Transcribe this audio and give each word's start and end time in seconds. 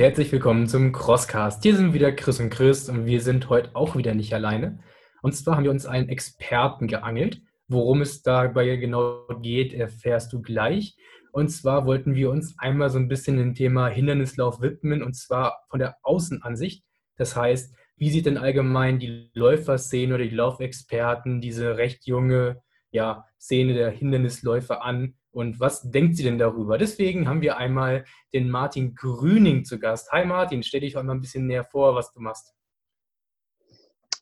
herzlich 0.00 0.32
willkommen 0.32 0.66
zum 0.66 0.92
Crosscast. 0.92 1.62
Hier 1.62 1.76
sind 1.76 1.92
wieder 1.92 2.10
Chris 2.12 2.40
und 2.40 2.48
Chris 2.48 2.88
und 2.88 3.04
wir 3.04 3.20
sind 3.20 3.50
heute 3.50 3.76
auch 3.76 3.96
wieder 3.96 4.14
nicht 4.14 4.32
alleine. 4.32 4.78
Und 5.20 5.34
zwar 5.34 5.56
haben 5.56 5.64
wir 5.64 5.70
uns 5.70 5.84
einen 5.84 6.08
Experten 6.08 6.86
geangelt. 6.86 7.42
Worum 7.68 8.00
es 8.00 8.22
dabei 8.22 8.76
genau 8.76 9.26
geht, 9.42 9.74
erfährst 9.74 10.32
du 10.32 10.40
gleich. 10.40 10.96
Und 11.32 11.50
zwar 11.50 11.84
wollten 11.84 12.14
wir 12.14 12.30
uns 12.30 12.58
einmal 12.58 12.88
so 12.88 12.98
ein 12.98 13.08
bisschen 13.08 13.36
dem 13.36 13.54
Thema 13.54 13.88
Hindernislauf 13.88 14.62
widmen 14.62 15.02
und 15.02 15.16
zwar 15.16 15.66
von 15.68 15.78
der 15.78 15.98
Außenansicht. 16.02 16.82
Das 17.18 17.36
heißt, 17.36 17.74
wie 17.96 18.08
sieht 18.08 18.24
denn 18.24 18.38
allgemein 18.38 19.00
die 19.00 19.30
Läuferszene 19.34 20.14
oder 20.14 20.24
die 20.24 20.34
Laufexperten 20.34 21.42
diese 21.42 21.76
recht 21.76 22.06
junge 22.06 22.62
ja, 22.90 23.26
Szene 23.38 23.74
der 23.74 23.90
Hindernisläufer 23.90 24.82
an? 24.82 25.16
Und 25.32 25.60
was 25.60 25.90
denkt 25.90 26.16
sie 26.16 26.24
denn 26.24 26.38
darüber? 26.38 26.76
Deswegen 26.76 27.28
haben 27.28 27.40
wir 27.40 27.56
einmal 27.56 28.04
den 28.34 28.50
Martin 28.50 28.94
Grüning 28.94 29.64
zu 29.64 29.78
Gast. 29.78 30.10
Hi 30.10 30.24
Martin, 30.24 30.62
stell 30.62 30.80
dich 30.80 30.96
auch 30.96 31.02
mal 31.02 31.14
ein 31.14 31.20
bisschen 31.20 31.46
näher 31.46 31.64
vor, 31.64 31.94
was 31.94 32.12
du 32.12 32.20
machst. 32.20 32.54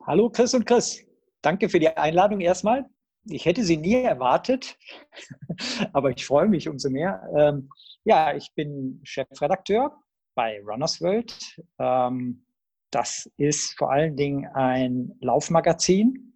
Hallo 0.07 0.29
Chris 0.31 0.55
und 0.55 0.67
Chris. 0.67 1.05
Danke 1.41 1.69
für 1.69 1.81
die 1.81 1.89
Einladung 1.89 2.41
erstmal. 2.41 2.85
Ich 3.25 3.47
hätte 3.47 3.65
sie 3.65 3.77
nie 3.77 3.95
erwartet, 3.95 4.79
aber 5.93 6.11
ich 6.11 6.27
freue 6.27 6.49
mich 6.49 6.69
umso 6.69 6.91
mehr. 6.91 7.23
Ähm, 7.37 7.71
ja, 8.05 8.35
ich 8.35 8.53
bin 8.55 9.01
Chefredakteur 9.03 9.97
bei 10.35 10.63
Runners 10.63 11.01
World. 11.01 11.63
Ähm, 11.79 12.45
das 12.91 13.31
ist 13.37 13.77
vor 13.79 13.93
allen 13.93 14.17
Dingen 14.17 14.47
ein 14.55 15.17
Laufmagazin 15.21 16.28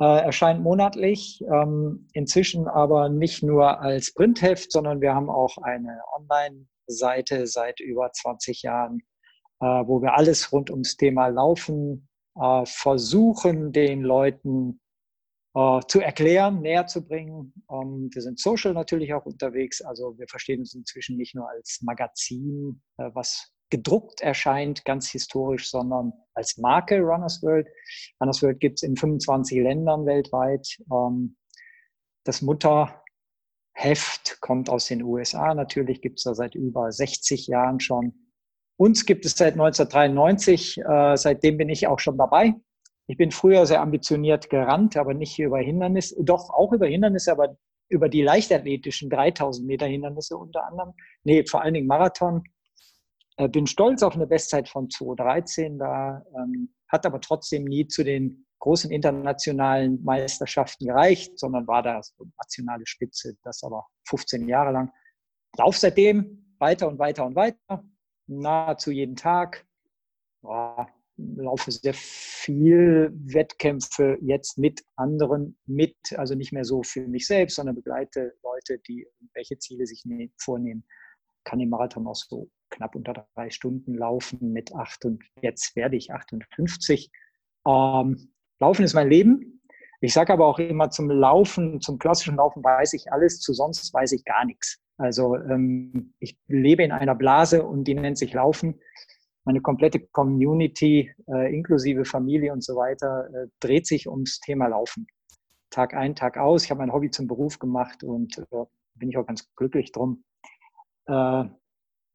äh, 0.00 0.22
erscheint 0.24 0.62
monatlich, 0.62 1.44
ähm, 1.52 2.08
inzwischen 2.14 2.66
aber 2.66 3.08
nicht 3.08 3.42
nur 3.42 3.80
als 3.80 4.14
Printheft, 4.14 4.72
sondern 4.72 5.00
wir 5.00 5.14
haben 5.14 5.28
auch 5.28 5.58
eine 5.58 6.00
Online-Seite 6.16 7.46
seit 7.46 7.80
über 7.80 8.10
20 8.10 8.62
Jahren, 8.62 9.02
äh, 9.60 9.66
wo 9.66 10.00
wir 10.00 10.14
alles 10.14 10.52
rund 10.52 10.70
ums 10.70 10.96
Thema 10.96 11.26
Laufen 11.28 12.08
äh, 12.34 12.64
versuchen, 12.64 13.72
den 13.72 14.02
Leuten 14.02 14.80
äh, 15.54 15.80
zu 15.86 16.00
erklären, 16.00 16.62
näher 16.62 16.86
zu 16.86 17.06
bringen. 17.06 17.52
Ähm, 17.70 18.08
wir 18.12 18.22
sind 18.22 18.38
social 18.38 18.72
natürlich 18.72 19.12
auch 19.12 19.26
unterwegs, 19.26 19.82
also 19.82 20.16
wir 20.18 20.28
verstehen 20.28 20.60
uns 20.60 20.74
inzwischen 20.74 21.18
nicht 21.18 21.34
nur 21.34 21.48
als 21.48 21.80
Magazin, 21.82 22.80
äh, 22.96 23.10
was 23.12 23.52
gedruckt 23.70 24.20
erscheint, 24.20 24.84
ganz 24.84 25.10
historisch, 25.10 25.70
sondern 25.70 26.12
als 26.34 26.58
Marke 26.58 27.00
Runners 27.00 27.42
World. 27.42 27.68
Runners 28.20 28.42
World 28.42 28.60
gibt 28.60 28.78
es 28.78 28.82
in 28.82 28.96
25 28.96 29.58
Ländern 29.58 30.06
weltweit. 30.06 30.78
Ähm, 30.92 31.36
das 32.24 32.42
Mutterheft 32.42 34.40
kommt 34.40 34.68
aus 34.68 34.86
den 34.86 35.02
USA. 35.02 35.54
Natürlich 35.54 36.02
gibt 36.02 36.18
es 36.18 36.24
da 36.24 36.34
seit 36.34 36.54
über 36.54 36.90
60 36.90 37.46
Jahren 37.46 37.80
schon. 37.80 38.12
Uns 38.76 39.06
gibt 39.06 39.24
es 39.24 39.32
seit 39.32 39.54
1993. 39.54 40.78
Äh, 40.78 41.16
seitdem 41.16 41.56
bin 41.56 41.68
ich 41.68 41.86
auch 41.86 41.98
schon 41.98 42.18
dabei. 42.18 42.54
Ich 43.06 43.16
bin 43.16 43.30
früher 43.30 43.66
sehr 43.66 43.80
ambitioniert 43.80 44.50
gerannt, 44.50 44.96
aber 44.96 45.14
nicht 45.14 45.38
über 45.38 45.58
Hindernisse, 45.58 46.16
doch 46.22 46.50
auch 46.50 46.72
über 46.72 46.86
Hindernisse, 46.86 47.32
aber 47.32 47.56
über 47.88 48.08
die 48.08 48.22
leichtathletischen 48.22 49.10
3000 49.10 49.66
Meter 49.66 49.86
Hindernisse 49.86 50.36
unter 50.36 50.64
anderem. 50.64 50.92
Nee, 51.24 51.44
vor 51.44 51.62
allen 51.62 51.74
Dingen 51.74 51.88
Marathon 51.88 52.44
bin 53.48 53.66
stolz 53.66 54.02
auf 54.02 54.14
eine 54.14 54.26
Bestzeit 54.26 54.68
von 54.68 54.90
2013, 54.90 55.78
da 55.78 56.24
ähm, 56.36 56.74
hat 56.88 57.06
aber 57.06 57.20
trotzdem 57.20 57.64
nie 57.64 57.86
zu 57.86 58.04
den 58.04 58.46
großen 58.58 58.90
internationalen 58.90 60.02
Meisterschaften 60.04 60.86
gereicht, 60.86 61.38
sondern 61.38 61.66
war 61.66 61.82
da 61.82 62.02
so 62.02 62.26
nationale 62.38 62.86
Spitze, 62.86 63.36
das 63.42 63.62
aber 63.62 63.86
15 64.08 64.48
Jahre 64.48 64.72
lang. 64.72 64.92
Lauf 65.56 65.78
seitdem 65.78 66.54
weiter 66.58 66.86
und 66.88 66.98
weiter 66.98 67.24
und 67.24 67.34
weiter, 67.34 67.82
nahezu 68.26 68.90
jeden 68.90 69.16
Tag. 69.16 69.66
Ja, 70.42 70.86
laufe 71.36 71.70
sehr 71.70 71.94
viel 71.94 73.10
Wettkämpfe 73.12 74.18
jetzt 74.22 74.58
mit 74.58 74.82
anderen 74.96 75.58
mit, 75.66 75.96
also 76.16 76.34
nicht 76.34 76.52
mehr 76.52 76.64
so 76.64 76.82
für 76.82 77.06
mich 77.06 77.26
selbst, 77.26 77.56
sondern 77.56 77.74
begleite 77.74 78.34
Leute, 78.42 78.78
die 78.86 79.06
welche 79.34 79.58
Ziele 79.58 79.86
sich 79.86 80.04
ne-, 80.04 80.30
vornehmen. 80.38 80.84
Kann 81.44 81.58
den 81.58 81.68
Marathon 81.68 82.06
auch 82.06 82.14
so 82.14 82.48
knapp 82.70 82.94
unter 82.94 83.26
drei 83.34 83.50
Stunden 83.50 83.94
laufen 83.94 84.52
mit 84.52 84.74
acht 84.74 85.04
und 85.04 85.22
jetzt 85.42 85.76
werde 85.76 85.96
ich 85.96 86.12
58. 86.12 87.10
Ähm, 87.66 88.32
laufen 88.58 88.84
ist 88.84 88.94
mein 88.94 89.08
Leben. 89.08 89.60
Ich 90.00 90.14
sage 90.14 90.32
aber 90.32 90.46
auch 90.46 90.58
immer 90.58 90.90
zum 90.90 91.10
Laufen, 91.10 91.80
zum 91.80 91.98
klassischen 91.98 92.36
Laufen 92.36 92.64
weiß 92.64 92.94
ich 92.94 93.12
alles, 93.12 93.40
zu 93.40 93.52
sonst 93.52 93.92
weiß 93.92 94.12
ich 94.12 94.24
gar 94.24 94.46
nichts. 94.46 94.80
Also 94.96 95.36
ähm, 95.36 96.14
ich 96.18 96.38
lebe 96.46 96.82
in 96.82 96.92
einer 96.92 97.14
Blase 97.14 97.64
und 97.64 97.84
die 97.84 97.94
nennt 97.94 98.18
sich 98.18 98.32
Laufen. 98.32 98.80
Meine 99.44 99.60
komplette 99.60 100.00
Community, 100.00 101.10
äh, 101.28 101.54
inklusive 101.54 102.04
Familie 102.04 102.52
und 102.52 102.62
so 102.62 102.76
weiter, 102.76 103.28
äh, 103.32 103.46
dreht 103.60 103.86
sich 103.86 104.08
ums 104.08 104.40
Thema 104.40 104.68
Laufen. 104.68 105.06
Tag 105.70 105.94
ein, 105.94 106.14
Tag 106.14 106.36
aus. 106.36 106.64
Ich 106.64 106.70
habe 106.70 106.80
mein 106.80 106.92
Hobby 106.92 107.10
zum 107.10 107.26
Beruf 107.26 107.58
gemacht 107.58 108.04
und 108.04 108.38
äh, 108.38 108.64
bin 108.94 109.08
ich 109.08 109.16
auch 109.16 109.26
ganz 109.26 109.50
glücklich 109.54 109.92
drum. 109.92 110.24
Äh, 111.06 111.44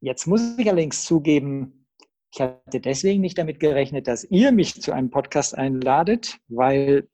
Jetzt 0.00 0.26
muss 0.26 0.58
ich 0.58 0.68
allerdings 0.68 1.04
zugeben, 1.04 1.86
ich 2.32 2.40
hatte 2.40 2.80
deswegen 2.80 3.22
nicht 3.22 3.38
damit 3.38 3.60
gerechnet, 3.60 4.06
dass 4.08 4.24
ihr 4.24 4.52
mich 4.52 4.80
zu 4.80 4.92
einem 4.92 5.10
Podcast 5.10 5.56
einladet, 5.56 6.38
weil 6.48 7.08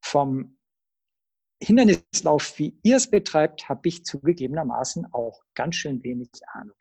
vom 0.00 0.58
Hindernislauf, 1.62 2.58
wie 2.58 2.78
ihr 2.82 2.96
es 2.96 3.10
betreibt, 3.10 3.68
habe 3.68 3.88
ich 3.88 4.04
zugegebenermaßen 4.04 5.12
auch 5.12 5.42
ganz 5.54 5.74
schön 5.74 6.02
wenig 6.02 6.30
Ahnung. 6.52 6.76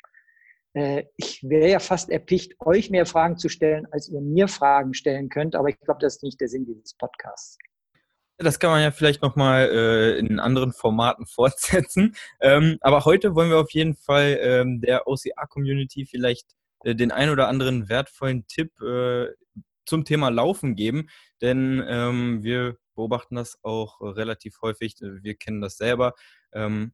Äh, 0.74 1.06
ich 1.18 1.44
wäre 1.44 1.70
ja 1.70 1.80
fast 1.80 2.10
erpicht, 2.10 2.54
euch 2.60 2.90
mehr 2.90 3.06
Fragen 3.06 3.38
zu 3.38 3.50
stellen, 3.50 3.88
als 3.92 4.08
ihr 4.10 4.22
mir 4.22 4.48
Fragen 4.48 4.94
stellen 4.94 5.30
könnt, 5.30 5.56
aber 5.56 5.70
ich 5.70 5.80
glaube, 5.80 6.00
das 6.00 6.18
ist 6.18 6.24
nicht 6.24 6.40
der 6.40 6.48
Sinn 6.48 6.66
dieses 6.66 6.94
Podcasts. 6.94 7.58
Das 8.40 8.59
kann 8.59 8.70
man 8.70 8.84
ja 8.84 8.92
vielleicht 8.92 9.24
nochmal 9.24 9.70
äh, 9.72 10.20
in 10.20 10.40
anderen 10.40 10.72
Formaten 10.72 11.25
fortsetzen. 11.28 12.16
Ähm, 12.40 12.78
aber 12.81 13.06
heute 13.06 13.34
wollen 13.36 13.50
wir 13.50 13.59
auf 13.59 13.72
jeden 13.72 13.96
Fall 13.96 14.38
ähm, 14.42 14.80
der 14.81 15.08
OCR-Community 15.08 16.06
vielleicht 16.06 16.56
äh, 16.84 16.96
den 16.96 17.12
ein 17.12 17.30
oder 17.30 17.48
anderen 17.48 17.90
wertvollen 17.90 18.46
Tipp 18.48 18.80
äh, 18.81 19.28
zum 19.86 20.06
Thema 20.06 20.30
Laufen 20.30 20.75
geben. 20.75 21.09
Denn 21.42 21.84
ähm, 21.88 22.44
wir 22.44 22.78
beobachten 22.96 23.36
das 23.36 23.58
auch 23.64 24.02
relativ 24.02 24.62
häufig. 24.62 24.96
Wir 25.00 25.36
kennen 25.36 25.62
das 25.62 25.78
selber, 25.78 26.14
ähm, 26.54 26.94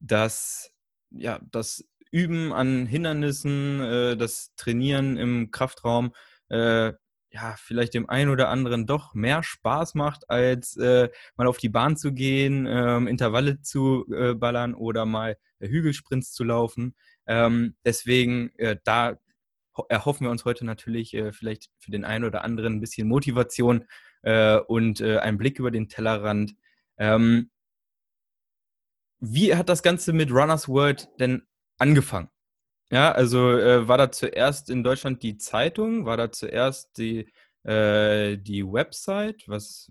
dass 0.00 0.72
ja, 1.10 1.40
das 1.50 1.84
Üben 2.10 2.52
an 2.52 2.86
Hindernissen, 2.86 3.80
äh, 3.80 4.16
das 4.16 4.54
Trainieren 4.56 5.16
im 5.16 5.50
Kraftraum 5.50 6.14
äh, 6.48 6.92
ja, 7.30 7.54
vielleicht 7.58 7.94
dem 7.94 8.08
einen 8.08 8.30
oder 8.30 8.48
anderen 8.48 8.86
doch 8.86 9.14
mehr 9.14 9.42
Spaß 9.42 9.94
macht, 9.94 10.30
als 10.30 10.76
äh, 10.76 11.10
mal 11.36 11.46
auf 11.46 11.58
die 11.58 11.68
Bahn 11.68 11.96
zu 11.96 12.12
gehen, 12.12 12.66
ähm, 12.66 13.06
Intervalle 13.06 13.60
zu 13.60 14.06
äh, 14.12 14.34
ballern 14.34 14.74
oder 14.74 15.04
mal 15.04 15.36
äh, 15.58 15.68
Hügelsprints 15.68 16.32
zu 16.32 16.44
laufen. 16.44 16.94
Ähm, 17.26 17.76
deswegen, 17.84 18.50
äh, 18.56 18.76
da 18.84 19.18
erhoffen 19.88 20.26
wir 20.26 20.30
uns 20.30 20.44
heute 20.44 20.64
natürlich 20.64 21.14
äh, 21.14 21.32
vielleicht 21.32 21.70
für 21.78 21.90
den 21.90 22.04
einen 22.04 22.24
oder 22.24 22.44
anderen 22.44 22.76
ein 22.76 22.80
bisschen 22.80 23.06
Motivation 23.06 23.84
äh, 24.22 24.56
und 24.58 25.02
einen 25.02 25.38
Blick 25.38 25.58
über 25.58 25.70
den 25.70 25.88
Tellerrand. 25.88 26.56
Ähm, 26.96 27.50
wie 29.20 29.54
hat 29.54 29.68
das 29.68 29.82
Ganze 29.82 30.12
mit 30.12 30.30
Runners 30.30 30.68
World 30.68 31.08
denn 31.20 31.42
angefangen? 31.78 32.30
Ja, 32.90 33.12
also 33.12 33.50
äh, 33.50 33.86
war 33.86 33.98
da 33.98 34.10
zuerst 34.10 34.70
in 34.70 34.82
Deutschland 34.82 35.22
die 35.22 35.36
Zeitung, 35.36 36.06
war 36.06 36.16
da 36.16 36.32
zuerst 36.32 36.96
die, 36.96 37.30
äh, 37.64 38.38
die 38.38 38.64
Website? 38.64 39.44
Was? 39.46 39.90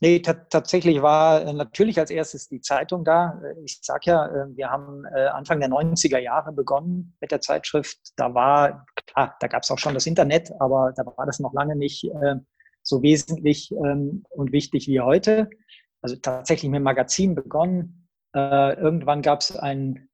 Nee, 0.00 0.20
tatsächlich 0.20 1.00
war 1.02 1.42
äh, 1.46 1.52
natürlich 1.52 1.98
als 1.98 2.10
erstes 2.10 2.48
die 2.48 2.60
Zeitung 2.60 3.04
da. 3.04 3.40
Äh, 3.44 3.62
ich 3.64 3.78
sage 3.80 4.10
ja, 4.10 4.26
äh, 4.26 4.56
wir 4.56 4.70
haben 4.70 5.06
Anfang 5.06 5.60
der 5.60 5.70
90er 5.70 6.18
Jahre 6.18 6.52
begonnen 6.52 7.16
mit 7.20 7.30
der 7.30 7.40
Zeitschrift. 7.40 7.98
Da 8.16 8.34
war, 8.34 8.86
klar, 9.06 9.36
da 9.40 9.46
gab 9.46 9.62
es 9.62 9.70
auch 9.70 9.78
schon 9.78 9.94
das 9.94 10.06
Internet, 10.06 10.50
aber 10.58 10.92
da 10.96 11.06
war 11.06 11.26
das 11.26 11.38
noch 11.38 11.54
lange 11.54 11.76
nicht 11.76 12.06
so 12.82 13.02
wesentlich 13.02 13.72
ähm, 13.72 14.24
und 14.30 14.52
wichtig 14.52 14.88
wie 14.88 15.00
heute. 15.00 15.48
Also 16.02 16.16
tatsächlich 16.16 16.70
mit 16.70 16.80
dem 16.80 16.84
Magazin 16.84 17.34
begonnen. 17.34 18.08
Irgendwann 18.34 19.22
gab 19.22 19.40
es 19.40 19.56
ein 19.56 20.08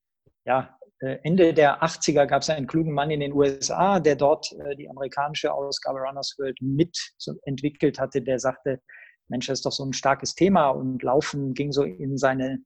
ja, 0.51 0.77
äh, 0.99 1.19
Ende 1.23 1.55
der 1.55 1.81
80er 1.81 2.27
gab 2.27 2.43
es 2.43 2.51
einen 2.51 2.67
klugen 2.67 2.93
Mann 2.93 3.13
in 3.13 3.21
den 3.21 3.33
USA, 3.33 4.01
der 4.01 4.17
dort 4.17 4.51
äh, 4.53 4.75
die 4.75 4.91
amerikanische 4.91 5.53
Ausgabe 5.55 6.01
Runners 6.01 6.35
World 6.39 6.59
mit 6.61 6.97
entwickelt 7.45 8.01
hatte, 8.01 8.21
der 8.21 8.41
sagte, 8.41 8.81
Mensch, 9.29 9.47
das 9.47 9.61
ist 9.61 9.67
doch 9.67 9.73
so 9.73 9.85
ein 9.85 9.93
starkes 9.93 10.35
Thema. 10.35 10.71
Und 10.71 11.05
Laufen 11.05 11.55
ging 11.55 11.71
so 11.71 11.85
in 11.85 12.19
seine 12.19 12.59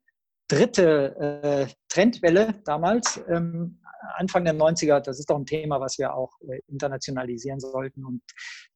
dritte 0.49 1.15
äh, 1.21 1.67
Trendwelle 1.91 2.55
damals, 2.65 3.23
ähm, 3.29 3.81
Anfang 4.17 4.45
der 4.45 4.55
90er, 4.55 5.01
das 5.01 5.19
ist 5.19 5.29
doch 5.29 5.37
ein 5.37 5.47
Thema, 5.47 5.81
was 5.81 5.99
wir 5.99 6.15
auch 6.15 6.31
internationalisieren 6.69 7.59
sollten. 7.59 8.05
Und 8.05 8.23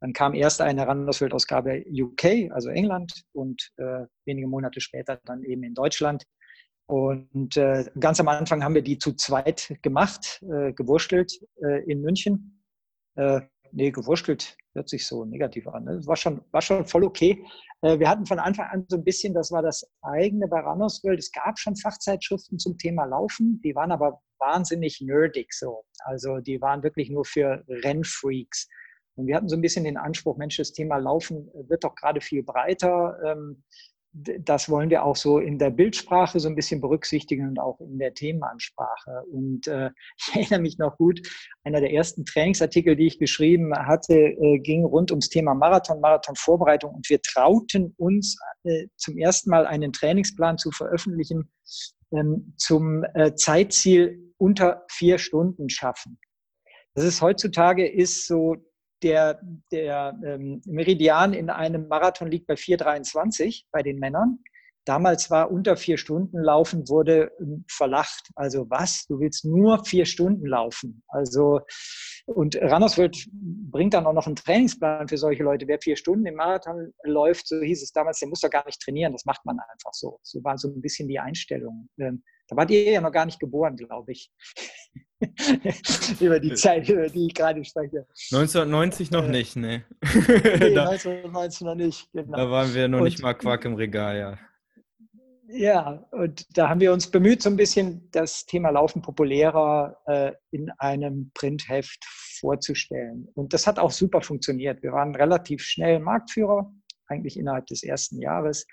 dann 0.01 0.15
kam 0.15 0.35
erst 0.35 0.63
eine 0.63 0.87
Runners 0.87 1.21
World 1.21 1.35
Ausgabe 1.35 1.85
UK, 1.87 2.51
also 2.51 2.71
England, 2.71 3.13
und 3.35 3.71
wenige 4.25 4.49
Monate 4.49 4.81
später 4.81 5.21
dann 5.27 5.43
eben 5.45 5.65
in 5.65 5.75
Deutschland 5.75 6.25
Und 6.89 7.55
äh, 7.59 7.85
ganz 8.01 8.19
am 8.19 8.29
Anfang 8.29 8.65
haben 8.65 8.75
wir 8.75 8.83
die 8.83 8.97
zu 8.97 9.13
zweit 9.13 9.77
gemacht, 9.83 10.43
äh, 10.51 10.73
gewurstelt 10.73 11.39
äh, 11.63 11.83
in 11.85 12.01
München. 12.01 12.65
Äh, 13.15 13.43
nee, 13.73 13.91
gewurstelt 13.91 14.57
hört 14.73 14.89
sich 14.89 15.07
so 15.07 15.27
negativ 15.27 15.69
an. 15.69 15.85
Ne? 15.85 16.01
War, 16.07 16.17
schon, 16.17 16.41
war 16.51 16.63
schon 16.63 16.87
voll 16.87 17.05
okay. 17.05 17.45
Äh, 17.83 17.99
wir 17.99 18.09
hatten 18.09 18.25
von 18.25 18.39
Anfang 18.39 18.69
an 18.71 18.87
so 18.89 18.97
ein 18.97 19.05
bisschen, 19.05 19.35
das 19.35 19.53
war 19.53 19.61
das 19.61 19.87
eigene 20.01 20.49
bei 20.49 20.61
Rannersworld. 20.61 21.19
Es 21.19 21.31
gab 21.31 21.59
schon 21.59 21.77
Fachzeitschriften 21.77 22.59
zum 22.59 22.79
Thema 22.79 23.05
Laufen, 23.05 23.61
die 23.63 23.75
waren 23.75 23.93
aber 23.93 24.23
wahnsinnig 24.39 25.03
nerdig 25.03 25.53
so. 25.53 25.85
Also 26.05 26.39
die 26.39 26.59
waren 26.63 26.83
wirklich 26.83 27.11
nur 27.11 27.27
für 27.27 27.65
Rennfreaks. 27.69 28.67
Und 29.17 29.27
wir 29.27 29.37
hatten 29.37 29.49
so 29.49 29.57
ein 29.57 29.63
bisschen 29.63 29.85
den 29.85 29.99
Anspruch, 29.99 30.39
Mensch, 30.39 30.57
das 30.57 30.73
Thema 30.73 30.97
Laufen 30.97 31.51
wird 31.69 31.85
doch 31.85 31.95
gerade 31.97 32.23
viel 32.23 32.43
breiter. 32.43 33.19
Ähm, 33.27 33.63
das 34.41 34.69
wollen 34.69 34.91
wir 34.91 35.05
auch 35.05 35.17
so 35.17 35.39
in 35.39 35.59
der 35.59 35.71
Bildsprache 35.71 36.41
so 36.41 36.49
ein 36.49 36.55
bisschen 36.55 36.81
berücksichtigen 36.81 37.49
und 37.49 37.59
auch 37.59 37.81
in 37.81 37.99
der 37.99 38.15
Themenansprache. 38.15 39.23
Und 39.31 39.67
äh, 39.67 39.91
ich 40.17 40.35
erinnere 40.35 40.61
mich 40.61 40.79
noch 40.79 40.97
gut, 40.97 41.21
einer 41.65 41.81
der 41.81 41.93
ersten 41.93 42.25
Trainingsartikel, 42.25 42.97
die 42.97 43.07
ich 43.07 43.19
geschrieben 43.19 43.75
hatte, 43.75 44.15
äh, 44.15 44.59
ging 44.59 44.85
rund 44.85 45.11
ums 45.11 45.29
Thema 45.29 45.55
Marathon, 45.55 46.01
Marathonvorbereitung. 46.01 46.95
Und 46.95 47.09
wir 47.09 47.21
trauten 47.23 47.95
uns 47.97 48.39
äh, 48.65 48.87
zum 48.97 49.19
ersten 49.19 49.51
Mal 49.51 49.67
einen 49.67 49.93
Trainingsplan 49.93 50.59
zu 50.59 50.71
veröffentlichen 50.71 51.51
ähm, 52.13 52.55
zum 52.57 53.05
äh, 53.15 53.35
Zeitziel 53.35 54.33
unter 54.39 54.85
vier 54.91 55.19
Stunden 55.19 55.69
schaffen. 55.69 56.19
Das 56.95 57.05
ist 57.05 57.23
heutzutage 57.23 57.87
ist 57.87 58.27
so 58.27 58.57
der, 59.03 59.41
der 59.71 60.19
ähm, 60.25 60.61
Meridian 60.67 61.33
in 61.33 61.51
einem 61.51 61.89
Marathon 61.89 62.31
liegt 62.31 62.47
bei 62.47 62.55
4,23 62.55 63.65
bei 63.71 63.83
den 63.83 63.99
Männern. 63.99 64.39
Damals 64.85 65.31
war 65.31 65.51
unter 65.51 65.77
vier 65.77 65.99
Stunden 65.99 66.39
laufen, 66.39 66.89
wurde 66.89 67.31
ähm, 67.41 67.65
verlacht. 67.69 68.31
Also 68.35 68.71
was? 68.71 69.05
Du 69.07 69.21
willst 69.21 69.45
nur 69.45 69.85
vier 69.85 70.07
Stunden 70.07 70.47
laufen? 70.47 71.03
Also, 71.09 71.61
und 72.25 72.57
Rannersworld 72.57 73.29
bringt 73.33 73.93
dann 73.93 74.07
auch 74.07 74.15
noch 74.15 74.27
einen 74.27 74.37
Trainingsplan 74.37 75.09
für 75.09 75.19
solche 75.19 75.43
Leute. 75.43 75.69
Wer 75.69 75.79
vier 75.79 75.97
Stunden 75.97 76.25
im 76.25 76.37
Marathon 76.37 76.93
läuft, 77.05 77.49
so 77.49 77.61
hieß 77.61 77.83
es 77.83 77.93
damals, 77.93 78.21
der 78.21 78.29
muss 78.29 78.41
doch 78.41 78.51
gar 78.51 78.65
nicht 78.65 78.81
trainieren. 78.81 79.13
Das 79.13 79.27
macht 79.27 79.45
man 79.45 79.59
einfach 79.73 79.93
so. 79.93 80.21
So 80.23 80.43
war 80.43 80.57
so 80.57 80.69
ein 80.69 80.81
bisschen 80.81 81.07
die 81.07 81.19
Einstellung. 81.19 81.91
Ähm, 81.99 82.23
da 82.49 82.57
wart 82.57 82.71
ihr 82.71 82.91
ja 82.91 83.03
noch 83.03 83.13
gar 83.13 83.27
nicht 83.27 83.41
geboren, 83.41 83.77
glaube 83.77 84.13
ich. 84.13 84.33
über 86.21 86.39
die 86.39 86.55
Zeit, 86.55 86.89
über 86.89 87.09
die 87.09 87.27
ich 87.27 87.35
gerade 87.35 87.65
spreche. 87.65 88.07
1990 88.33 89.11
noch 89.11 89.25
äh, 89.25 89.31
nicht, 89.31 89.57
ne? 89.57 89.85
nee, 90.03 90.75
da, 90.75 90.91
1990 90.91 91.61
noch 91.63 91.75
nicht, 91.75 92.13
genau. 92.13 92.37
Da 92.37 92.51
waren 92.51 92.75
wir 92.75 92.89
noch 92.89 92.99
und, 92.99 93.05
nicht 93.05 93.21
mal 93.21 93.35
Quark 93.35 93.65
im 93.65 93.75
Regal, 93.75 94.19
ja. 94.19 94.39
Ja, 95.51 96.07
und 96.11 96.47
da 96.59 96.69
haben 96.69 96.81
wir 96.81 96.93
uns 96.93 97.11
bemüht, 97.11 97.43
so 97.43 97.49
ein 97.49 97.57
bisschen 97.57 98.11
das 98.11 98.45
Thema 98.45 98.69
Laufen 98.69 99.01
populärer 99.01 99.97
äh, 100.07 100.33
in 100.51 100.71
einem 100.79 101.31
Printheft 101.33 102.05
vorzustellen. 102.39 103.29
Und 103.35 103.55
das 103.55 103.67
hat 103.67 103.79
auch 103.79 103.91
super 103.91 104.21
funktioniert. 104.21 104.83
Wir 104.83 104.93
waren 104.93 105.15
relativ 105.15 105.63
schnell 105.63 106.01
Marktführer, 106.01 106.71
eigentlich 107.07 107.39
innerhalb 107.39 107.67
des 107.67 107.83
ersten 107.83 108.21
Jahres 108.21 108.67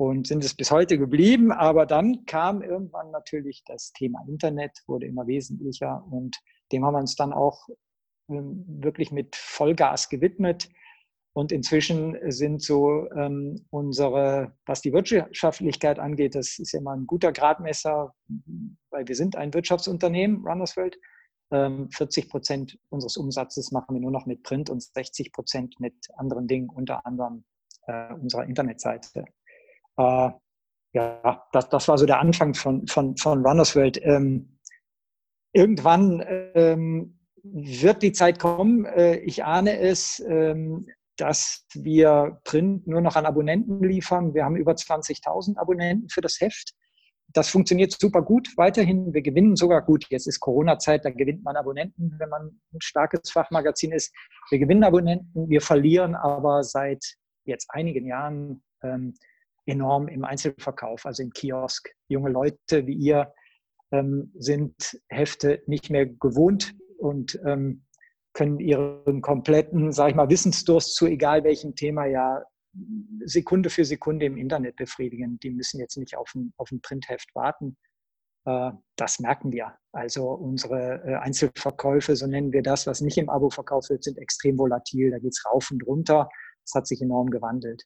und 0.00 0.26
sind 0.26 0.42
es 0.42 0.54
bis 0.54 0.70
heute 0.70 0.96
geblieben. 0.96 1.52
Aber 1.52 1.84
dann 1.84 2.24
kam 2.24 2.62
irgendwann 2.62 3.10
natürlich 3.10 3.62
das 3.66 3.92
Thema 3.92 4.24
Internet, 4.26 4.72
wurde 4.86 5.04
immer 5.04 5.26
wesentlicher 5.26 6.02
und 6.10 6.38
dem 6.72 6.86
haben 6.86 6.94
wir 6.94 7.00
uns 7.00 7.16
dann 7.16 7.34
auch 7.34 7.68
ähm, 8.30 8.64
wirklich 8.66 9.12
mit 9.12 9.36
Vollgas 9.36 10.08
gewidmet. 10.08 10.70
Und 11.34 11.52
inzwischen 11.52 12.16
sind 12.32 12.62
so 12.62 13.10
ähm, 13.12 13.66
unsere, 13.68 14.56
was 14.64 14.80
die 14.80 14.94
Wirtschaftlichkeit 14.94 15.98
angeht, 15.98 16.34
das 16.34 16.58
ist 16.58 16.72
ja 16.72 16.80
mal 16.80 16.96
ein 16.96 17.06
guter 17.06 17.30
Gradmesser, 17.30 18.14
weil 18.90 19.06
wir 19.06 19.14
sind 19.14 19.36
ein 19.36 19.52
Wirtschaftsunternehmen, 19.52 20.46
Runnersworld. 20.46 20.98
Ähm, 21.52 21.90
40 21.90 22.30
Prozent 22.30 22.78
unseres 22.88 23.18
Umsatzes 23.18 23.70
machen 23.70 23.94
wir 23.94 24.00
nur 24.00 24.12
noch 24.12 24.24
mit 24.24 24.44
Print 24.44 24.70
und 24.70 24.82
60 24.82 25.30
Prozent 25.32 25.78
mit 25.78 25.94
anderen 26.16 26.46
Dingen, 26.48 26.70
unter 26.70 27.04
anderem 27.04 27.44
äh, 27.86 28.14
unserer 28.14 28.44
Internetseite. 28.46 29.26
Äh, 29.96 30.30
ja, 30.92 31.46
das, 31.52 31.68
das 31.68 31.88
war 31.88 31.98
so 31.98 32.06
der 32.06 32.20
Anfang 32.20 32.54
von, 32.54 32.86
von, 32.86 33.16
von 33.16 33.46
Runners 33.46 33.76
World. 33.76 34.00
Ähm, 34.02 34.58
irgendwann 35.52 36.24
ähm, 36.54 37.18
wird 37.42 38.02
die 38.02 38.12
Zeit 38.12 38.38
kommen, 38.38 38.84
äh, 38.84 39.16
ich 39.18 39.44
ahne 39.44 39.78
es, 39.78 40.20
ähm, 40.28 40.86
dass 41.16 41.66
wir 41.74 42.40
Print 42.44 42.86
nur 42.86 43.00
noch 43.00 43.16
an 43.16 43.26
Abonnenten 43.26 43.82
liefern. 43.82 44.34
Wir 44.34 44.44
haben 44.44 44.56
über 44.56 44.72
20.000 44.72 45.58
Abonnenten 45.58 46.08
für 46.08 46.22
das 46.22 46.40
Heft. 46.40 46.72
Das 47.32 47.48
funktioniert 47.48 47.92
super 47.92 48.22
gut 48.22 48.48
weiterhin. 48.56 49.12
Wir 49.14 49.22
gewinnen 49.22 49.54
sogar 49.54 49.82
gut. 49.82 50.06
Jetzt 50.08 50.26
ist 50.26 50.40
Corona-Zeit, 50.40 51.04
da 51.04 51.10
gewinnt 51.10 51.44
man 51.44 51.56
Abonnenten, 51.56 52.16
wenn 52.18 52.28
man 52.28 52.60
ein 52.72 52.80
starkes 52.80 53.30
Fachmagazin 53.30 53.92
ist. 53.92 54.12
Wir 54.50 54.58
gewinnen 54.58 54.82
Abonnenten, 54.82 55.48
wir 55.48 55.60
verlieren 55.60 56.16
aber 56.16 56.64
seit 56.64 57.04
jetzt 57.44 57.68
einigen 57.70 58.06
Jahren 58.06 58.62
ähm, 58.82 59.14
enorm 59.66 60.08
im 60.08 60.24
Einzelverkauf, 60.24 61.06
also 61.06 61.22
im 61.22 61.30
Kiosk. 61.30 61.90
Junge 62.08 62.30
Leute 62.30 62.86
wie 62.86 62.94
ihr 62.94 63.32
ähm, 63.92 64.32
sind 64.36 65.00
Hefte 65.08 65.62
nicht 65.66 65.90
mehr 65.90 66.06
gewohnt 66.06 66.74
und 66.98 67.38
ähm, 67.46 67.84
können 68.32 68.60
ihren 68.60 69.22
kompletten, 69.22 69.92
sage 69.92 70.10
ich 70.10 70.16
mal, 70.16 70.30
Wissensdurst 70.30 70.94
zu 70.94 71.06
egal 71.06 71.44
welchem 71.44 71.74
Thema 71.74 72.06
ja 72.06 72.42
Sekunde 73.24 73.70
für 73.70 73.84
Sekunde 73.84 74.26
im 74.26 74.36
Internet 74.36 74.76
befriedigen. 74.76 75.38
Die 75.40 75.50
müssen 75.50 75.80
jetzt 75.80 75.96
nicht 75.96 76.16
auf 76.16 76.32
ein, 76.34 76.52
auf 76.56 76.70
ein 76.70 76.80
Printheft 76.80 77.34
warten. 77.34 77.76
Äh, 78.44 78.70
das 78.96 79.18
merken 79.18 79.52
wir. 79.52 79.76
Also 79.92 80.30
unsere 80.30 81.02
äh, 81.04 81.14
Einzelverkäufe, 81.16 82.14
so 82.14 82.26
nennen 82.26 82.52
wir 82.52 82.62
das, 82.62 82.86
was 82.86 83.00
nicht 83.00 83.18
im 83.18 83.28
Abo 83.28 83.50
verkauft 83.50 83.90
wird, 83.90 84.04
sind 84.04 84.18
extrem 84.18 84.58
volatil. 84.58 85.10
Da 85.10 85.18
geht 85.18 85.32
es 85.32 85.44
rauf 85.44 85.70
und 85.70 85.84
runter. 85.86 86.28
Das 86.64 86.74
hat 86.74 86.86
sich 86.86 87.02
enorm 87.02 87.30
gewandelt. 87.30 87.82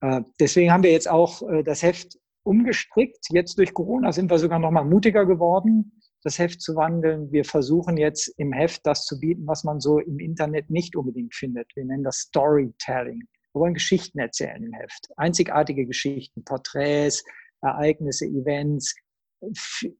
Äh, 0.00 0.22
deswegen 0.38 0.72
haben 0.72 0.82
wir 0.82 0.92
jetzt 0.92 1.08
auch 1.08 1.42
äh, 1.48 1.62
das 1.62 1.82
Heft 1.82 2.18
umgestrickt. 2.42 3.26
Jetzt 3.30 3.58
durch 3.58 3.74
Corona 3.74 4.12
sind 4.12 4.30
wir 4.30 4.38
sogar 4.38 4.58
noch 4.58 4.70
mal 4.70 4.84
mutiger 4.84 5.26
geworden, 5.26 6.00
das 6.22 6.38
Heft 6.38 6.60
zu 6.60 6.74
wandeln. 6.76 7.30
Wir 7.32 7.44
versuchen 7.44 7.96
jetzt 7.96 8.28
im 8.38 8.52
Heft 8.52 8.86
das 8.86 9.04
zu 9.04 9.18
bieten, 9.20 9.46
was 9.46 9.64
man 9.64 9.80
so 9.80 9.98
im 9.98 10.18
Internet 10.18 10.70
nicht 10.70 10.96
unbedingt 10.96 11.34
findet. 11.34 11.70
Wir 11.74 11.84
nennen 11.84 12.04
das 12.04 12.16
Storytelling. 12.18 13.22
Wir 13.52 13.60
wollen 13.60 13.74
Geschichten 13.74 14.18
erzählen 14.18 14.62
im 14.62 14.72
Heft. 14.72 15.08
Einzigartige 15.16 15.86
Geschichten, 15.86 16.44
Porträts, 16.44 17.24
Ereignisse, 17.62 18.26
Events, 18.26 18.94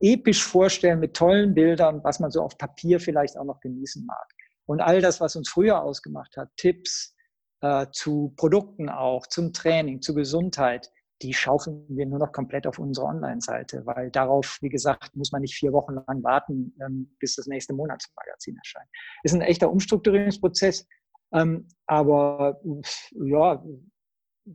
episch 0.00 0.44
vorstellen 0.44 1.00
mit 1.00 1.14
tollen 1.14 1.54
Bildern, 1.54 2.00
was 2.04 2.20
man 2.20 2.30
so 2.30 2.42
auf 2.42 2.58
Papier 2.58 3.00
vielleicht 3.00 3.36
auch 3.38 3.44
noch 3.44 3.60
genießen 3.60 4.04
mag. 4.04 4.26
Und 4.66 4.80
all 4.80 5.00
das, 5.00 5.20
was 5.20 5.34
uns 5.36 5.48
früher 5.48 5.82
ausgemacht 5.82 6.36
hat, 6.36 6.48
Tipps, 6.56 7.16
äh, 7.60 7.86
zu 7.92 8.32
Produkten 8.36 8.88
auch, 8.88 9.26
zum 9.26 9.52
Training, 9.52 10.00
zu 10.02 10.14
Gesundheit, 10.14 10.90
die 11.22 11.34
schaufeln 11.34 11.84
wir 11.88 12.06
nur 12.06 12.18
noch 12.18 12.32
komplett 12.32 12.66
auf 12.66 12.78
unsere 12.78 13.06
Online-Seite, 13.06 13.84
weil 13.84 14.10
darauf, 14.10 14.58
wie 14.62 14.70
gesagt, 14.70 15.14
muss 15.14 15.32
man 15.32 15.42
nicht 15.42 15.54
vier 15.54 15.72
Wochen 15.72 15.94
lang 15.94 16.22
warten, 16.22 16.74
ähm, 16.80 17.14
bis 17.18 17.36
das 17.36 17.46
nächste 17.46 17.74
Monatsmagazin 17.74 18.56
erscheint. 18.56 18.88
Ist 19.22 19.34
ein 19.34 19.42
echter 19.42 19.70
Umstrukturierungsprozess, 19.70 20.86
ähm, 21.32 21.68
aber 21.86 22.60
ja, 23.12 23.62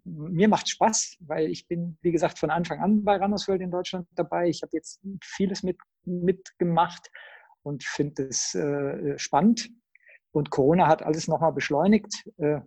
mir 0.03 0.47
macht 0.47 0.67
Spaß, 0.67 1.17
weil 1.19 1.49
ich 1.49 1.67
bin, 1.67 1.97
wie 2.01 2.11
gesagt, 2.11 2.39
von 2.39 2.49
Anfang 2.49 2.79
an 2.79 3.03
bei 3.03 3.15
Randersworld 3.17 3.61
in 3.61 3.71
Deutschland 3.71 4.07
dabei. 4.15 4.49
Ich 4.49 4.61
habe 4.63 4.71
jetzt 4.73 4.99
vieles 5.23 5.63
mit, 5.63 5.77
mitgemacht 6.03 7.11
und 7.61 7.83
finde 7.83 8.23
es 8.23 8.55
äh, 8.55 9.17
spannend. 9.17 9.69
Und 10.31 10.49
Corona 10.49 10.87
hat 10.87 11.03
alles 11.03 11.27
nochmal 11.27 11.53
beschleunigt. 11.53 12.27
Äh, 12.37 12.61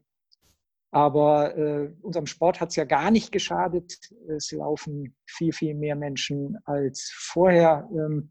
aber 0.91 1.57
äh, 1.57 1.91
unserem 2.03 2.27
Sport 2.27 2.61
hat 2.61 2.71
es 2.71 2.77
ja 2.77 2.85
gar 2.85 3.11
nicht 3.11 3.31
geschadet. 3.31 3.99
Es 4.29 4.51
laufen 4.53 5.15
viel, 5.27 5.53
viel 5.53 5.75
mehr 5.75 5.97
Menschen 5.97 6.57
als 6.65 7.13
vorher. 7.15 7.89
Ähm, 7.93 8.31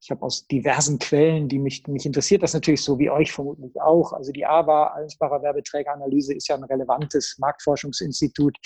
ich 0.00 0.10
habe 0.10 0.22
aus 0.22 0.46
diversen 0.46 1.00
Quellen, 1.00 1.48
die 1.48 1.58
mich, 1.58 1.86
mich 1.88 2.06
interessiert, 2.06 2.44
das 2.44 2.54
natürlich 2.54 2.82
so 2.82 3.00
wie 3.00 3.10
euch 3.10 3.32
vermutlich 3.32 3.80
auch. 3.80 4.12
Also 4.12 4.30
die 4.30 4.46
AWA, 4.46 4.88
Allensbacher 4.88 5.42
Werbeträgeranalyse, 5.42 6.34
ist 6.34 6.48
ja 6.48 6.54
ein 6.54 6.62
relevantes 6.62 7.36
Marktforschungsinstitut. 7.38 8.56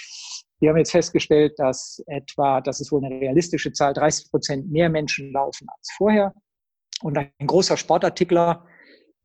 Wir 0.61 0.69
haben 0.69 0.77
jetzt 0.77 0.93
festgestellt, 0.93 1.59
dass 1.59 2.03
etwa, 2.07 2.61
das 2.61 2.81
ist 2.81 2.93
wohl 2.93 3.03
eine 3.03 3.19
realistische 3.19 3.73
Zahl, 3.73 3.95
30 3.95 4.31
Prozent 4.31 4.71
mehr 4.71 4.91
Menschen 4.91 5.33
laufen 5.33 5.67
als 5.75 5.91
vorher. 5.97 6.35
Und 7.03 7.17
ein 7.17 7.33
großer 7.45 7.79
Sportartikler, 7.79 8.67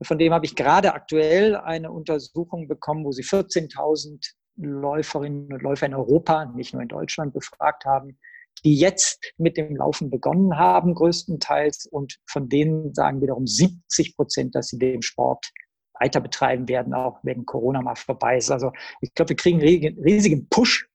von 0.01 0.17
dem 0.17 0.33
habe 0.33 0.45
ich 0.45 0.55
gerade 0.55 0.93
aktuell 0.93 1.55
eine 1.55 1.91
Untersuchung 1.91 2.67
bekommen, 2.67 3.05
wo 3.05 3.11
sie 3.11 3.23
14.000 3.23 4.33
Läuferinnen 4.57 5.53
und 5.53 5.61
Läufer 5.61 5.85
in 5.85 5.93
Europa, 5.93 6.45
nicht 6.45 6.73
nur 6.73 6.81
in 6.81 6.87
Deutschland, 6.87 7.33
befragt 7.33 7.85
haben, 7.85 8.17
die 8.63 8.75
jetzt 8.75 9.33
mit 9.37 9.57
dem 9.57 9.75
Laufen 9.75 10.09
begonnen 10.09 10.57
haben, 10.57 10.95
größtenteils. 10.95 11.85
Und 11.85 12.19
von 12.25 12.49
denen 12.49 12.93
sagen 12.93 13.21
wiederum 13.21 13.45
70 13.45 14.15
Prozent, 14.15 14.55
dass 14.55 14.67
sie 14.67 14.79
den 14.79 15.01
Sport 15.01 15.51
weiter 15.99 16.21
betreiben 16.21 16.67
werden, 16.67 16.93
auch 16.93 17.19
wenn 17.23 17.45
Corona 17.45 17.81
mal 17.81 17.95
vorbei 17.95 18.37
ist. 18.37 18.51
Also 18.51 18.71
ich 19.01 19.13
glaube, 19.13 19.29
wir 19.29 19.35
kriegen 19.35 19.61
einen 19.61 19.99
riesigen 20.03 20.47
Push 20.49 20.87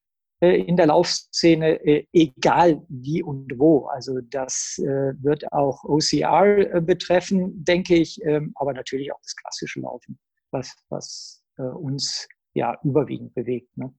in 0.47 0.77
der 0.77 0.87
Laufszene, 0.87 1.85
äh, 1.85 2.07
egal 2.13 2.83
wie 2.89 3.23
und 3.23 3.59
wo. 3.59 3.87
Also 3.87 4.21
das 4.21 4.79
äh, 4.79 5.13
wird 5.23 5.53
auch 5.53 5.85
OCR 5.85 6.81
betreffen, 6.81 7.65
denke 7.65 7.95
ich, 7.95 8.21
ähm, 8.25 8.53
aber 8.57 8.73
natürlich 8.73 9.13
auch 9.13 9.21
das 9.23 9.37
klassische 9.37 9.81
Laufen, 9.81 10.19
was, 10.51 10.75
was 10.89 11.39
uns 11.59 12.27
ja 12.55 12.79
überwiegend 12.83 13.35
bewegt. 13.35 13.77
Ne? 13.77 13.95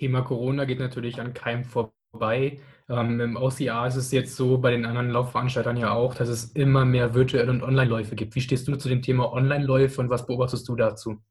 Thema 0.00 0.22
Corona 0.22 0.64
geht 0.64 0.80
natürlich 0.80 1.20
an 1.20 1.34
keinem 1.34 1.64
vorbei. 1.64 2.58
Ähm, 2.88 3.20
Im 3.20 3.36
OCR 3.36 3.86
ist 3.86 3.96
es 3.96 4.10
jetzt 4.10 4.34
so, 4.34 4.58
bei 4.58 4.70
den 4.70 4.86
anderen 4.86 5.10
Laufveranstaltern 5.10 5.76
ja 5.76 5.92
auch, 5.92 6.14
dass 6.14 6.28
es 6.28 6.52
immer 6.52 6.84
mehr 6.84 7.14
virtuelle 7.14 7.50
und 7.50 7.62
Online-Läufe 7.62 8.16
gibt. 8.16 8.34
Wie 8.34 8.40
stehst 8.40 8.66
du 8.66 8.76
zu 8.76 8.88
dem 8.88 9.02
Thema 9.02 9.32
Online-Läufe 9.32 10.00
und 10.00 10.10
was 10.10 10.26
beobachtest 10.26 10.68
du 10.68 10.74
dazu? 10.74 11.22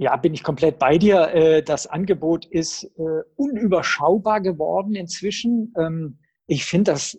Ja, 0.00 0.16
bin 0.16 0.32
ich 0.32 0.44
komplett 0.44 0.78
bei 0.78 0.96
dir. 0.96 1.34
Äh, 1.34 1.62
das 1.62 1.88
Angebot 1.88 2.46
ist 2.46 2.84
äh, 2.84 3.22
unüberschaubar 3.34 4.40
geworden 4.40 4.94
inzwischen. 4.94 5.74
Ähm, 5.76 6.18
ich 6.46 6.64
finde 6.64 6.92
das 6.92 7.18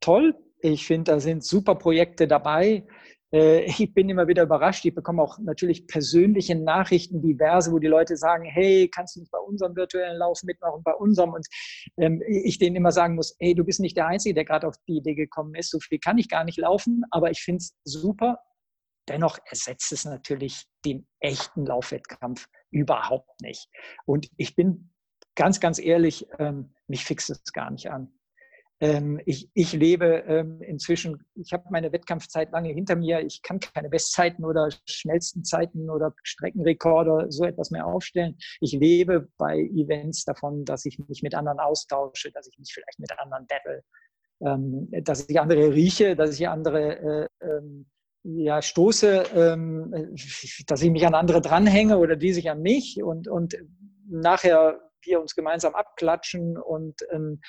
toll. 0.00 0.34
Ich 0.60 0.84
finde, 0.84 1.12
da 1.12 1.20
sind 1.20 1.44
super 1.44 1.76
Projekte 1.76 2.26
dabei. 2.26 2.84
Äh, 3.32 3.66
ich 3.66 3.94
bin 3.94 4.08
immer 4.08 4.26
wieder 4.26 4.42
überrascht. 4.42 4.84
Ich 4.84 4.96
bekomme 4.96 5.22
auch 5.22 5.38
natürlich 5.38 5.86
persönliche 5.86 6.56
Nachrichten, 6.56 7.22
diverse, 7.22 7.70
wo 7.70 7.78
die 7.78 7.86
Leute 7.86 8.16
sagen, 8.16 8.44
hey, 8.44 8.88
kannst 8.92 9.14
du 9.14 9.20
nicht 9.20 9.30
bei 9.30 9.38
unserem 9.38 9.76
virtuellen 9.76 10.18
Lauf 10.18 10.42
mitmachen, 10.42 10.82
bei 10.82 10.94
unserem? 10.94 11.34
Und 11.34 11.46
ähm, 11.98 12.20
ich 12.26 12.58
denen 12.58 12.74
immer 12.74 12.90
sagen 12.90 13.14
muss, 13.14 13.36
hey, 13.38 13.54
du 13.54 13.64
bist 13.64 13.78
nicht 13.78 13.96
der 13.96 14.08
Einzige, 14.08 14.34
der 14.34 14.44
gerade 14.44 14.66
auf 14.66 14.74
die 14.88 14.96
Idee 14.96 15.14
gekommen 15.14 15.54
ist. 15.54 15.70
So 15.70 15.78
viel 15.78 16.00
kann 16.00 16.18
ich 16.18 16.28
gar 16.28 16.42
nicht 16.42 16.58
laufen, 16.58 17.04
aber 17.12 17.30
ich 17.30 17.42
finde 17.42 17.58
es 17.58 17.76
super. 17.84 18.38
Dennoch 19.08 19.38
ersetzt 19.46 19.92
es 19.92 20.04
natürlich 20.04 20.64
den 20.84 21.06
echten 21.20 21.66
Laufwettkampf 21.66 22.48
überhaupt 22.70 23.40
nicht. 23.40 23.68
Und 24.04 24.28
ich 24.36 24.54
bin 24.54 24.90
ganz, 25.34 25.60
ganz 25.60 25.78
ehrlich, 25.78 26.26
ähm, 26.38 26.74
mich 26.86 27.04
fixt 27.04 27.30
es 27.30 27.52
gar 27.52 27.70
nicht 27.70 27.90
an. 27.90 28.12
Ähm, 28.80 29.20
ich, 29.26 29.50
ich 29.54 29.72
lebe 29.72 30.24
ähm, 30.28 30.62
inzwischen, 30.62 31.24
ich 31.34 31.52
habe 31.52 31.64
meine 31.70 31.90
Wettkampfzeit 31.92 32.52
lange 32.52 32.68
hinter 32.68 32.94
mir. 32.94 33.20
Ich 33.20 33.42
kann 33.42 33.58
keine 33.58 33.88
Bestzeiten 33.88 34.44
oder 34.44 34.68
schnellsten 34.86 35.44
Zeiten 35.44 35.90
oder 35.90 36.14
Streckenrekorde 36.22 37.26
so 37.30 37.44
etwas 37.44 37.70
mehr 37.70 37.86
aufstellen. 37.86 38.36
Ich 38.60 38.72
lebe 38.72 39.28
bei 39.36 39.58
Events 39.58 40.24
davon, 40.24 40.64
dass 40.64 40.84
ich 40.84 40.98
mich 41.08 41.22
mit 41.22 41.34
anderen 41.34 41.58
austausche, 41.58 42.30
dass 42.30 42.46
ich 42.46 42.56
mich 42.58 42.72
vielleicht 42.72 43.00
mit 43.00 43.18
anderen 43.18 43.46
battle, 43.48 43.82
ähm, 44.40 44.88
dass 45.02 45.28
ich 45.28 45.40
andere 45.40 45.74
rieche, 45.74 46.14
dass 46.14 46.38
ich 46.38 46.48
andere 46.48 47.28
äh, 47.42 47.44
ähm, 47.44 47.86
ja, 48.24 48.60
stoße, 48.60 49.24
ähm, 49.34 50.14
dass 50.66 50.82
ich 50.82 50.90
mich 50.90 51.06
an 51.06 51.14
andere 51.14 51.40
dranhänge 51.40 51.98
oder 51.98 52.16
die 52.16 52.32
sich 52.32 52.50
an 52.50 52.60
mich 52.60 53.02
und, 53.02 53.28
und 53.28 53.56
nachher 54.08 54.80
wir 55.02 55.20
uns 55.20 55.34
gemeinsam 55.34 55.74
abklatschen 55.74 56.58
und 56.58 57.00
ähm, 57.12 57.40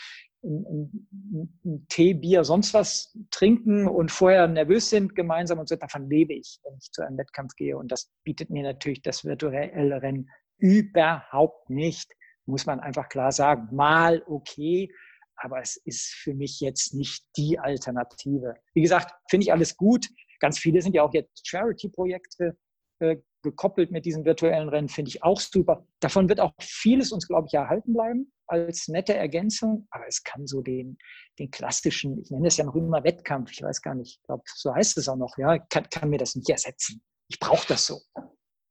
ein, 0.43 1.85
Tee, 1.89 2.13
Bier, 2.13 2.43
sonst 2.43 2.73
was 2.73 3.17
trinken 3.29 3.87
und 3.87 4.11
vorher 4.11 4.47
nervös 4.47 4.89
sind 4.89 5.15
gemeinsam 5.15 5.59
und 5.59 5.67
so, 5.67 5.75
davon 5.75 6.09
lebe 6.09 6.33
ich, 6.33 6.59
wenn 6.63 6.77
ich 6.77 6.91
zu 6.91 7.01
einem 7.01 7.17
Wettkampf 7.17 7.55
gehe. 7.55 7.77
Und 7.77 7.91
das 7.91 8.11
bietet 8.23 8.49
mir 8.49 8.63
natürlich 8.63 9.01
das 9.01 9.25
virtuelle 9.25 10.01
Rennen 10.01 10.29
überhaupt 10.57 11.69
nicht, 11.69 12.11
muss 12.45 12.65
man 12.65 12.79
einfach 12.79 13.09
klar 13.09 13.31
sagen. 13.31 13.75
Mal 13.75 14.23
okay, 14.27 14.89
aber 15.35 15.61
es 15.61 15.77
ist 15.77 16.13
für 16.13 16.33
mich 16.33 16.59
jetzt 16.59 16.93
nicht 16.93 17.25
die 17.37 17.59
Alternative. 17.59 18.55
Wie 18.73 18.81
gesagt, 18.81 19.13
finde 19.29 19.45
ich 19.45 19.51
alles 19.51 19.75
gut. 19.75 20.07
Ganz 20.39 20.59
viele 20.59 20.81
sind 20.81 20.95
ja 20.95 21.03
auch 21.03 21.13
jetzt 21.13 21.47
Charity-Projekte 21.47 22.57
äh, 22.99 23.17
gekoppelt 23.41 23.91
mit 23.91 24.05
diesen 24.05 24.25
virtuellen 24.25 24.69
Rennen, 24.69 24.89
finde 24.89 25.09
ich 25.09 25.23
auch 25.23 25.39
super. 25.39 25.85
Davon 26.01 26.27
wird 26.27 26.39
auch 26.39 26.53
vieles 26.59 27.11
uns, 27.11 27.27
glaube 27.27 27.47
ich, 27.47 27.53
erhalten 27.53 27.93
bleiben 27.93 28.31
als 28.47 28.87
nette 28.87 29.13
Ergänzung, 29.13 29.87
aber 29.91 30.07
es 30.07 30.23
kann 30.23 30.47
so 30.47 30.61
den, 30.61 30.97
den 31.37 31.51
klassischen, 31.51 32.19
ich 32.19 32.31
nenne 32.31 32.47
es 32.47 32.57
ja 32.57 32.65
noch 32.65 32.75
immer 32.75 33.03
Wettkampf, 33.03 33.51
ich 33.51 33.61
weiß 33.61 33.81
gar 33.81 33.95
nicht, 33.95 34.17
ich 34.17 34.23
glaube, 34.23 34.43
so 34.45 34.73
heißt 34.73 34.97
es 34.97 35.07
auch 35.07 35.15
noch, 35.15 35.37
ja, 35.37 35.59
kann, 35.59 35.87
kann 35.89 36.09
mir 36.09 36.17
das 36.17 36.35
nicht 36.35 36.49
ersetzen. 36.49 37.01
Ich 37.29 37.39
brauche 37.39 37.67
das 37.67 37.85
so. 37.85 38.01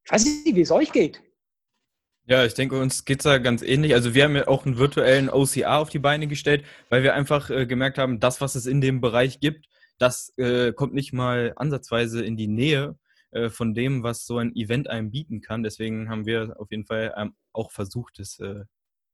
Ich 0.04 0.12
weiß 0.12 0.25
nicht, 0.25 0.56
wie 0.56 0.60
es 0.60 0.70
euch 0.70 0.92
geht. 0.92 1.22
Ja, 2.26 2.44
ich 2.44 2.52
denke, 2.52 2.78
uns 2.78 3.06
geht 3.06 3.20
es 3.20 3.25
da 3.25 3.38
ganz 3.38 3.62
ähnlich. 3.62 3.94
Also 3.94 4.12
wir 4.12 4.25
haben 4.25 4.37
ja 4.37 4.48
auch 4.48 4.66
einen 4.66 4.76
virtuellen 4.76 5.30
OCR 5.30 5.78
auf 5.78 5.88
die 5.88 5.98
Beine 5.98 6.26
gestellt, 6.26 6.62
weil 6.90 7.02
wir 7.02 7.14
einfach 7.14 7.48
äh, 7.48 7.66
gemerkt 7.66 7.96
haben, 7.96 8.20
das, 8.20 8.42
was 8.42 8.54
es 8.54 8.66
in 8.66 8.82
dem 8.82 9.00
Bereich 9.00 9.40
gibt, 9.40 9.66
das 9.99 10.33
äh, 10.38 10.73
kommt 10.73 10.95
nicht 10.95 11.12
mal 11.12 11.52
ansatzweise 11.57 12.25
in 12.25 12.37
die 12.37 12.49
Nähe 12.49 12.97
äh, 13.31 13.50
von 13.50 13.75
dem, 13.75 14.02
was 14.02 14.26
so 14.26 14.38
ein 14.38 14.55
Event 14.55 14.88
einem 14.88 15.11
bieten 15.11 15.40
kann. 15.40 15.62
Deswegen 15.62 16.09
haben 16.09 16.26
wir 16.26 16.57
auf 16.59 16.71
jeden 16.71 16.87
Fall 16.87 17.14
ähm, 17.17 17.35
auch 17.52 17.71
versucht, 17.73 18.19
es 18.21 18.38
äh, 18.38 18.64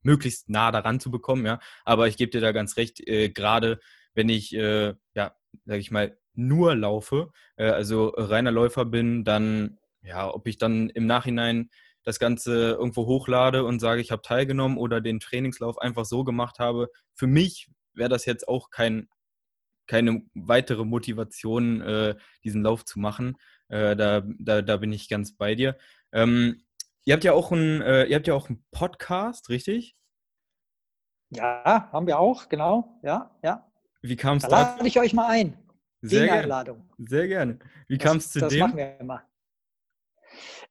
möglichst 0.03 0.49
nah 0.49 0.71
daran 0.71 1.01
zu 1.01 1.11
bekommen, 1.11 1.47
ja. 1.47 1.59
Aber 1.85 2.09
ich 2.09 2.17
gebe 2.17 2.31
dir 2.31 2.41
da 2.41 2.53
ganz 2.53 2.77
recht, 2.77 3.01
äh, 3.07 3.31
gerade 3.31 3.81
wenn 4.15 4.29
ich, 4.29 4.55
äh, 4.55 4.95
ja, 5.15 5.35
sag 5.65 5.79
ich 5.79 5.91
mal, 5.91 6.17
nur 6.35 6.75
laufe, 6.75 7.33
äh, 7.57 7.71
also 7.71 8.09
reiner 8.17 8.53
Läufer 8.53 8.85
bin, 8.85 9.25
dann, 9.25 9.79
ja, 10.03 10.33
ob 10.33 10.47
ich 10.47 10.59
dann 10.59 10.91
im 10.91 11.07
Nachhinein 11.07 11.71
das 12.05 12.19
Ganze 12.19 12.73
irgendwo 12.73 13.07
hochlade 13.07 13.65
und 13.65 13.81
sage, 13.81 14.01
ich 14.01 14.13
habe 14.13 14.23
teilgenommen 14.23 14.77
oder 14.77 15.01
den 15.01 15.21
Trainingslauf 15.21 15.79
einfach 15.79 16.05
so 16.05 16.23
gemacht 16.23 16.59
habe, 16.59 16.91
für 17.15 17.27
mich 17.27 17.71
wäre 17.95 18.11
das 18.11 18.27
jetzt 18.27 18.47
auch 18.47 18.71
kein, 18.71 19.09
keine 19.87 20.23
weitere 20.35 20.85
Motivation, 20.85 21.81
äh, 21.81 22.15
diesen 22.43 22.63
Lauf 22.63 22.85
zu 22.85 22.99
machen. 22.99 23.37
Äh, 23.69 23.97
da, 23.97 24.23
da, 24.39 24.63
da 24.63 24.77
bin 24.77 24.93
ich 24.93 25.09
ganz 25.09 25.37
bei 25.37 25.55
dir. 25.55 25.77
Ähm, 26.13 26.65
Ihr 27.07 27.13
habt 27.13 27.25
ja 27.25 27.35
auch 27.35 27.53
einen, 27.53 27.83
äh, 27.83 28.05
ihr 28.07 28.17
habt 28.17 28.27
ja 28.27 28.35
auch 28.35 28.49
einen 28.49 28.65
Podcast, 28.71 29.51
richtig? 29.51 29.95
Ja, 31.29 31.91
haben 31.93 32.07
wir 32.07 32.19
auch, 32.19 32.49
genau. 32.49 32.99
Ja, 33.03 33.31
ja. 33.43 33.71
Wie 34.01 34.17
kam 34.17 34.39
es 34.39 34.45
da? 34.45 34.75
Lade 34.77 34.89
ich 34.89 34.99
euch 34.99 35.13
mal 35.13 35.29
ein. 35.29 35.59
Sehr 36.01 36.27
gerne. 36.27 36.83
Sehr 36.99 37.29
gerne. 37.29 37.59
Wie 37.89 37.99
kam 37.99 38.17
es 38.17 38.31
zu 38.31 38.41
das 38.41 38.51
dem? 38.51 38.61
Das 38.61 38.69
machen 38.69 38.79
wir 38.79 39.01
immer. 39.01 39.23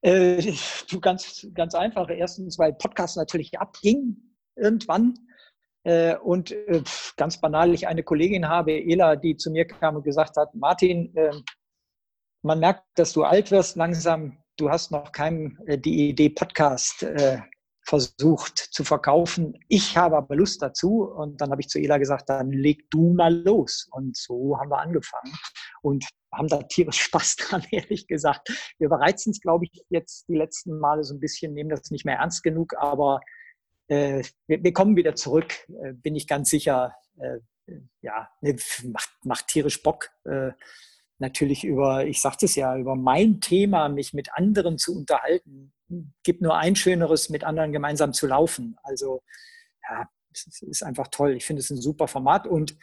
Äh, 0.01 0.53
du 0.89 0.99
ganz, 0.99 1.47
ganz 1.53 1.75
einfach. 1.75 2.09
Erstens, 2.09 2.57
weil 2.57 2.73
Podcast 2.73 3.15
natürlich 3.15 3.59
abging 3.59 4.17
irgendwann. 4.55 5.13
Äh, 5.83 6.15
und 6.17 6.51
äh, 6.51 6.81
ganz 7.17 7.39
banal, 7.39 7.73
ich 7.73 7.87
eine 7.87 8.03
Kollegin 8.03 8.47
habe, 8.47 8.71
Ela, 8.71 9.15
die 9.15 9.35
zu 9.35 9.51
mir 9.51 9.65
kam 9.65 9.97
und 9.97 10.03
gesagt 10.03 10.37
hat, 10.37 10.53
Martin, 10.55 11.15
äh, 11.15 11.31
man 12.41 12.59
merkt, 12.59 12.83
dass 12.95 13.13
du 13.13 13.23
alt 13.23 13.51
wirst 13.51 13.75
langsam 13.75 14.37
du 14.57 14.69
hast 14.69 14.91
noch 14.91 15.11
keinem 15.11 15.57
äh, 15.65 15.77
die 15.77 16.09
Idee 16.09 16.29
Podcast 16.29 17.05
versucht 17.85 18.57
zu 18.57 18.83
verkaufen. 18.83 19.59
Ich 19.67 19.97
habe 19.97 20.17
aber 20.17 20.35
Lust 20.35 20.61
dazu. 20.61 21.03
Und 21.03 21.41
dann 21.41 21.51
habe 21.51 21.61
ich 21.61 21.67
zu 21.67 21.79
Ela 21.79 21.97
gesagt, 21.97 22.29
dann 22.29 22.51
leg 22.51 22.89
du 22.89 23.13
mal 23.13 23.35
los. 23.43 23.87
Und 23.91 24.15
so 24.15 24.57
haben 24.57 24.69
wir 24.69 24.79
angefangen 24.79 25.33
und 25.81 26.05
haben 26.33 26.47
da 26.47 26.63
tierisch 26.63 27.01
Spaß 27.01 27.35
dran, 27.37 27.63
ehrlich 27.71 28.07
gesagt. 28.07 28.49
Wir 28.77 28.85
überreizen 28.85 29.31
es, 29.31 29.41
glaube 29.41 29.65
ich, 29.65 29.83
jetzt 29.89 30.29
die 30.29 30.35
letzten 30.35 30.79
Male 30.79 31.03
so 31.03 31.13
ein 31.13 31.19
bisschen, 31.19 31.53
nehmen 31.53 31.69
das 31.69 31.91
nicht 31.91 32.05
mehr 32.05 32.17
ernst 32.17 32.43
genug, 32.43 32.73
aber 32.77 33.19
wir, 33.87 34.23
wir, 34.47 34.73
kommen 34.73 34.95
wieder 34.95 35.15
zurück, 35.15 35.53
äh, 35.83 35.93
bin 35.93 36.15
ich 36.15 36.27
ganz 36.27 36.49
sicher. 36.49 36.95
Äh, 37.17 37.39
ja, 38.01 38.29
macht, 38.83 39.09
macht 39.23 39.47
tierisch 39.47 39.81
Bock. 39.83 40.09
Äh, 40.25 40.51
natürlich 41.19 41.63
über, 41.63 42.05
ich 42.05 42.21
sagte 42.21 42.45
es 42.45 42.55
ja, 42.55 42.77
über 42.77 42.95
mein 42.95 43.39
Thema, 43.39 43.89
mich 43.89 44.13
mit 44.13 44.33
anderen 44.33 44.77
zu 44.77 44.95
unterhalten. 44.95 45.73
Gibt 46.23 46.41
nur 46.41 46.57
ein 46.57 46.75
schöneres, 46.75 47.29
mit 47.29 47.43
anderen 47.43 47.71
gemeinsam 47.71 48.13
zu 48.13 48.27
laufen. 48.27 48.77
Also 48.83 49.23
ja, 49.89 50.09
es 50.31 50.61
ist 50.61 50.83
einfach 50.83 51.07
toll. 51.09 51.35
Ich 51.35 51.45
finde 51.45 51.61
es 51.61 51.69
ein 51.69 51.81
super 51.81 52.07
Format 52.07 52.47
und 52.47 52.77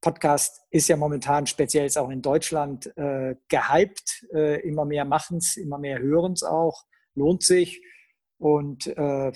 Podcast 0.00 0.62
ist 0.70 0.88
ja 0.88 0.96
momentan 0.96 1.46
speziell 1.46 1.84
jetzt 1.84 1.98
auch 1.98 2.10
in 2.10 2.22
Deutschland 2.22 2.86
äh, 2.96 3.34
gehypt. 3.48 4.26
Äh, 4.32 4.60
immer 4.60 4.84
mehr 4.84 5.04
machen 5.04 5.38
es, 5.38 5.56
immer 5.56 5.78
mehr 5.78 5.98
hören 5.98 6.32
es 6.32 6.42
auch. 6.42 6.84
Lohnt 7.14 7.42
sich. 7.42 7.82
Und 8.38 8.86
äh, 8.86 9.32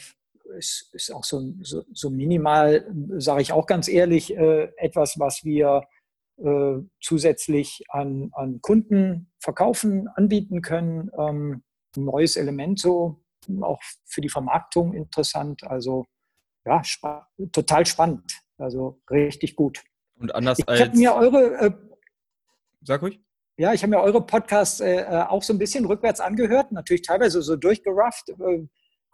es 0.57 0.89
ist 0.93 1.13
auch 1.13 1.25
so, 1.25 1.43
so, 1.63 1.85
so 1.93 2.11
minimal, 2.11 2.87
sage 3.19 3.43
ich 3.43 3.53
auch 3.53 3.67
ganz 3.67 3.89
ehrlich, 3.89 4.37
äh, 4.37 4.71
etwas, 4.77 5.19
was 5.19 5.45
wir 5.45 5.83
äh, 6.39 6.79
zusätzlich 7.01 7.83
an, 7.89 8.31
an 8.33 8.61
Kunden 8.61 9.31
verkaufen, 9.39 10.09
anbieten 10.09 10.63
können. 10.63 11.11
Ähm, 11.19 11.63
ein 11.97 12.05
neues 12.05 12.37
Element 12.37 12.79
so, 12.79 13.23
auch 13.63 13.81
für 14.05 14.21
die 14.21 14.29
Vermarktung 14.29 14.93
interessant. 14.93 15.65
Also 15.65 16.05
ja, 16.67 16.83
spa 16.85 17.29
total 17.53 17.87
spannend. 17.87 18.43
Also 18.59 19.01
richtig 19.11 19.57
gut. 19.57 19.83
Und 20.19 20.35
anders 20.35 20.59
ich 20.59 20.69
als. 20.69 20.81
Ich 20.81 20.87
habe 20.87 20.97
mir 20.97 21.15
eure. 21.15 21.55
Äh, 21.59 21.71
Sag 22.83 23.03
ruhig. 23.03 23.21
Ja, 23.59 23.73
ich 23.73 23.83
habe 23.83 23.91
mir 23.91 24.01
eure 24.01 24.21
Podcasts 24.21 24.81
äh, 24.81 25.01
äh, 25.01 25.23
auch 25.23 25.43
so 25.43 25.55
ein 25.55 25.59
bisschen 25.59 25.87
rückwärts 25.87 26.21
angehört, 26.21 26.73
natürlich 26.73 27.03
teilweise 27.03 27.41
so 27.41 27.57
durchgerufft. 27.57 28.29
Äh, 28.29 28.67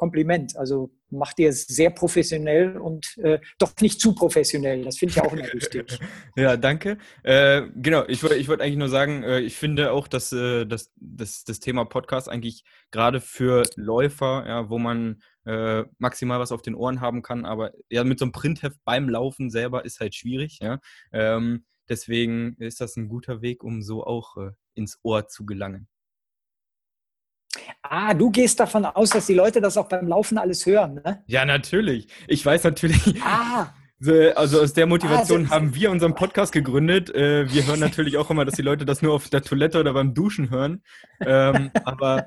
Kompliment. 0.02 0.56
Also 0.56 0.90
macht 1.10 1.38
ihr 1.38 1.50
es 1.50 1.64
sehr 1.64 1.90
professionell 1.90 2.76
und 2.76 3.16
äh, 3.18 3.38
doch 3.60 3.72
nicht 3.80 4.00
zu 4.00 4.16
professionell. 4.16 4.82
Das 4.82 4.98
finde 4.98 5.12
ich 5.12 5.20
auch 5.20 5.32
immer 5.32 5.46
wichtig. 5.52 5.96
ja, 6.36 6.56
danke. 6.56 6.98
Äh, 7.22 7.68
genau, 7.76 8.04
ich 8.08 8.20
wollte 8.24 8.34
ich 8.34 8.48
wollt 8.48 8.60
eigentlich 8.60 8.78
nur 8.78 8.88
sagen, 8.88 9.22
äh, 9.22 9.38
ich 9.38 9.54
finde 9.54 9.92
auch, 9.92 10.08
dass, 10.08 10.32
äh, 10.32 10.66
dass, 10.66 10.90
dass 10.96 11.44
das 11.44 11.60
Thema 11.60 11.84
Podcast 11.84 12.28
eigentlich 12.28 12.64
gerade 12.90 13.20
für 13.20 13.62
Läufer, 13.76 14.44
ja, 14.44 14.70
wo 14.70 14.80
man 14.80 15.22
äh, 15.44 15.84
maximal 15.98 16.40
was 16.40 16.50
auf 16.50 16.62
den 16.62 16.74
Ohren 16.74 17.00
haben 17.00 17.22
kann, 17.22 17.44
aber 17.44 17.70
ja, 17.88 18.02
mit 18.02 18.18
so 18.18 18.24
einem 18.24 18.32
Printheft 18.32 18.80
beim 18.84 19.08
Laufen 19.08 19.50
selber 19.50 19.84
ist 19.84 20.00
halt 20.00 20.16
schwierig. 20.16 20.58
Ja. 20.60 20.80
Ähm, 21.12 21.64
deswegen 21.88 22.56
ist 22.58 22.80
das 22.80 22.96
ein 22.96 23.06
guter 23.06 23.40
Weg, 23.40 23.62
um 23.62 23.82
so 23.82 24.04
auch 24.04 24.36
äh, 24.36 24.50
ins 24.74 24.98
Ohr 25.04 25.28
zu 25.28 25.46
gelangen. 25.46 25.86
Ah, 27.82 28.14
du 28.14 28.30
gehst 28.30 28.58
davon 28.60 28.84
aus, 28.84 29.10
dass 29.10 29.26
die 29.26 29.34
Leute 29.34 29.60
das 29.60 29.76
auch 29.76 29.88
beim 29.88 30.08
Laufen 30.08 30.38
alles 30.38 30.64
hören, 30.64 30.94
ne? 31.04 31.22
Ja, 31.26 31.44
natürlich. 31.44 32.08
Ich 32.26 32.44
weiß 32.44 32.64
natürlich. 32.64 33.22
Ah. 33.22 33.74
Also 34.34 34.60
aus 34.60 34.72
der 34.72 34.86
Motivation 34.86 35.46
ah, 35.46 35.50
haben 35.50 35.76
wir 35.76 35.88
unseren 35.92 36.16
Podcast 36.16 36.50
gegründet. 36.52 37.14
Äh, 37.14 37.48
wir 37.52 37.64
hören 37.64 37.78
natürlich 37.78 38.16
auch 38.16 38.30
immer, 38.30 38.44
dass 38.44 38.56
die 38.56 38.62
Leute 38.62 38.84
das 38.84 39.00
nur 39.00 39.14
auf 39.14 39.28
der 39.28 39.42
Toilette 39.42 39.78
oder 39.78 39.92
beim 39.92 40.12
Duschen 40.12 40.50
hören. 40.50 40.82
Ähm, 41.20 41.70
aber 41.84 42.26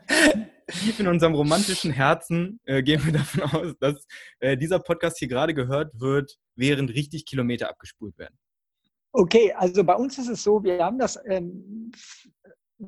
tief 0.67 1.01
in 1.01 1.07
unserem 1.07 1.33
romantischen 1.33 1.91
Herzen 1.91 2.61
äh, 2.63 2.81
gehen 2.81 3.05
wir 3.05 3.11
davon 3.11 3.43
aus, 3.43 3.73
dass 3.81 4.07
äh, 4.39 4.55
dieser 4.55 4.79
Podcast 4.79 5.19
hier 5.19 5.27
gerade 5.27 5.53
gehört 5.53 5.91
wird, 5.99 6.37
während 6.55 6.91
richtig 6.91 7.25
Kilometer 7.25 7.69
abgespult 7.69 8.17
werden. 8.17 8.37
Okay, 9.11 9.53
also 9.53 9.83
bei 9.83 9.95
uns 9.95 10.17
ist 10.17 10.29
es 10.29 10.43
so, 10.43 10.63
wir 10.63 10.83
haben 10.83 10.97
das 10.97 11.19
ähm, 11.25 11.91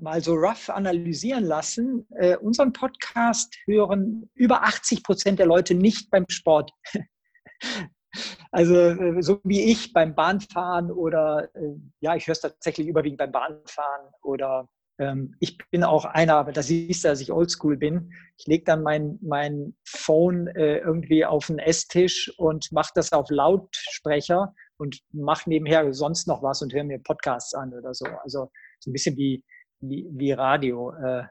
mal 0.01 0.23
so 0.23 0.33
rough 0.33 0.69
analysieren 0.69 1.43
lassen. 1.43 2.07
Äh, 2.15 2.37
unseren 2.37 2.73
Podcast 2.73 3.55
hören 3.65 4.29
über 4.33 4.63
80 4.63 5.03
Prozent 5.03 5.39
der 5.39 5.45
Leute 5.45 5.75
nicht 5.75 6.09
beim 6.09 6.25
Sport. 6.29 6.71
also 8.51 8.75
äh, 8.75 9.21
so 9.21 9.39
wie 9.43 9.63
ich 9.63 9.93
beim 9.93 10.15
Bahnfahren 10.15 10.91
oder 10.91 11.49
äh, 11.55 11.75
ja, 11.99 12.15
ich 12.15 12.27
höre 12.27 12.33
es 12.33 12.41
tatsächlich 12.41 12.87
überwiegend 12.87 13.19
beim 13.19 13.31
Bahnfahren 13.31 14.11
oder 14.21 14.67
ähm, 14.99 15.35
ich 15.39 15.57
bin 15.71 15.83
auch 15.83 16.05
einer, 16.05 16.35
aber 16.35 16.51
da 16.51 16.63
siehst 16.63 17.03
du, 17.03 17.09
dass 17.09 17.21
ich 17.21 17.31
oldschool 17.31 17.77
bin. 17.77 18.11
Ich 18.37 18.47
lege 18.47 18.63
dann 18.63 18.83
mein, 18.83 19.19
mein 19.21 19.75
Phone 19.85 20.47
äh, 20.47 20.77
irgendwie 20.79 21.25
auf 21.25 21.47
den 21.47 21.59
Esstisch 21.59 22.33
und 22.37 22.71
mache 22.71 22.91
das 22.95 23.11
auf 23.13 23.29
Lautsprecher 23.29 24.53
und 24.77 24.99
mache 25.11 25.49
nebenher 25.49 25.93
sonst 25.93 26.27
noch 26.27 26.41
was 26.41 26.61
und 26.61 26.73
höre 26.73 26.83
mir 26.83 26.99
Podcasts 26.99 27.53
an 27.53 27.73
oder 27.73 27.93
so. 27.93 28.05
Also 28.23 28.51
so 28.79 28.89
ein 28.89 28.93
bisschen 28.93 29.17
wie, 29.17 29.43
wie, 29.79 30.07
wie 30.11 30.31
Radio. 30.31 30.91
Äh, 30.93 31.23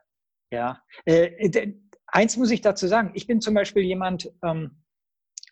ja. 0.51 0.83
Äh, 1.05 1.73
eins 2.07 2.37
muss 2.37 2.51
ich 2.51 2.61
dazu 2.61 2.87
sagen. 2.87 3.13
Ich 3.15 3.27
bin 3.27 3.41
zum 3.41 3.55
Beispiel 3.55 3.83
jemand, 3.83 4.31
ähm, 4.43 4.83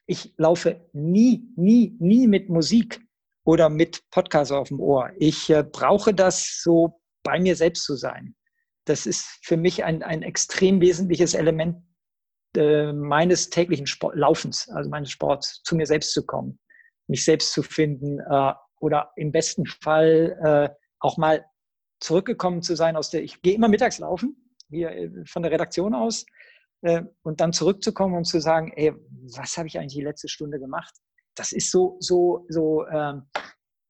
ich 0.06 0.34
laufe 0.36 0.88
nie, 0.92 1.48
nie, 1.56 1.96
nie 1.98 2.26
mit 2.26 2.48
Musik 2.48 3.00
oder 3.44 3.68
mit 3.68 4.02
Podcasts 4.10 4.52
auf 4.52 4.68
dem 4.68 4.80
Ohr. 4.80 5.10
Ich 5.18 5.50
äh, 5.50 5.62
brauche 5.62 6.14
das 6.14 6.60
so 6.62 7.00
bei 7.22 7.38
mir 7.40 7.56
selbst 7.56 7.84
zu 7.84 7.96
sein. 7.96 8.34
Das 8.86 9.06
ist 9.06 9.38
für 9.42 9.56
mich 9.56 9.84
ein, 9.84 10.02
ein 10.02 10.22
extrem 10.22 10.80
wesentliches 10.80 11.34
Element 11.34 11.76
äh, 12.56 12.92
meines 12.92 13.50
täglichen 13.50 13.86
Sport, 13.86 14.16
Laufens, 14.16 14.68
also 14.68 14.88
meines 14.90 15.10
Sports, 15.10 15.62
zu 15.64 15.74
mir 15.74 15.86
selbst 15.86 16.12
zu 16.12 16.24
kommen, 16.24 16.58
mich 17.08 17.24
selbst 17.24 17.52
zu 17.52 17.62
finden 17.62 18.20
äh, 18.20 18.52
oder 18.80 19.10
im 19.16 19.32
besten 19.32 19.66
Fall 19.66 20.38
äh, 20.42 20.74
auch 21.00 21.16
mal 21.16 21.44
zurückgekommen 22.04 22.62
zu 22.62 22.76
sein 22.76 22.96
aus 22.96 23.11
der, 23.11 23.23
ich 23.23 23.40
gehe 23.40 23.54
immer 23.54 23.68
mittags 23.68 23.99
laufen, 23.99 24.37
hier 24.68 24.90
äh, 24.90 25.11
von 25.26 25.42
der 25.42 25.50
Redaktion 25.50 25.94
aus, 25.94 26.26
äh, 26.82 27.02
und 27.23 27.40
dann 27.40 27.52
zurückzukommen 27.52 28.14
und 28.14 28.25
zu 28.25 28.40
sagen, 28.40 28.73
ey, 28.76 28.92
was 29.34 29.56
habe 29.56 29.68
ich 29.68 29.78
eigentlich 29.78 29.94
die 29.94 30.04
letzte 30.04 30.28
Stunde 30.28 30.61
gemacht? 30.61 30.94
Das 31.34 31.52
ist 31.52 31.71
so, 31.71 31.97
so, 32.00 32.45
so, 32.50 32.86
ähm, 32.88 33.23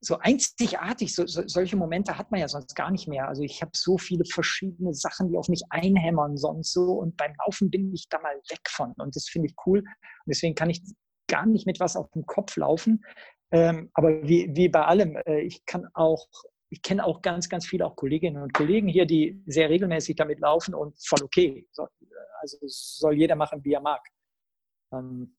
so 0.00 0.18
einzigartig. 0.18 1.12
So, 1.12 1.26
so, 1.26 1.42
solche 1.46 1.76
Momente 1.76 2.16
hat 2.16 2.30
man 2.30 2.40
ja 2.40 2.46
sonst 2.46 2.76
gar 2.76 2.92
nicht 2.92 3.08
mehr. 3.08 3.26
Also 3.26 3.42
ich 3.42 3.60
habe 3.62 3.72
so 3.74 3.98
viele 3.98 4.24
verschiedene 4.24 4.94
Sachen, 4.94 5.28
die 5.28 5.36
auf 5.36 5.48
mich 5.48 5.62
einhämmern 5.70 6.36
sonst 6.36 6.72
so. 6.72 6.92
Und 6.92 7.16
beim 7.16 7.34
Laufen 7.44 7.68
bin 7.68 7.92
ich 7.92 8.08
da 8.08 8.20
mal 8.20 8.36
weg 8.48 8.62
von. 8.68 8.92
Und 8.92 9.16
das 9.16 9.28
finde 9.28 9.48
ich 9.48 9.56
cool. 9.66 9.80
Und 9.80 10.28
deswegen 10.28 10.54
kann 10.54 10.70
ich 10.70 10.82
gar 11.28 11.46
nicht 11.46 11.66
mit 11.66 11.80
was 11.80 11.96
auf 11.96 12.10
dem 12.12 12.24
Kopf 12.26 12.56
laufen. 12.56 13.04
Ähm, 13.50 13.90
aber 13.94 14.22
wie, 14.22 14.50
wie 14.54 14.68
bei 14.68 14.84
allem, 14.84 15.16
äh, 15.26 15.40
ich 15.40 15.64
kann 15.66 15.86
auch 15.94 16.28
ich 16.74 16.82
kenne 16.82 17.04
auch 17.04 17.22
ganz, 17.22 17.48
ganz 17.48 17.66
viele 17.66 17.86
auch 17.86 17.94
Kolleginnen 17.94 18.42
und 18.42 18.52
Kollegen 18.52 18.88
hier, 18.88 19.06
die 19.06 19.40
sehr 19.46 19.70
regelmäßig 19.70 20.16
damit 20.16 20.40
laufen 20.40 20.74
und 20.74 20.96
voll 21.06 21.22
okay. 21.22 21.68
Also 22.40 22.58
soll 22.66 23.14
jeder 23.14 23.36
machen, 23.36 23.64
wie 23.64 23.74
er 23.74 23.80
mag. 23.80 24.00
Ähm, 24.92 25.36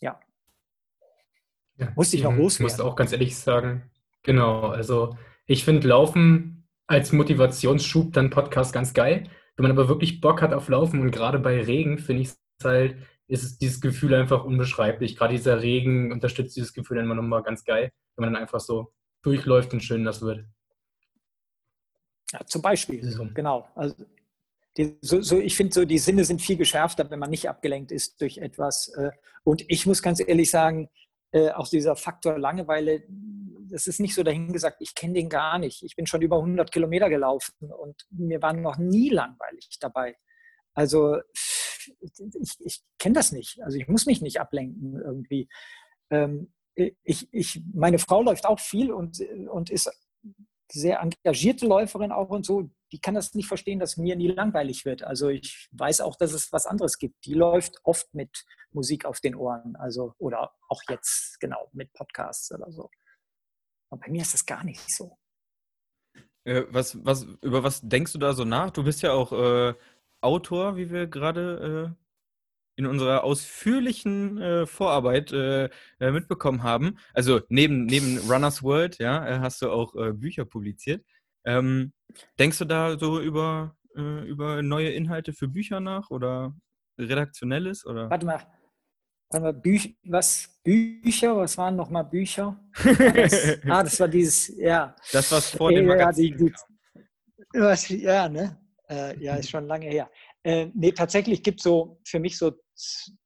ja. 0.00 0.20
ja. 1.78 1.90
Musste 1.96 2.18
ich 2.18 2.22
noch 2.22 2.36
loswerden. 2.36 2.66
Ich 2.66 2.78
muss 2.78 2.80
auch 2.80 2.96
ganz 2.96 3.12
ehrlich 3.12 3.34
sagen, 3.34 3.90
genau, 4.22 4.68
also 4.68 5.16
ich 5.46 5.64
finde 5.64 5.88
Laufen 5.88 6.68
als 6.86 7.12
Motivationsschub 7.12 8.12
dann 8.12 8.28
Podcast 8.28 8.74
ganz 8.74 8.92
geil. 8.92 9.30
Wenn 9.56 9.62
man 9.62 9.72
aber 9.72 9.88
wirklich 9.88 10.20
Bock 10.20 10.42
hat 10.42 10.52
auf 10.52 10.68
Laufen 10.68 11.00
und 11.00 11.12
gerade 11.12 11.38
bei 11.38 11.62
Regen 11.62 11.96
finde 11.96 12.22
ich 12.22 12.28
es 12.28 12.38
halt, 12.62 12.98
ist 13.26 13.62
dieses 13.62 13.80
Gefühl 13.80 14.12
einfach 14.14 14.44
unbeschreiblich. 14.44 15.16
Gerade 15.16 15.32
dieser 15.32 15.62
Regen 15.62 16.12
unterstützt 16.12 16.56
dieses 16.56 16.74
Gefühl 16.74 16.98
immer 16.98 17.14
nochmal 17.14 17.42
ganz 17.42 17.64
geil, 17.64 17.90
wenn 18.16 18.26
man 18.26 18.34
dann 18.34 18.42
einfach 18.42 18.60
so 18.60 18.92
durchläuft 19.22 19.72
und 19.72 19.82
schön 19.82 20.04
das 20.04 20.20
wird. 20.20 20.44
Ja, 22.32 22.40
zum 22.46 22.62
Beispiel, 22.62 23.02
so. 23.10 23.26
genau. 23.32 23.68
Also 23.74 23.94
die, 24.76 24.98
so, 25.00 25.20
so, 25.20 25.38
ich 25.38 25.56
finde, 25.56 25.72
so 25.72 25.84
die 25.84 25.98
Sinne 25.98 26.24
sind 26.24 26.42
viel 26.42 26.56
geschärfter, 26.56 27.08
wenn 27.10 27.18
man 27.18 27.30
nicht 27.30 27.48
abgelenkt 27.48 27.92
ist 27.92 28.20
durch 28.20 28.38
etwas. 28.38 28.88
Äh, 28.88 29.10
und 29.44 29.64
ich 29.68 29.86
muss 29.86 30.02
ganz 30.02 30.20
ehrlich 30.20 30.50
sagen, 30.50 30.88
äh, 31.32 31.50
auch 31.50 31.68
dieser 31.68 31.96
Faktor 31.96 32.38
Langeweile, 32.38 33.04
das 33.70 33.86
ist 33.86 34.00
nicht 34.00 34.14
so 34.14 34.22
dahingesagt, 34.22 34.78
ich 34.80 34.94
kenne 34.94 35.14
den 35.14 35.28
gar 35.28 35.58
nicht. 35.58 35.82
Ich 35.82 35.96
bin 35.96 36.06
schon 36.06 36.22
über 36.22 36.36
100 36.38 36.72
Kilometer 36.72 37.08
gelaufen 37.08 37.72
und 37.72 38.06
mir 38.10 38.42
war 38.42 38.52
noch 38.52 38.78
nie 38.78 39.10
langweilig 39.10 39.78
dabei. 39.80 40.16
Also 40.74 41.18
ich, 42.00 42.60
ich 42.60 42.82
kenne 42.98 43.14
das 43.14 43.32
nicht. 43.32 43.62
Also 43.62 43.78
ich 43.78 43.88
muss 43.88 44.06
mich 44.06 44.22
nicht 44.22 44.40
ablenken 44.40 45.00
irgendwie. 45.00 45.48
Ähm, 46.10 46.52
ich, 46.74 47.28
ich, 47.32 47.62
meine 47.72 47.98
Frau 47.98 48.22
läuft 48.22 48.46
auch 48.46 48.58
viel 48.58 48.90
und, 48.90 49.20
und 49.50 49.70
ist 49.70 49.90
sehr 50.70 51.00
engagierte 51.00 51.66
Läuferin 51.66 52.12
auch 52.12 52.30
und 52.30 52.44
so, 52.46 52.70
die 52.92 53.00
kann 53.00 53.14
das 53.14 53.34
nicht 53.34 53.48
verstehen, 53.48 53.78
dass 53.78 53.96
mir 53.96 54.16
nie 54.16 54.28
langweilig 54.28 54.84
wird. 54.84 55.02
Also 55.02 55.28
ich 55.28 55.68
weiß 55.72 56.00
auch, 56.00 56.16
dass 56.16 56.32
es 56.32 56.52
was 56.52 56.66
anderes 56.66 56.98
gibt. 56.98 57.24
Die 57.26 57.34
läuft 57.34 57.78
oft 57.84 58.12
mit 58.14 58.44
Musik 58.70 59.04
auf 59.04 59.20
den 59.20 59.34
Ohren, 59.34 59.76
also 59.76 60.14
oder 60.18 60.52
auch 60.68 60.82
jetzt 60.88 61.38
genau 61.40 61.68
mit 61.72 61.92
Podcasts 61.92 62.52
oder 62.52 62.70
so. 62.70 62.90
Aber 63.90 64.00
bei 64.00 64.10
mir 64.10 64.22
ist 64.22 64.34
das 64.34 64.46
gar 64.46 64.64
nicht 64.64 64.94
so. 64.94 65.18
Äh, 66.44 66.64
was, 66.68 67.04
was, 67.04 67.24
über 67.42 67.62
was 67.62 67.80
denkst 67.82 68.12
du 68.12 68.18
da 68.18 68.32
so 68.32 68.44
nach? 68.44 68.70
Du 68.70 68.84
bist 68.84 69.02
ja 69.02 69.12
auch 69.12 69.32
äh, 69.32 69.74
Autor, 70.20 70.76
wie 70.76 70.90
wir 70.90 71.06
gerade 71.06 71.94
äh, 71.96 72.03
in 72.76 72.86
unserer 72.86 73.24
ausführlichen 73.24 74.38
äh, 74.40 74.66
Vorarbeit 74.66 75.32
äh, 75.32 75.68
äh, 76.00 76.10
mitbekommen 76.10 76.62
haben. 76.62 76.98
Also 77.12 77.40
neben, 77.48 77.86
neben 77.86 78.18
Runners 78.30 78.62
World, 78.62 78.98
ja, 78.98 79.26
äh, 79.26 79.38
hast 79.38 79.62
du 79.62 79.70
auch 79.70 79.94
äh, 79.94 80.12
Bücher 80.12 80.44
publiziert. 80.44 81.04
Ähm, 81.44 81.92
denkst 82.38 82.58
du 82.58 82.64
da 82.64 82.98
so 82.98 83.20
über, 83.20 83.76
äh, 83.96 84.28
über 84.28 84.62
neue 84.62 84.90
Inhalte 84.90 85.32
für 85.32 85.46
Bücher 85.46 85.80
nach 85.80 86.10
oder 86.10 86.54
redaktionelles? 86.98 87.86
Oder? 87.86 88.10
Warte 88.10 88.26
mal. 88.26 88.40
Warte 89.30 89.52
mal 89.52 89.62
was 90.04 90.60
Bücher? 90.62 91.36
Was 91.36 91.56
waren 91.56 91.76
nochmal 91.76 92.04
Bücher? 92.04 92.58
Das, 92.74 93.58
ah, 93.68 93.82
das 93.82 93.98
war 94.00 94.08
dieses, 94.08 94.48
ja. 94.56 94.94
Das, 95.12 95.30
was 95.32 95.50
vor 95.50 95.70
dem 95.70 95.86
Magazin 95.86 96.32
ja, 96.32 96.36
die, 96.36 96.44
die, 96.44 97.58
was, 97.58 97.88
ja, 97.88 98.28
ne? 98.28 98.58
ja, 99.18 99.36
ist 99.36 99.50
schon 99.50 99.66
lange 99.66 99.86
her. 99.86 100.08
Äh, 100.44 100.70
nee, 100.74 100.92
tatsächlich 100.92 101.42
gibt 101.42 101.60
es 101.60 101.64
so 101.64 101.98
für 102.06 102.20
mich 102.20 102.38
so 102.38 102.52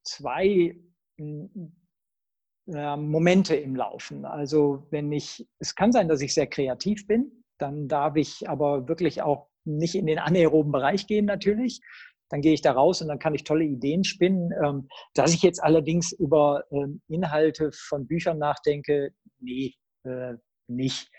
zwei 0.03 0.75
äh, 1.17 2.97
Momente 2.97 3.55
im 3.55 3.75
Laufen. 3.75 4.25
Also 4.25 4.87
wenn 4.89 5.11
ich, 5.11 5.47
es 5.59 5.75
kann 5.75 5.91
sein, 5.91 6.07
dass 6.07 6.21
ich 6.21 6.33
sehr 6.33 6.47
kreativ 6.47 7.07
bin, 7.07 7.43
dann 7.57 7.87
darf 7.87 8.15
ich 8.15 8.47
aber 8.49 8.87
wirklich 8.87 9.21
auch 9.21 9.49
nicht 9.65 9.95
in 9.95 10.05
den 10.05 10.19
anaeroben 10.19 10.71
Bereich 10.71 11.07
gehen 11.07 11.25
natürlich. 11.25 11.81
Dann 12.29 12.41
gehe 12.41 12.53
ich 12.53 12.61
da 12.61 12.71
raus 12.71 13.01
und 13.01 13.07
dann 13.07 13.19
kann 13.19 13.33
ich 13.33 13.43
tolle 13.43 13.65
Ideen 13.65 14.03
spinnen. 14.03 14.51
Ähm, 14.63 14.87
dass 15.13 15.33
ich 15.33 15.41
jetzt 15.41 15.61
allerdings 15.61 16.13
über 16.13 16.63
ähm, 16.71 17.01
Inhalte 17.07 17.71
von 17.73 18.07
Büchern 18.07 18.37
nachdenke, 18.37 19.11
nee, 19.39 19.73
äh, 20.03 20.35
nicht. 20.67 21.11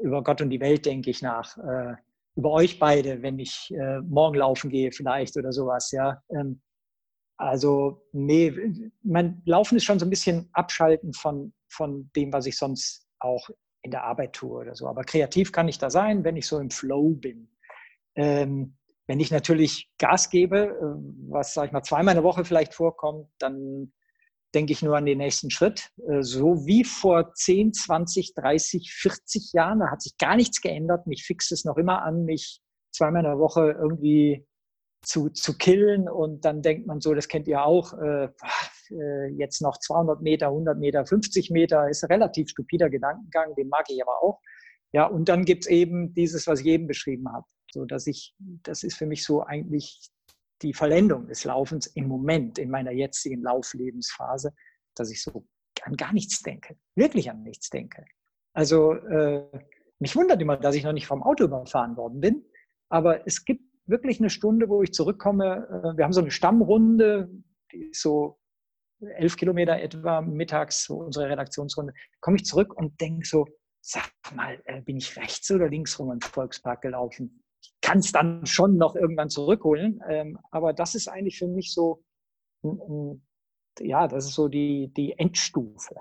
Über 0.00 0.22
Gott 0.22 0.40
und 0.42 0.50
die 0.50 0.60
Welt 0.60 0.86
denke 0.86 1.10
ich 1.10 1.22
nach. 1.22 1.56
Äh, 1.56 1.96
über 2.38 2.52
euch 2.52 2.78
beide, 2.78 3.20
wenn 3.20 3.40
ich 3.40 3.68
äh, 3.72 3.98
morgen 4.02 4.36
laufen 4.36 4.70
gehe 4.70 4.92
vielleicht 4.92 5.36
oder 5.36 5.50
sowas. 5.50 5.90
Ja, 5.90 6.22
ähm, 6.30 6.62
also, 7.36 8.06
nee, 8.12 8.54
mein 9.02 9.42
Laufen 9.44 9.76
ist 9.76 9.84
schon 9.84 9.98
so 9.98 10.06
ein 10.06 10.10
bisschen 10.10 10.48
abschalten 10.52 11.12
von, 11.12 11.52
von 11.68 12.08
dem, 12.14 12.32
was 12.32 12.46
ich 12.46 12.56
sonst 12.56 13.08
auch 13.18 13.50
in 13.82 13.90
der 13.90 14.04
Arbeit 14.04 14.34
tue 14.34 14.56
oder 14.56 14.76
so. 14.76 14.86
Aber 14.86 15.02
kreativ 15.02 15.50
kann 15.50 15.66
ich 15.66 15.78
da 15.78 15.90
sein, 15.90 16.22
wenn 16.22 16.36
ich 16.36 16.46
so 16.46 16.60
im 16.60 16.70
Flow 16.70 17.10
bin. 17.10 17.48
Ähm, 18.14 18.76
wenn 19.08 19.18
ich 19.18 19.32
natürlich 19.32 19.90
Gas 19.98 20.30
gebe, 20.30 20.58
äh, 20.58 21.30
was, 21.30 21.54
sag 21.54 21.66
ich 21.66 21.72
mal, 21.72 21.82
zweimal 21.82 22.12
in 22.12 22.22
der 22.22 22.24
Woche 22.24 22.44
vielleicht 22.44 22.72
vorkommt, 22.72 23.28
dann 23.40 23.92
denke 24.54 24.72
ich 24.72 24.82
nur 24.82 24.96
an 24.96 25.06
den 25.06 25.18
nächsten 25.18 25.50
Schritt. 25.50 25.90
Äh, 26.08 26.22
so 26.22 26.66
wie 26.66 26.84
vor 26.84 27.34
10, 27.34 27.72
20, 27.74 28.34
30, 28.34 28.92
40 28.92 29.52
Jahren, 29.52 29.80
da 29.80 29.90
hat 29.90 30.02
sich 30.02 30.16
gar 30.18 30.36
nichts 30.36 30.60
geändert. 30.60 31.06
Mich 31.06 31.24
fixt 31.24 31.52
es 31.52 31.64
noch 31.64 31.76
immer 31.76 32.02
an, 32.02 32.24
mich 32.24 32.60
zweimal 32.92 33.24
in 33.24 33.30
der 33.30 33.38
Woche 33.38 33.76
irgendwie 33.78 34.46
zu, 35.02 35.28
zu 35.28 35.56
killen 35.56 36.08
und 36.08 36.44
dann 36.44 36.62
denkt 36.62 36.86
man 36.86 37.00
so, 37.00 37.14
das 37.14 37.28
kennt 37.28 37.46
ihr 37.46 37.62
auch, 37.64 37.92
äh, 37.94 38.28
äh 38.90 39.26
jetzt 39.36 39.62
noch 39.62 39.78
200 39.78 40.22
Meter, 40.22 40.48
100 40.48 40.78
Meter, 40.78 41.06
50 41.06 41.50
Meter, 41.50 41.88
ist 41.88 42.02
ein 42.02 42.10
relativ 42.10 42.48
stupider 42.48 42.90
Gedankengang, 42.90 43.54
den 43.54 43.68
mag 43.68 43.84
ich 43.88 44.02
aber 44.02 44.22
auch. 44.22 44.40
Ja, 44.92 45.06
und 45.06 45.28
dann 45.28 45.44
gibt 45.44 45.64
es 45.64 45.70
eben 45.70 46.14
dieses, 46.14 46.46
was 46.46 46.60
ich 46.60 46.66
eben 46.66 46.86
beschrieben 46.86 47.30
habe. 47.30 47.44
So 47.72 47.84
dass 47.84 48.06
ich, 48.06 48.34
das 48.38 48.82
ist 48.82 48.96
für 48.96 49.06
mich 49.06 49.24
so 49.24 49.44
eigentlich 49.44 50.10
die 50.62 50.74
Verlendung 50.74 51.26
des 51.26 51.44
Laufens 51.44 51.86
im 51.86 52.08
Moment, 52.08 52.58
in 52.58 52.70
meiner 52.70 52.90
jetzigen 52.92 53.42
Lauflebensphase, 53.42 54.52
dass 54.94 55.10
ich 55.10 55.22
so 55.22 55.46
an 55.82 55.96
gar 55.96 56.12
nichts 56.12 56.42
denke, 56.42 56.76
wirklich 56.96 57.30
an 57.30 57.42
nichts 57.42 57.70
denke. 57.70 58.04
Also 58.52 58.94
äh, 58.94 59.44
mich 60.00 60.16
wundert 60.16 60.40
immer, 60.42 60.56
dass 60.56 60.74
ich 60.74 60.84
noch 60.84 60.92
nicht 60.92 61.06
vom 61.06 61.22
Auto 61.22 61.44
überfahren 61.44 61.96
worden 61.96 62.20
bin, 62.20 62.44
aber 62.88 63.26
es 63.26 63.44
gibt 63.44 63.62
wirklich 63.86 64.18
eine 64.18 64.30
Stunde, 64.30 64.68
wo 64.68 64.82
ich 64.82 64.92
zurückkomme. 64.92 65.68
Äh, 65.68 65.96
wir 65.96 66.04
haben 66.04 66.12
so 66.12 66.20
eine 66.20 66.30
Stammrunde, 66.30 67.30
die 67.72 67.90
ist 67.90 68.02
so 68.02 68.38
elf 69.00 69.36
Kilometer 69.36 69.80
etwa 69.80 70.20
mittags, 70.20 70.84
so 70.84 70.96
unsere 70.96 71.28
Redaktionsrunde. 71.28 71.94
Komme 72.20 72.36
ich 72.36 72.44
zurück 72.44 72.74
und 72.74 73.00
denke 73.00 73.26
so, 73.26 73.46
sag 73.80 74.10
mal, 74.34 74.60
äh, 74.64 74.82
bin 74.82 74.96
ich 74.96 75.16
rechts 75.16 75.50
oder 75.50 75.68
links 75.68 75.98
rum 75.98 76.12
im 76.12 76.20
Volkspark 76.20 76.82
gelaufen? 76.82 77.42
Ich 77.68 77.80
kann 77.80 77.98
es 77.98 78.12
dann 78.12 78.46
schon 78.46 78.76
noch 78.76 78.96
irgendwann 78.96 79.30
zurückholen, 79.30 80.02
ähm, 80.08 80.38
aber 80.50 80.72
das 80.72 80.94
ist 80.94 81.08
eigentlich 81.08 81.38
für 81.38 81.48
mich 81.48 81.72
so, 81.72 82.02
ja, 83.80 84.08
das 84.08 84.26
ist 84.26 84.34
so 84.34 84.48
die, 84.48 84.92
die 84.96 85.18
Endstufe. 85.18 85.94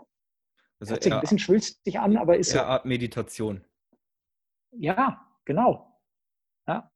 Also 0.80 0.94
Hört 0.94 1.04
sich 1.04 1.14
ein 1.14 1.22
bisschen 1.22 1.40
schwülstig 1.40 2.00
an, 2.00 2.18
aber 2.18 2.38
ist 2.38 2.54
ja. 2.54 2.66
Art 2.66 2.86
Meditation. 2.86 3.66
Ja, 4.72 5.26
genau. 5.46 6.00
Ja. 6.68 6.92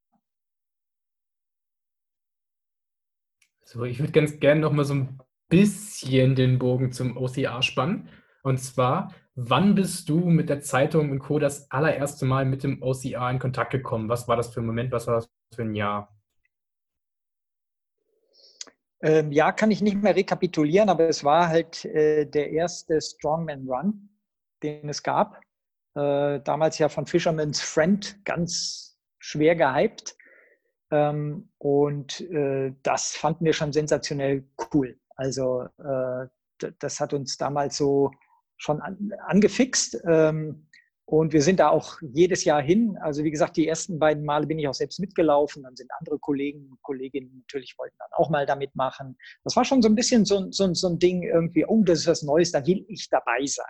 So, 3.63 3.83
ich 3.83 3.99
würde 3.99 4.11
ganz 4.11 4.39
gerne 4.39 4.61
noch 4.61 4.71
mal 4.71 4.83
so 4.83 4.93
ein 4.95 5.19
bisschen 5.49 6.35
den 6.35 6.59
Bogen 6.59 6.91
zum 6.91 7.17
OCA 7.17 7.61
spannen. 7.61 8.09
Und 8.43 8.57
zwar, 8.59 9.13
wann 9.35 9.75
bist 9.75 10.09
du 10.09 10.19
mit 10.19 10.49
der 10.49 10.61
Zeitung 10.61 11.11
und 11.11 11.19
Co. 11.19 11.39
das 11.39 11.69
allererste 11.71 12.25
Mal 12.25 12.45
mit 12.45 12.63
dem 12.63 12.81
OCA 12.81 13.29
in 13.29 13.39
Kontakt 13.39 13.71
gekommen? 13.71 14.09
Was 14.09 14.27
war 14.27 14.35
das 14.35 14.53
für 14.53 14.61
ein 14.61 14.65
Moment? 14.65 14.91
Was 14.91 15.07
war 15.07 15.15
das 15.15 15.29
für 15.55 15.63
ein 15.63 15.75
Jahr? 15.75 16.15
Ähm, 19.03 19.31
ja, 19.31 19.51
kann 19.51 19.71
ich 19.71 19.81
nicht 19.81 20.01
mehr 20.01 20.15
rekapitulieren, 20.15 20.89
aber 20.89 21.09
es 21.09 21.23
war 21.23 21.47
halt 21.47 21.85
äh, 21.85 22.25
der 22.25 22.51
erste 22.51 23.01
Strongman 23.01 23.67
Run, 23.67 24.09
den 24.61 24.89
es 24.89 25.01
gab. 25.01 25.41
Äh, 25.95 26.39
damals 26.41 26.77
ja 26.77 26.87
von 26.87 27.07
Fisherman's 27.07 27.61
Friend 27.61 28.23
ganz 28.25 28.99
schwer 29.19 29.55
gehypt. 29.55 30.15
Ähm, 30.91 31.49
und 31.57 32.21
äh, 32.21 32.73
das 32.83 33.15
fanden 33.15 33.45
wir 33.45 33.53
schon 33.53 33.73
sensationell 33.73 34.47
cool. 34.73 34.99
Also 35.15 35.67
äh, 35.79 36.27
das 36.79 36.99
hat 36.99 37.13
uns 37.13 37.37
damals 37.37 37.77
so 37.77 38.11
schon 38.61 38.81
an, 38.81 39.11
angefixt. 39.27 40.01
Ähm, 40.05 40.67
und 41.05 41.33
wir 41.33 41.41
sind 41.41 41.59
da 41.59 41.69
auch 41.69 41.97
jedes 42.01 42.45
Jahr 42.45 42.61
hin. 42.61 42.97
Also 43.01 43.23
wie 43.25 43.31
gesagt, 43.31 43.57
die 43.57 43.67
ersten 43.67 43.99
beiden 43.99 44.23
Male 44.23 44.47
bin 44.47 44.59
ich 44.59 44.67
auch 44.67 44.73
selbst 44.73 44.99
mitgelaufen. 44.99 45.63
Dann 45.63 45.75
sind 45.75 45.91
andere 45.99 46.17
Kollegen 46.19 46.69
und 46.69 46.81
Kolleginnen 46.83 47.39
natürlich 47.39 47.75
wollten 47.77 47.97
dann 47.99 48.11
auch 48.13 48.29
mal 48.29 48.45
damit 48.45 48.73
machen. 48.75 49.17
Das 49.43 49.55
war 49.57 49.65
schon 49.65 49.81
so 49.81 49.89
ein 49.89 49.95
bisschen 49.95 50.23
so, 50.23 50.49
so, 50.51 50.73
so 50.73 50.87
ein 50.87 50.99
Ding 50.99 51.23
irgendwie, 51.23 51.65
oh, 51.65 51.83
das 51.83 51.99
ist 51.99 52.07
was 52.07 52.23
Neues, 52.23 52.51
da 52.51 52.65
will 52.65 52.85
ich 52.87 53.09
dabei 53.09 53.45
sein. 53.45 53.65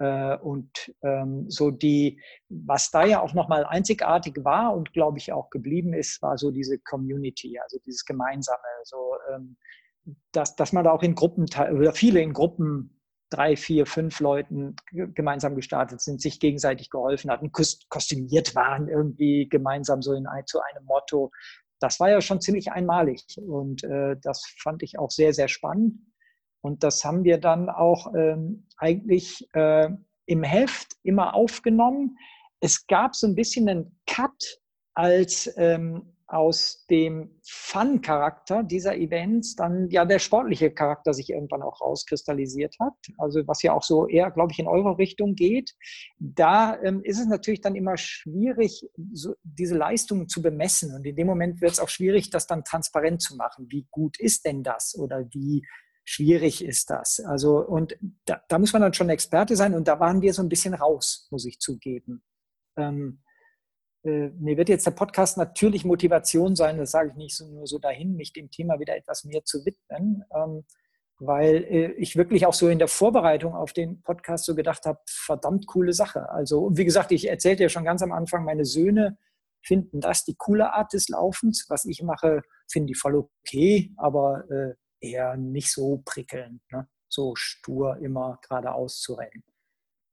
Äh, 0.00 0.36
und 0.38 0.92
ähm, 1.02 1.46
so 1.48 1.70
die, 1.70 2.20
was 2.50 2.90
da 2.90 3.06
ja 3.06 3.20
auch 3.20 3.32
nochmal 3.32 3.64
einzigartig 3.64 4.34
war 4.44 4.76
und 4.76 4.92
glaube 4.92 5.18
ich 5.18 5.32
auch 5.32 5.48
geblieben 5.50 5.94
ist, 5.94 6.20
war 6.20 6.36
so 6.36 6.50
diese 6.50 6.78
Community, 6.80 7.58
also 7.58 7.78
dieses 7.86 8.04
Gemeinsame, 8.04 8.58
so 8.84 9.14
ähm, 9.32 9.56
dass, 10.32 10.54
dass 10.54 10.72
man 10.72 10.84
da 10.84 10.92
auch 10.92 11.02
in 11.02 11.14
Gruppen 11.14 11.44
oder 11.44 11.92
viele 11.92 12.20
in 12.20 12.32
Gruppen 12.32 12.97
drei, 13.30 13.56
vier, 13.56 13.86
fünf 13.86 14.20
Leuten 14.20 14.76
gemeinsam 14.92 15.54
gestartet 15.54 16.00
sind, 16.00 16.20
sich 16.20 16.40
gegenseitig 16.40 16.90
geholfen 16.90 17.30
hatten, 17.30 17.52
kostümiert 17.52 18.54
waren, 18.54 18.88
irgendwie 18.88 19.48
gemeinsam 19.48 20.02
so 20.02 20.14
in 20.14 20.26
ein, 20.26 20.46
zu 20.46 20.60
einem 20.60 20.84
Motto. 20.84 21.30
Das 21.80 22.00
war 22.00 22.10
ja 22.10 22.20
schon 22.20 22.40
ziemlich 22.40 22.72
einmalig 22.72 23.24
und 23.36 23.84
äh, 23.84 24.16
das 24.22 24.44
fand 24.60 24.82
ich 24.82 24.98
auch 24.98 25.10
sehr, 25.10 25.32
sehr 25.32 25.48
spannend. 25.48 26.00
Und 26.60 26.82
das 26.82 27.04
haben 27.04 27.24
wir 27.24 27.38
dann 27.38 27.68
auch 27.68 28.12
ähm, 28.14 28.66
eigentlich 28.76 29.48
äh, 29.52 29.88
im 30.26 30.42
Heft 30.42 30.96
immer 31.02 31.34
aufgenommen. 31.34 32.16
Es 32.60 32.86
gab 32.86 33.14
so 33.14 33.26
ein 33.26 33.36
bisschen 33.36 33.68
einen 33.68 34.00
Cut, 34.06 34.60
als 34.94 35.48
ähm, 35.56 36.17
aus 36.28 36.84
dem 36.90 37.40
Fun-Charakter 37.42 38.62
dieser 38.62 38.96
Events 38.96 39.56
dann 39.56 39.88
ja 39.88 40.04
der 40.04 40.18
sportliche 40.18 40.70
Charakter 40.70 41.14
sich 41.14 41.30
irgendwann 41.30 41.62
auch 41.62 41.80
rauskristallisiert 41.80 42.76
hat. 42.78 42.92
Also 43.16 43.46
was 43.46 43.62
ja 43.62 43.72
auch 43.72 43.82
so 43.82 44.06
eher, 44.06 44.30
glaube 44.30 44.52
ich, 44.52 44.58
in 44.58 44.68
eure 44.68 44.98
Richtung 44.98 45.34
geht. 45.34 45.74
Da 46.18 46.78
ähm, 46.82 47.02
ist 47.02 47.18
es 47.18 47.26
natürlich 47.26 47.62
dann 47.62 47.74
immer 47.74 47.96
schwierig, 47.96 48.86
so 49.12 49.34
diese 49.42 49.76
Leistungen 49.76 50.28
zu 50.28 50.42
bemessen. 50.42 50.94
Und 50.94 51.06
in 51.06 51.16
dem 51.16 51.26
Moment 51.26 51.62
wird 51.62 51.72
es 51.72 51.80
auch 51.80 51.88
schwierig, 51.88 52.28
das 52.28 52.46
dann 52.46 52.62
transparent 52.62 53.22
zu 53.22 53.34
machen. 53.34 53.66
Wie 53.70 53.86
gut 53.90 54.20
ist 54.20 54.44
denn 54.44 54.62
das? 54.62 54.94
Oder 54.98 55.26
wie 55.32 55.66
schwierig 56.04 56.62
ist 56.62 56.90
das? 56.90 57.20
Also, 57.20 57.58
und 57.66 57.96
da, 58.26 58.42
da 58.48 58.58
muss 58.58 58.74
man 58.74 58.82
dann 58.82 58.92
schon 58.92 59.08
Experte 59.08 59.56
sein. 59.56 59.74
Und 59.74 59.88
da 59.88 59.98
waren 59.98 60.20
wir 60.20 60.34
so 60.34 60.42
ein 60.42 60.50
bisschen 60.50 60.74
raus, 60.74 61.26
muss 61.30 61.46
ich 61.46 61.58
zugeben. 61.58 62.22
Ähm, 62.76 63.22
äh, 64.04 64.28
mir 64.38 64.56
wird 64.56 64.68
jetzt 64.68 64.86
der 64.86 64.92
Podcast 64.92 65.36
natürlich 65.38 65.84
Motivation 65.84 66.56
sein, 66.56 66.78
das 66.78 66.90
sage 66.90 67.10
ich 67.10 67.16
nicht 67.16 67.36
so, 67.36 67.46
nur 67.48 67.66
so 67.66 67.78
dahin, 67.78 68.14
mich 68.14 68.32
dem 68.32 68.50
Thema 68.50 68.78
wieder 68.78 68.96
etwas 68.96 69.24
mehr 69.24 69.44
zu 69.44 69.64
widmen, 69.64 70.24
ähm, 70.34 70.64
weil 71.18 71.64
äh, 71.64 71.92
ich 71.92 72.16
wirklich 72.16 72.46
auch 72.46 72.54
so 72.54 72.68
in 72.68 72.78
der 72.78 72.88
Vorbereitung 72.88 73.54
auf 73.54 73.72
den 73.72 74.02
Podcast 74.02 74.44
so 74.44 74.54
gedacht 74.54 74.86
habe, 74.86 75.00
verdammt 75.08 75.66
coole 75.66 75.92
Sache. 75.92 76.30
Also, 76.30 76.70
wie 76.74 76.84
gesagt, 76.84 77.12
ich 77.12 77.28
erzählte 77.28 77.64
ja 77.64 77.68
schon 77.68 77.84
ganz 77.84 78.02
am 78.02 78.12
Anfang, 78.12 78.44
meine 78.44 78.64
Söhne 78.64 79.18
finden 79.62 80.00
das 80.00 80.24
die 80.24 80.36
coole 80.36 80.72
Art 80.72 80.92
des 80.92 81.08
Laufens. 81.08 81.66
Was 81.68 81.84
ich 81.84 82.02
mache, 82.02 82.42
finden 82.70 82.86
die 82.86 82.94
voll 82.94 83.16
okay, 83.16 83.92
aber 83.96 84.44
äh, 84.50 84.74
eher 85.00 85.36
nicht 85.36 85.72
so 85.72 86.02
prickelnd, 86.04 86.60
ne? 86.70 86.88
so 87.08 87.34
stur 87.34 87.96
immer 87.98 88.38
geradeaus 88.42 89.00
zu 89.00 89.14
rennen. 89.14 89.42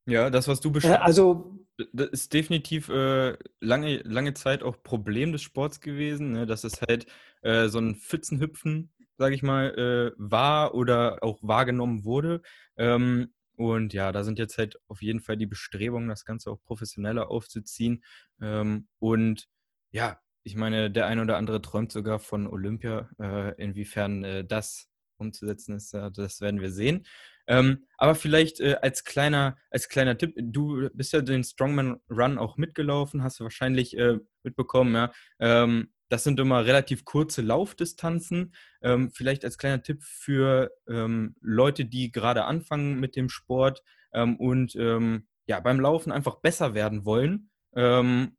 Ja, 0.06 0.30
das, 0.30 0.48
was 0.48 0.60
du 0.62 0.72
beschreibst, 0.72 1.02
also, 1.02 1.60
das 1.94 2.10
ist 2.10 2.34
definitiv 2.34 2.90
äh, 2.90 3.38
lange, 3.60 3.98
lange 4.04 4.34
Zeit 4.34 4.62
auch 4.64 4.82
Problem 4.84 5.32
des 5.32 5.42
Sports 5.42 5.82
gewesen, 5.82 6.32
ne? 6.34 6.46
dass 6.46 6.64
es 6.64 6.82
halt 6.82 7.08
äh, 7.42 7.68
so 7.70 7.80
ein 7.80 7.96
Pfützenhüpfen, 7.96 8.94
sage 9.18 9.34
ich 9.36 9.42
mal, 9.44 10.14
äh, 10.16 10.16
war 10.18 10.76
oder 10.76 11.20
auch 11.24 11.40
wahrgenommen 11.42 12.04
wurde. 12.06 12.42
Ähm, 12.78 13.34
und 13.58 13.94
ja, 13.94 14.12
da 14.12 14.24
sind 14.24 14.38
jetzt 14.38 14.58
halt 14.58 14.78
auf 14.88 15.02
jeden 15.02 15.22
Fall 15.22 15.38
die 15.38 15.46
Bestrebungen, 15.48 16.10
das 16.10 16.26
Ganze 16.26 16.52
auch 16.52 16.62
professioneller 16.64 17.32
aufzuziehen. 17.32 18.04
Ähm, 18.42 18.88
und 19.00 19.48
ja, 19.92 20.20
ich 20.44 20.56
meine, 20.56 20.92
der 20.92 21.08
eine 21.08 21.22
oder 21.24 21.38
andere 21.38 21.62
träumt 21.62 21.92
sogar 21.92 22.20
von 22.20 22.48
Olympia. 22.48 23.10
Äh, 23.20 23.56
inwiefern 23.62 24.24
äh, 24.24 24.46
das 24.46 24.88
umzusetzen 25.18 25.76
ist, 25.76 25.94
das 25.94 26.42
werden 26.42 26.60
wir 26.60 26.72
sehen. 26.72 27.06
Ähm, 27.48 27.86
aber 27.98 28.16
vielleicht 28.16 28.60
äh, 28.60 28.76
als, 28.82 29.04
kleiner, 29.04 29.58
als 29.70 29.90
kleiner 29.90 30.18
Tipp, 30.18 30.34
du 30.38 30.90
bist 30.94 31.14
ja 31.14 31.22
den 31.22 31.44
Strongman 31.44 32.00
Run 32.10 32.38
auch 32.38 32.58
mitgelaufen, 32.58 33.24
hast 33.24 33.40
du 33.40 33.44
wahrscheinlich 33.44 33.98
äh, 33.98 34.20
mitbekommen, 34.44 34.96
ja. 34.96 35.12
Ähm, 35.40 35.92
das 36.10 36.24
sind 36.24 36.40
immer 36.40 36.66
relativ 36.66 37.04
kurze 37.04 37.42
Laufdistanzen. 37.42 38.54
Ähm, 38.82 39.10
vielleicht 39.12 39.44
als 39.44 39.58
kleiner 39.58 39.82
Tipp 39.82 40.04
für 40.04 40.72
ähm, 40.88 41.36
Leute, 41.42 41.86
die 41.86 42.12
gerade 42.12 42.46
anfangen 42.46 43.00
mit 43.00 43.16
dem 43.16 43.28
Sport 43.28 43.82
ähm, 44.14 44.36
und 44.38 44.76
ähm, 44.76 45.28
ja, 45.48 45.60
beim 45.60 45.80
Laufen 45.80 46.12
einfach 46.12 46.36
besser 46.42 46.74
werden 46.74 47.06
wollen, 47.06 47.50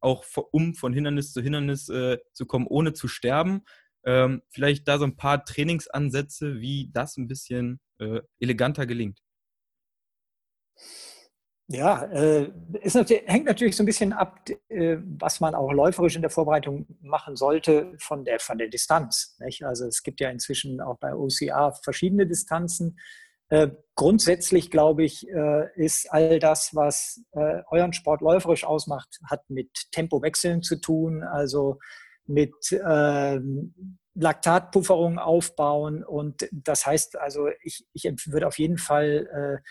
auch 0.00 0.24
um 0.50 0.74
von 0.74 0.94
Hindernis 0.94 1.34
zu 1.34 1.42
Hindernis 1.42 1.90
äh, 1.90 2.16
zu 2.32 2.46
kommen, 2.46 2.66
ohne 2.66 2.94
zu 2.94 3.06
sterben. 3.06 3.64
Vielleicht 4.50 4.86
da 4.86 4.98
so 4.98 5.04
ein 5.04 5.16
paar 5.16 5.44
Trainingsansätze, 5.44 6.60
wie 6.60 6.90
das 6.92 7.16
ein 7.16 7.26
bisschen 7.26 7.80
äh, 7.98 8.20
eleganter 8.38 8.86
gelingt? 8.86 9.20
Ja, 11.68 12.04
äh, 12.04 12.52
natürlich, 12.94 13.24
hängt 13.26 13.46
natürlich 13.46 13.74
so 13.74 13.82
ein 13.82 13.86
bisschen 13.86 14.12
ab, 14.12 14.48
äh, 14.68 14.98
was 15.18 15.40
man 15.40 15.56
auch 15.56 15.72
läuferisch 15.72 16.14
in 16.14 16.22
der 16.22 16.30
Vorbereitung 16.30 16.86
machen 17.00 17.34
sollte 17.34 17.92
von 17.98 18.24
der, 18.24 18.38
von 18.38 18.56
der 18.56 18.68
Distanz. 18.68 19.36
Nicht? 19.40 19.64
Also 19.64 19.86
es 19.86 20.04
gibt 20.04 20.20
ja 20.20 20.30
inzwischen 20.30 20.80
auch 20.80 20.96
bei 20.98 21.12
OCA 21.12 21.72
verschiedene 21.82 22.24
Distanzen. 22.28 23.00
Äh, 23.48 23.70
grundsätzlich, 23.96 24.70
glaube 24.70 25.02
ich, 25.02 25.28
äh, 25.28 25.68
ist 25.74 26.12
all 26.12 26.38
das, 26.38 26.72
was 26.76 27.24
äh, 27.32 27.62
euren 27.70 27.92
Sport 27.92 28.20
läuferisch 28.20 28.64
ausmacht, 28.64 29.18
hat 29.28 29.50
mit 29.50 29.90
Tempowechseln 29.90 30.62
zu 30.62 30.76
tun. 30.76 31.24
Also 31.24 31.80
mit 32.26 32.54
äh, 32.72 33.38
Laktatpufferung 34.14 35.18
aufbauen. 35.18 36.04
Und 36.04 36.48
das 36.52 36.86
heißt 36.86 37.18
also, 37.18 37.48
ich, 37.62 37.86
ich 37.92 38.04
würde 38.26 38.46
auf 38.46 38.58
jeden 38.58 38.78
Fall 38.78 39.62
äh, 39.62 39.68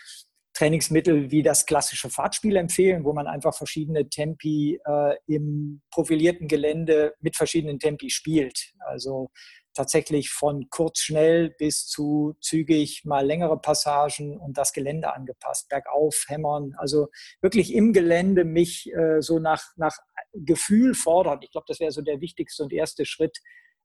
Trainingsmittel 0.54 1.30
wie 1.30 1.42
das 1.42 1.66
klassische 1.66 2.08
Fahrtspiel 2.08 2.56
empfehlen, 2.56 3.04
wo 3.04 3.12
man 3.12 3.26
einfach 3.26 3.54
verschiedene 3.54 4.08
Tempi 4.08 4.80
äh, 4.86 5.16
im 5.26 5.82
profilierten 5.90 6.48
Gelände 6.48 7.14
mit 7.20 7.36
verschiedenen 7.36 7.78
Tempi 7.78 8.08
spielt. 8.08 8.72
Also 8.78 9.30
tatsächlich 9.76 10.30
von 10.30 10.68
kurz 10.70 11.00
schnell 11.00 11.50
bis 11.50 11.86
zu 11.86 12.36
zügig 12.40 13.04
mal 13.04 13.24
längere 13.24 13.60
Passagen 13.60 14.36
und 14.38 14.58
das 14.58 14.72
Gelände 14.72 15.14
angepasst, 15.14 15.68
bergauf 15.68 16.24
hämmern. 16.28 16.74
Also 16.78 17.08
wirklich 17.40 17.72
im 17.74 17.92
Gelände 17.92 18.44
mich 18.44 18.90
äh, 18.94 19.20
so 19.20 19.38
nach, 19.38 19.62
nach 19.76 19.96
Gefühl 20.32 20.94
fordern. 20.94 21.40
Ich 21.42 21.50
glaube, 21.50 21.66
das 21.68 21.78
wäre 21.78 21.92
so 21.92 22.00
der 22.02 22.20
wichtigste 22.20 22.62
und 22.62 22.72
erste 22.72 23.04
Schritt 23.04 23.38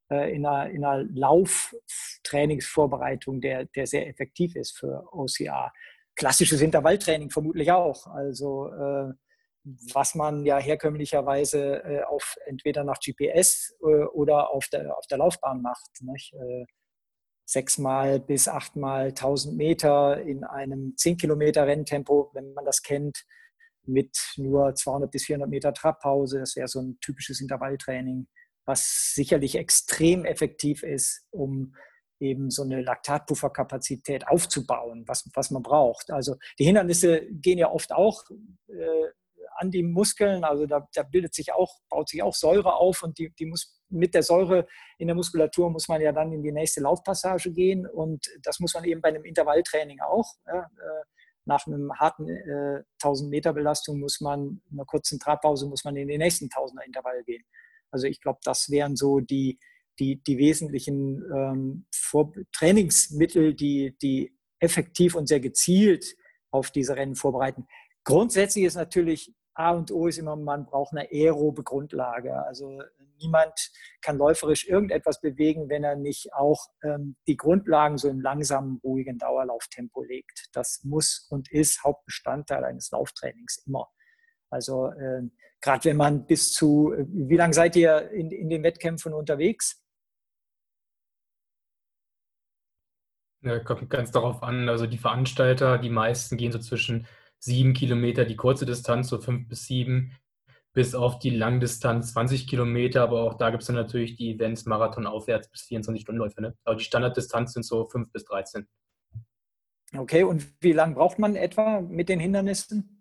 äh, 0.10 0.34
in 0.34 0.45
einer, 0.45 0.69
in 0.69 0.86
einer 0.86 1.04
Lauftrainingsvorbereitung, 1.13 3.41
der, 3.41 3.65
der 3.65 3.86
sehr 3.86 4.08
effektiv 4.08 4.56
ist 4.56 4.77
für 4.77 5.04
OCR. 5.12 5.73
Klassisches 6.15 6.62
Intervalltraining 6.62 7.30
vermutlich 7.30 7.69
auch. 7.71 8.08
Also 8.08 8.67
äh, 8.67 9.12
was 9.63 10.15
man 10.15 10.45
ja 10.45 10.58
herkömmlicherweise 10.58 11.84
äh, 11.84 12.04
auf 12.04 12.36
entweder 12.45 12.84
nach 12.84 13.00
GPS 13.00 13.76
äh, 13.82 14.06
oder 14.06 14.52
auf 14.52 14.67
der, 14.69 14.97
auf 14.97 15.06
der 15.08 15.19
Laufbahn 15.19 15.62
macht. 15.62 15.89
Nicht? 16.02 16.34
Äh, 16.34 16.65
sechsmal 17.45 18.19
bis 18.19 18.47
achtmal 18.47 19.10
1000 19.10 19.56
Meter 19.56 20.21
in 20.21 20.43
einem 20.43 20.95
10 20.97 21.17
Kilometer 21.17 21.67
Renntempo, 21.67 22.32
wenn 22.34 22.54
man 22.54 22.65
das 22.65 22.82
kennt, 22.82 23.26
mit 23.86 24.15
nur 24.38 24.74
200 24.74 25.12
bis 25.12 25.26
400 25.26 25.50
Meter 25.50 25.74
Trabpause. 25.74 26.39
Das 26.39 26.56
wäre 26.56 26.67
so 26.67 26.80
ein 26.80 26.97
typisches 27.02 27.41
Intervalltraining, 27.41 28.28
was 28.65 29.13
sicherlich 29.13 29.56
extrem 29.56 30.24
effektiv 30.24 30.84
ist, 30.84 31.26
um 31.32 31.76
eben 32.19 32.52
so 32.52 32.62
eine 32.62 32.82
Laktatpufferkapazität 32.82 34.28
aufzubauen, 34.28 35.04
was, 35.08 35.30
was 35.34 35.52
man 35.52 35.63
braucht. 35.63 36.12
Also 36.12 36.36
die 36.60 36.65
Hindernisse 36.65 37.26
gehen 37.32 37.58
ja 37.58 37.71
oft 37.71 37.91
auch 37.91 38.24
äh, 38.67 39.10
an 39.62 39.71
die 39.71 39.84
Muskeln. 39.84 40.43
Also 40.43 40.65
da, 40.65 40.88
da, 40.93 41.04
bildet 41.04 41.34
sich 41.34 41.54
auch, 41.54 41.80
baut 41.89 42.10
sich 42.10 42.24
auch 42.24 42.34
Säure 42.34 42.76
auf 42.76 43.04
und 43.04 43.17
die, 43.17 43.32
die 43.38 43.45
muss 43.45 43.80
mit 43.89 44.13
der 44.13 44.24
Säure 44.24 44.67
in 44.97 45.08
der 45.08 45.15
Muskulatur 45.15 45.69
muss 45.69 45.88
man 45.88 46.02
ja 46.02 46.12
dann 46.12 46.32
in 46.32 46.41
die 46.41 46.52
nächste 46.52 46.82
Laufpassage 46.82 47.52
gehen 47.52 47.86
und 47.86 48.26
das 48.43 48.60
muss 48.60 48.74
man 48.74 48.84
eben 48.86 49.02
bei 49.02 49.10
einem 49.10 49.24
Intervalltraining 49.24 50.00
auch. 50.02 50.34
Ja, 50.47 50.62
äh, 50.62 51.04
nach 51.45 51.65
einem 51.67 51.91
harten 51.93 52.30
äh, 52.30 52.84
1000 53.04 53.30
Meter 53.30 53.54
Belastung 53.54 54.00
muss 54.00 54.21
man, 54.21 54.62
in 54.69 54.78
einer 54.78 54.86
kurzen 54.86 55.19
Trabpause 55.19 55.67
muss 55.67 55.84
man 55.84 55.95
in 55.95 56.08
den 56.08 56.19
nächsten 56.19 56.47
1000er 56.47 56.86
Intervall 56.86 57.24
gehen. 57.24 57.43
Also 57.91 58.08
ich 58.08 58.21
glaube, 58.21 58.39
das 58.43 58.69
wären 58.69 58.95
so 58.95 59.19
die, 59.19 59.60
die, 60.00 60.21
die 60.24 60.38
wesentlichen 60.38 61.24
ähm, 61.36 61.86
Trainingsmittel, 62.54 63.54
die, 63.54 63.97
die 64.02 64.36
effektiv 64.60 65.15
und 65.15 65.28
sehr 65.28 65.39
gezielt 65.39 66.15
auf 66.52 66.71
diese 66.71 66.95
Rennen 66.95 67.15
vorbereiten. 67.15 67.67
Grundsätzlich 68.04 68.65
ist 68.65 68.76
natürlich 68.76 69.34
A 69.53 69.71
und 69.71 69.91
O 69.91 70.07
ist 70.07 70.17
immer, 70.17 70.35
man 70.35 70.65
braucht 70.65 70.93
eine 70.93 71.09
aerobe 71.11 71.63
Grundlage. 71.63 72.43
Also 72.45 72.81
niemand 73.19 73.71
kann 74.01 74.17
läuferisch 74.17 74.67
irgendetwas 74.67 75.19
bewegen, 75.19 75.69
wenn 75.69 75.83
er 75.83 75.95
nicht 75.95 76.33
auch 76.33 76.67
ähm, 76.83 77.15
die 77.27 77.37
Grundlagen 77.37 77.97
so 77.97 78.07
im 78.09 78.21
langsamen, 78.21 78.79
ruhigen 78.83 79.17
Dauerlauftempo 79.17 80.03
legt. 80.03 80.47
Das 80.53 80.81
muss 80.83 81.27
und 81.29 81.51
ist 81.51 81.83
Hauptbestandteil 81.83 82.63
eines 82.63 82.91
Lauftrainings 82.91 83.63
immer. 83.65 83.89
Also 84.49 84.87
äh, 84.87 85.23
gerade 85.61 85.85
wenn 85.85 85.97
man 85.97 86.25
bis 86.25 86.53
zu, 86.53 86.93
wie 87.07 87.37
lange 87.37 87.53
seid 87.53 87.75
ihr 87.75 88.09
in, 88.11 88.31
in 88.31 88.49
den 88.49 88.63
Wettkämpfen 88.63 89.13
unterwegs? 89.13 89.81
Ja, 93.43 93.59
kommt 93.59 93.89
ganz 93.89 94.11
darauf 94.11 94.43
an. 94.43 94.69
Also 94.69 94.85
die 94.85 94.99
Veranstalter, 94.99 95.77
die 95.77 95.89
meisten 95.89 96.37
gehen 96.37 96.51
so 96.51 96.59
zwischen 96.59 97.07
sieben 97.41 97.73
Kilometer 97.73 98.23
die 98.25 98.36
kurze 98.36 98.65
Distanz, 98.65 99.10
so 99.10 99.19
fünf 99.19 99.49
bis 99.49 99.65
sieben, 99.65 100.15
bis 100.73 100.95
auf 100.95 101.19
die 101.19 101.32
Langdistanz 101.32 102.13
20 102.13 102.47
Kilometer. 102.47 103.04
Aber 103.04 103.23
auch 103.23 103.34
da 103.34 103.49
gibt 103.49 103.63
es 103.63 103.67
dann 103.67 103.75
natürlich 103.75 104.15
die 104.15 104.32
Events 104.32 104.65
Marathon 104.65 105.08
aufwärts 105.08 105.49
bis 105.49 105.63
24 105.63 106.04
Stundenläufe. 106.04 106.41
Ne? 106.41 106.56
Aber 106.63 106.75
die 106.75 106.84
Standarddistanz 106.84 107.54
sind 107.54 107.63
so 107.63 107.86
fünf 107.86 108.12
bis 108.12 108.23
13. 108.25 108.67
Okay, 109.97 110.23
und 110.23 110.47
wie 110.62 110.71
lange 110.71 110.95
braucht 110.95 111.19
man 111.19 111.36
etwa 111.36 111.82
mit 111.82 112.08
den 112.08 112.19
Hindernissen? 112.19 112.97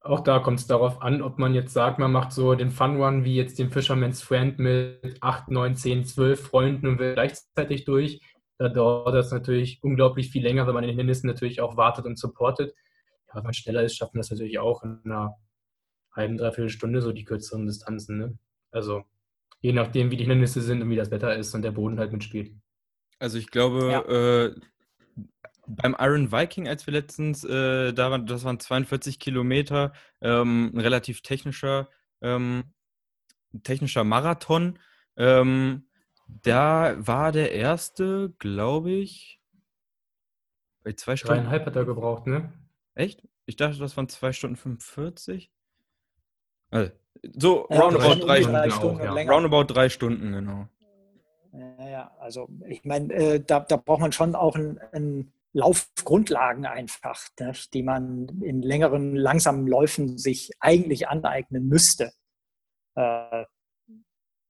Auch 0.00 0.20
da 0.20 0.38
kommt 0.38 0.60
es 0.60 0.68
darauf 0.68 1.02
an, 1.02 1.20
ob 1.20 1.38
man 1.38 1.52
jetzt 1.52 1.72
sagt, 1.72 1.98
man 1.98 2.12
macht 2.12 2.30
so 2.30 2.54
den 2.54 2.70
Fun 2.70 3.02
Run 3.02 3.24
wie 3.24 3.34
jetzt 3.34 3.58
den 3.58 3.70
Fisherman's 3.70 4.22
Friend 4.22 4.56
mit 4.60 5.18
8, 5.20 5.50
9, 5.50 5.74
10, 5.74 6.04
12 6.04 6.40
Freunden 6.40 6.86
und 6.86 6.98
will 7.00 7.14
gleichzeitig 7.14 7.84
durch 7.84 8.20
da 8.58 8.68
dauert 8.68 9.14
das 9.14 9.30
natürlich 9.30 9.82
unglaublich 9.82 10.30
viel 10.30 10.42
länger, 10.42 10.66
wenn 10.66 10.74
man 10.74 10.84
in 10.84 10.88
den 10.88 10.96
Hindernissen 10.96 11.26
natürlich 11.26 11.60
auch 11.60 11.76
wartet 11.76 12.06
und 12.06 12.18
supportet. 12.18 12.74
Ja, 13.28 13.36
wenn 13.36 13.44
man 13.44 13.54
schneller 13.54 13.82
ist, 13.82 13.96
schafft 13.96 14.14
man 14.14 14.20
das 14.20 14.30
natürlich 14.30 14.58
auch 14.58 14.82
in 14.82 15.00
einer 15.04 15.36
halben, 16.12 16.38
dreiviertel 16.38 16.70
Stunde, 16.70 17.02
so 17.02 17.12
die 17.12 17.24
kürzeren 17.24 17.66
Distanzen. 17.66 18.18
Ne? 18.18 18.38
Also 18.70 19.04
je 19.60 19.72
nachdem, 19.72 20.10
wie 20.10 20.16
die 20.16 20.24
Hindernisse 20.24 20.62
sind 20.62 20.82
und 20.82 20.90
wie 20.90 20.96
das 20.96 21.10
Wetter 21.10 21.36
ist 21.36 21.54
und 21.54 21.62
der 21.62 21.72
Boden 21.72 21.98
halt 21.98 22.12
mitspielt. 22.12 22.52
Also 23.18 23.38
ich 23.38 23.50
glaube, 23.50 23.90
ja. 23.90 24.44
äh, 24.44 24.54
beim 25.66 25.96
Iron 25.98 26.32
Viking, 26.32 26.68
als 26.68 26.86
wir 26.86 26.92
letztens 26.92 27.44
äh, 27.44 27.92
da 27.92 28.10
waren, 28.10 28.26
das 28.26 28.44
waren 28.44 28.60
42 28.60 29.18
Kilometer, 29.18 29.92
ähm, 30.20 30.70
ein 30.74 30.80
relativ 30.80 31.22
technischer, 31.22 31.88
ähm, 32.22 32.72
technischer 33.62 34.04
Marathon. 34.04 34.78
Ähm, 35.16 35.88
da 36.26 36.94
war 36.98 37.32
der 37.32 37.52
erste, 37.52 38.34
glaube 38.38 38.92
ich, 38.92 39.40
bei 40.82 40.92
zwei 40.92 41.16
Stunden. 41.16 41.36
Dreieinhalb 41.36 41.66
hat 41.66 41.76
er 41.76 41.84
gebraucht, 41.84 42.26
ne? 42.26 42.52
Echt? 42.94 43.26
Ich 43.46 43.56
dachte, 43.56 43.78
das 43.78 43.96
waren 43.96 44.08
zwei 44.08 44.32
Stunden 44.32 44.56
45. 44.56 45.50
Also, 46.70 46.92
so 47.36 47.66
ja, 47.70 47.80
roundabout 47.80 48.26
drei, 48.26 48.40
drei 48.40 48.70
Stunden. 48.70 49.00
Auch, 49.00 49.16
ja. 49.16 49.32
Roundabout 49.32 49.64
drei 49.64 49.88
Stunden, 49.88 50.32
genau. 50.32 50.68
Ja, 51.52 51.88
ja 51.88 52.16
also 52.18 52.48
ich 52.68 52.84
meine, 52.84 53.12
äh, 53.14 53.40
da, 53.40 53.60
da 53.60 53.76
braucht 53.76 54.00
man 54.00 54.12
schon 54.12 54.34
auch 54.34 54.56
ein, 54.56 54.78
ein 54.92 55.32
Laufgrundlagen 55.52 56.66
einfach, 56.66 57.28
ne, 57.40 57.52
die 57.72 57.82
man 57.82 58.28
in 58.42 58.62
längeren, 58.62 59.16
langsamen 59.16 59.66
Läufen 59.66 60.18
sich 60.18 60.50
eigentlich 60.60 61.08
aneignen 61.08 61.66
müsste. 61.66 62.12
Äh, 62.94 63.44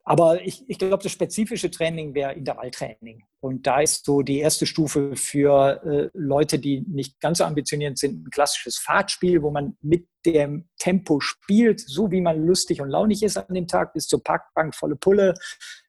aber 0.09 0.41
ich, 0.43 0.63
ich 0.69 0.79
glaube, 0.79 1.03
das 1.03 1.11
spezifische 1.11 1.69
Training 1.69 2.15
wäre 2.15 2.33
Intervalltraining. 2.33 3.25
Und 3.41 3.67
da 3.67 3.81
ist 3.81 4.05
so 4.05 4.23
die 4.23 4.39
erste 4.39 4.65
Stufe 4.65 5.17
für 5.17 5.83
äh, 5.85 6.11
Leute, 6.15 6.61
die 6.61 6.83
nicht 6.83 7.19
ganz 7.19 7.39
so 7.39 7.45
ambitioniert 7.45 7.99
sind, 7.99 8.25
ein 8.25 8.31
klassisches 8.31 8.79
Fahrtspiel, 8.79 9.43
wo 9.43 9.51
man 9.51 9.77
mit 9.83 10.07
dem 10.25 10.69
Tempo 10.79 11.19
spielt, 11.19 11.81
so 11.81 12.13
wie 12.13 12.21
man 12.21 12.47
lustig 12.47 12.81
und 12.81 12.89
launig 12.89 13.25
ist 13.25 13.37
an 13.37 13.53
dem 13.53 13.67
Tag, 13.67 13.95
bis 13.95 14.07
zur 14.07 14.23
Parkbank 14.23 14.77
volle 14.77 14.95
Pulle, 14.95 15.35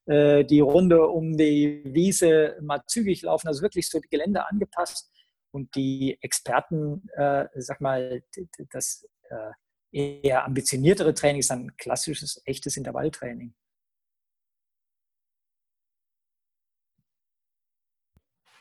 äh, 0.08 0.43
die 0.43 0.62
Runde 0.62 1.06
um 1.08 1.38
die 1.38 1.84
Wiese 1.86 2.58
mal 2.60 2.82
zügig 2.88 3.21
laufen, 3.21 3.47
also 3.47 3.62
wirklich 3.62 3.88
so 3.88 3.99
die 3.99 4.10
Gelände 4.10 4.49
angepasst. 4.49 5.12
Und 5.51 5.75
die 5.75 6.17
Experten, 6.21 7.08
äh, 7.15 7.45
sag 7.53 7.82
mal, 7.82 8.23
das 8.71 9.08
äh, 9.30 10.21
eher 10.23 10.43
ambitioniertere 10.43 11.13
Training 11.13 11.41
ist 11.41 11.51
dann 11.51 11.77
klassisches, 11.77 12.41
echtes 12.45 12.77
Intervalltraining. 12.77 13.53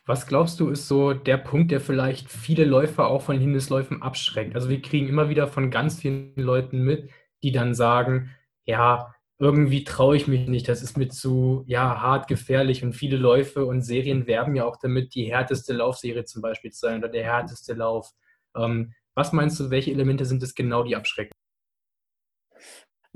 Was 0.09 0.29
glaubst 0.29 0.61
du, 0.61 0.69
ist 0.69 0.87
so 0.87 1.15
der 1.15 1.37
Punkt, 1.37 1.73
der 1.73 1.81
vielleicht 1.81 2.31
viele 2.31 2.65
Läufer 2.65 3.09
auch 3.09 3.23
von 3.23 3.41
Hindernisläufen 3.41 4.03
abschreckt? 4.03 4.55
Also 4.55 4.69
wir 4.69 4.81
kriegen 4.81 5.09
immer 5.09 5.29
wieder 5.29 5.49
von 5.49 5.69
ganz 5.73 5.99
vielen 6.01 6.33
Leuten 6.37 6.83
mit, 6.85 7.11
die 7.43 7.51
dann 7.51 7.75
sagen, 7.75 8.31
ja, 8.65 9.13
irgendwie 9.39 9.83
traue 9.83 10.17
ich 10.17 10.29
mich 10.29 10.47
nicht, 10.47 10.69
das 10.69 10.83
ist 10.83 10.97
mir 10.97 11.09
zu 11.09 11.65
ja, 11.67 12.01
hart 12.01 12.29
gefährlich 12.29 12.85
und 12.85 12.93
viele 12.95 13.17
Läufe 13.17 13.67
und 13.67 13.83
Serien 13.83 14.29
werben 14.29 14.55
ja 14.55 14.65
auch 14.65 14.77
damit, 14.81 15.15
die 15.15 15.25
härteste 15.25 15.73
Laufserie 15.75 16.25
zum 16.25 16.41
Beispiel 16.41 16.71
zu 16.71 16.81
sein 16.87 16.99
oder 16.99 17.09
der 17.09 17.25
härteste 17.25 17.75
Lauf. 17.75 18.13
Ähm, 18.57 18.95
was 19.15 19.33
meinst 19.33 19.59
du, 19.59 19.71
welche 19.71 19.91
Elemente 19.91 20.25
sind 20.25 20.43
es 20.43 20.55
genau, 20.55 20.85
die 20.85 20.95
abschrecken? 20.97 21.36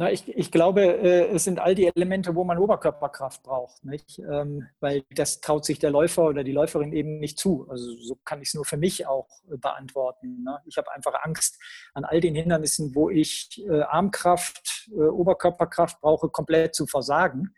Na, 0.01 0.11
ich, 0.11 0.27
ich 0.35 0.51
glaube, 0.51 0.81
äh, 0.81 1.29
es 1.35 1.45
sind 1.45 1.59
all 1.59 1.75
die 1.75 1.85
Elemente, 1.95 2.35
wo 2.35 2.43
man 2.43 2.57
Oberkörperkraft 2.57 3.43
braucht, 3.43 3.85
nicht? 3.85 4.19
Ähm, 4.21 4.67
weil 4.81 5.05
das 5.11 5.43
traut 5.43 5.67
sich 5.67 5.79
der 5.79 5.91
Läufer 5.91 6.25
oder 6.25 6.43
die 6.43 6.53
Läuferin 6.53 6.95
eben 6.95 7.19
nicht 7.19 7.39
zu. 7.39 7.67
Also 7.69 7.85
so 7.99 8.15
kann 8.25 8.41
ich 8.41 8.49
es 8.49 8.55
nur 8.55 8.65
für 8.65 8.79
mich 8.79 9.07
auch 9.07 9.29
äh, 9.53 9.59
beantworten. 9.59 10.43
Ne? 10.43 10.59
Ich 10.65 10.79
habe 10.79 10.91
einfach 10.91 11.13
Angst 11.23 11.61
an 11.93 12.07
all 12.07 12.23
den 12.23 12.35
Hindernissen, 12.35 12.95
wo 12.95 13.11
ich 13.11 13.63
äh, 13.69 13.83
Armkraft, 13.83 14.89
äh, 14.91 15.03
Oberkörperkraft 15.03 16.01
brauche, 16.01 16.31
komplett 16.31 16.75
zu 16.75 16.87
versagen. 16.87 17.55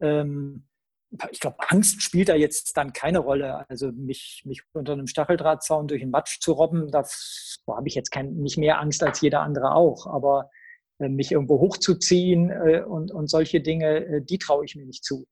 Ähm, 0.00 0.66
ich 1.30 1.40
glaube, 1.40 1.56
Angst 1.66 2.02
spielt 2.02 2.28
da 2.28 2.34
jetzt 2.34 2.76
dann 2.76 2.92
keine 2.92 3.20
Rolle. 3.20 3.66
Also 3.70 3.90
mich, 3.90 4.42
mich 4.44 4.64
unter 4.74 4.92
einem 4.92 5.06
Stacheldrahtzaun 5.06 5.88
durch 5.88 6.02
den 6.02 6.10
Matsch 6.10 6.40
zu 6.40 6.52
robben, 6.52 6.90
da 6.90 7.06
habe 7.68 7.88
ich 7.88 7.94
jetzt 7.94 8.10
kein, 8.10 8.34
nicht 8.34 8.58
mehr 8.58 8.80
Angst 8.80 9.02
als 9.02 9.22
jeder 9.22 9.40
andere 9.40 9.74
auch. 9.74 10.06
Aber 10.06 10.50
mich 11.08 11.32
irgendwo 11.32 11.60
hochzuziehen 11.60 12.50
äh, 12.50 12.82
und, 12.82 13.12
und 13.12 13.28
solche 13.28 13.60
Dinge, 13.60 14.04
äh, 14.04 14.22
die 14.22 14.38
traue 14.38 14.64
ich 14.64 14.76
mir 14.76 14.86
nicht 14.86 15.04
zu. 15.04 15.26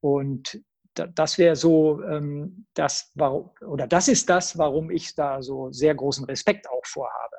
Und 0.00 0.60
das 0.94 1.38
wäre 1.38 1.56
so 1.56 2.02
ähm, 2.04 2.66
das, 2.74 3.10
warum, 3.14 3.50
oder 3.66 3.86
das 3.86 4.08
ist 4.08 4.28
das, 4.28 4.58
warum 4.58 4.90
ich 4.90 5.14
da 5.14 5.42
so 5.42 5.72
sehr 5.72 5.94
großen 5.94 6.24
Respekt 6.24 6.68
auch 6.68 6.84
vorhabe. 6.84 7.36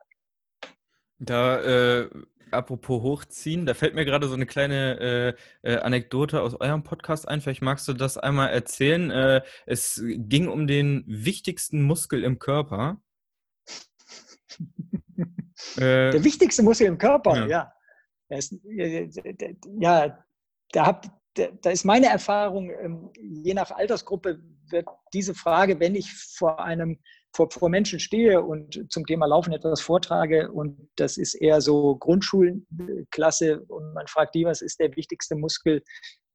Da, 1.19 1.61
äh, 1.61 2.09
apropos 2.51 3.01
hochziehen, 3.01 3.65
da 3.65 3.73
fällt 3.73 3.95
mir 3.95 4.05
gerade 4.05 4.27
so 4.27 4.33
eine 4.33 4.45
kleine 4.45 5.35
äh, 5.63 5.73
äh, 5.73 5.77
Anekdote 5.77 6.41
aus 6.41 6.59
eurem 6.59 6.83
Podcast 6.83 7.27
ein. 7.27 7.41
Vielleicht 7.41 7.61
magst 7.61 7.87
du 7.87 7.93
das 7.93 8.17
einmal 8.17 8.49
erzählen. 8.49 9.11
Äh, 9.11 9.41
es 9.65 10.01
ging 10.05 10.47
um 10.47 10.67
den 10.67 11.03
wichtigsten 11.07 11.81
Muskel 11.83 12.23
im 12.23 12.39
Körper. 12.39 13.01
Äh, 15.77 16.11
Der 16.11 16.23
wichtigste 16.23 16.63
Muskel 16.63 16.87
im 16.87 16.97
Körper, 16.97 17.47
ja. 17.47 17.71
Ja, 18.29 18.37
ist, 18.37 18.55
ja 19.79 20.17
da 20.71 20.85
habt 20.85 21.09
da 21.35 21.69
ist 21.69 21.83
meine 21.83 22.07
Erfahrung, 22.07 22.71
ähm, 22.81 23.09
je 23.19 23.53
nach 23.53 23.71
Altersgruppe 23.71 24.39
wird 24.69 24.87
diese 25.13 25.33
Frage, 25.33 25.79
wenn 25.79 25.95
ich 25.95 26.11
vor 26.13 26.63
einem 26.63 26.99
vor, 27.35 27.51
vor 27.51 27.69
Menschen 27.69 27.99
stehe 27.99 28.41
und 28.41 28.85
zum 28.89 29.05
Thema 29.05 29.25
Laufen 29.25 29.51
etwas 29.51 29.81
vortrage 29.81 30.51
und 30.51 30.89
das 30.95 31.17
ist 31.17 31.33
eher 31.35 31.59
so 31.59 31.97
Grundschulklasse 31.97 33.61
und 33.67 33.93
man 33.93 34.07
fragt 34.07 34.35
die, 34.35 34.45
was 34.45 34.61
ist 34.61 34.79
der 34.79 34.95
wichtigste 34.95 35.35
Muskel 35.35 35.83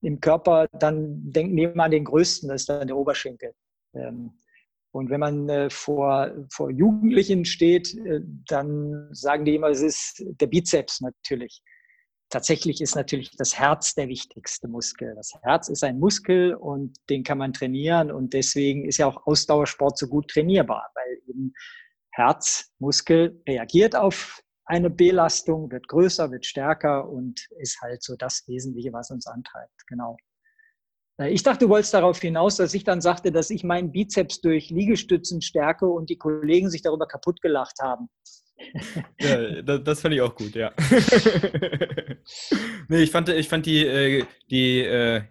im 0.03 0.21
Körper, 0.21 0.69
dann 0.73 1.33
denken 1.33 1.57
die 1.57 1.63
immer 1.65 1.85
an 1.85 1.91
den 1.91 2.05
größten, 2.05 2.49
das 2.51 2.63
ist 2.63 2.69
dann 2.69 2.87
der 2.87 2.97
Oberschenkel. 2.97 3.55
Ähm, 3.95 4.39
und 4.93 5.11
wenn 5.11 5.21
man 5.21 5.49
äh, 5.49 5.71
vor, 5.71 6.33
vor 6.51 6.71
Jugendlichen 6.71 7.45
steht, 7.45 7.95
äh, 7.95 8.21
dann 8.47 9.09
sagen 9.13 9.45
die 9.45 9.55
immer, 9.55 9.69
es 9.69 9.81
ist 9.81 10.25
der 10.41 10.47
Bizeps 10.47 11.01
natürlich 11.01 11.63
tatsächlich 12.31 12.81
ist 12.81 12.95
natürlich 12.95 13.37
das 13.37 13.59
Herz 13.59 13.95
der 13.95 14.09
wichtigste 14.09 14.69
Muskel. 14.69 15.15
Das 15.17 15.33
Herz 15.43 15.69
ist 15.69 15.85
ein 15.85 15.99
Muskel 15.99 16.55
und 16.55 16.97
den 17.11 17.25
kann 17.25 17.39
man 17.39 17.53
trainieren 17.53 18.11
und 18.11 18.33
deswegen 18.33 18.87
ist 18.87 18.99
ja 18.99 19.07
auch 19.07 19.27
Ausdauersport 19.27 19.99
so 19.99 20.07
gut 20.07 20.29
trainierbar, 20.29 20.91
weil 20.95 21.19
eben 21.29 21.53
Herzmuskel 22.13 23.43
reagiert 23.47 23.95
auf 23.97 24.41
eine 24.65 24.89
Belastung, 24.89 25.71
wird 25.71 25.89
größer, 25.89 26.31
wird 26.31 26.47
stärker 26.47 27.09
und 27.09 27.41
ist 27.59 27.81
halt 27.83 28.03
so 28.03 28.15
das 28.17 28.47
Wesentliche, 28.47 28.93
was 28.93 29.11
uns 29.11 29.27
antreibt. 29.27 29.87
Genau. 29.89 30.17
Äh, 31.21 31.31
ich 31.31 31.43
dachte, 31.43 31.67
du 31.67 31.71
wolltest 31.71 31.95
darauf 31.95 32.21
hinaus, 32.21 32.57
dass 32.57 32.75
ich 32.75 32.85
dann 32.85 33.01
sagte, 33.01 33.31
dass 33.31 33.51
ich 33.51 33.63
meinen 33.63 33.93
Bizeps 33.93 34.41
durch 34.41 34.71
Liegestützen 34.71 35.43
stärke 35.43 35.87
und 35.87 36.11
die 36.11 36.19
Kollegen 36.19 36.71
sich 36.71 36.83
darüber 36.83 37.07
kaputt 37.07 37.41
gelacht 37.43 37.79
haben. 37.81 38.09
Ja, 39.21 39.63
das, 39.63 39.85
das 39.85 40.01
fand 40.01 40.15
ich 40.15 40.21
auch 40.21 40.35
gut, 40.35 40.55
ja. 40.55 40.73
nee, 42.89 43.03
ich 43.03 43.11
fand, 43.11 43.29
ich 43.31 43.49
fand 43.49 43.65
die, 43.65 43.87
äh, 43.87 44.25
die, 44.51 44.81
äh, 44.81 45.23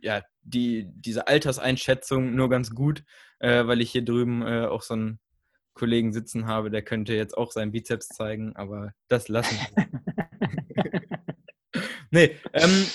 ja, 0.00 0.22
die, 0.42 0.88
diese 0.94 1.26
Alterseinschätzung 1.26 2.34
nur 2.34 2.50
ganz 2.50 2.70
gut, 2.70 3.04
weil 3.38 3.80
ich 3.80 3.90
hier 3.90 4.04
drüben 4.04 4.44
auch 4.44 4.82
so 4.82 4.94
einen 4.94 5.18
Kollegen 5.74 6.12
sitzen 6.12 6.46
habe, 6.46 6.70
der 6.70 6.82
könnte 6.82 7.14
jetzt 7.14 7.36
auch 7.36 7.50
seinen 7.50 7.72
Bizeps 7.72 8.08
zeigen, 8.08 8.54
aber 8.54 8.92
das 9.08 9.28
lassen 9.28 9.58
wir. 9.74 11.02
nee, 12.10 12.36
ähm, 12.52 12.86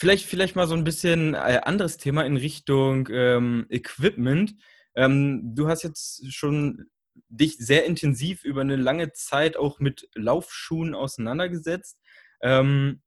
vielleicht, 0.00 0.24
vielleicht 0.24 0.56
mal 0.56 0.66
so 0.66 0.74
ein 0.74 0.84
bisschen 0.84 1.34
äh, 1.34 1.60
anderes 1.62 1.98
Thema 1.98 2.24
in 2.24 2.38
Richtung 2.38 3.06
ähm, 3.12 3.66
Equipment. 3.68 4.54
Ähm, 4.94 5.54
du 5.54 5.68
hast 5.68 5.82
jetzt 5.82 6.32
schon 6.32 6.86
dich 7.28 7.58
sehr 7.58 7.84
intensiv 7.84 8.42
über 8.44 8.62
eine 8.62 8.76
lange 8.76 9.12
Zeit 9.12 9.58
auch 9.58 9.78
mit 9.78 10.08
Laufschuhen 10.14 10.94
auseinandergesetzt. 10.94 12.00
Ähm, 12.40 13.02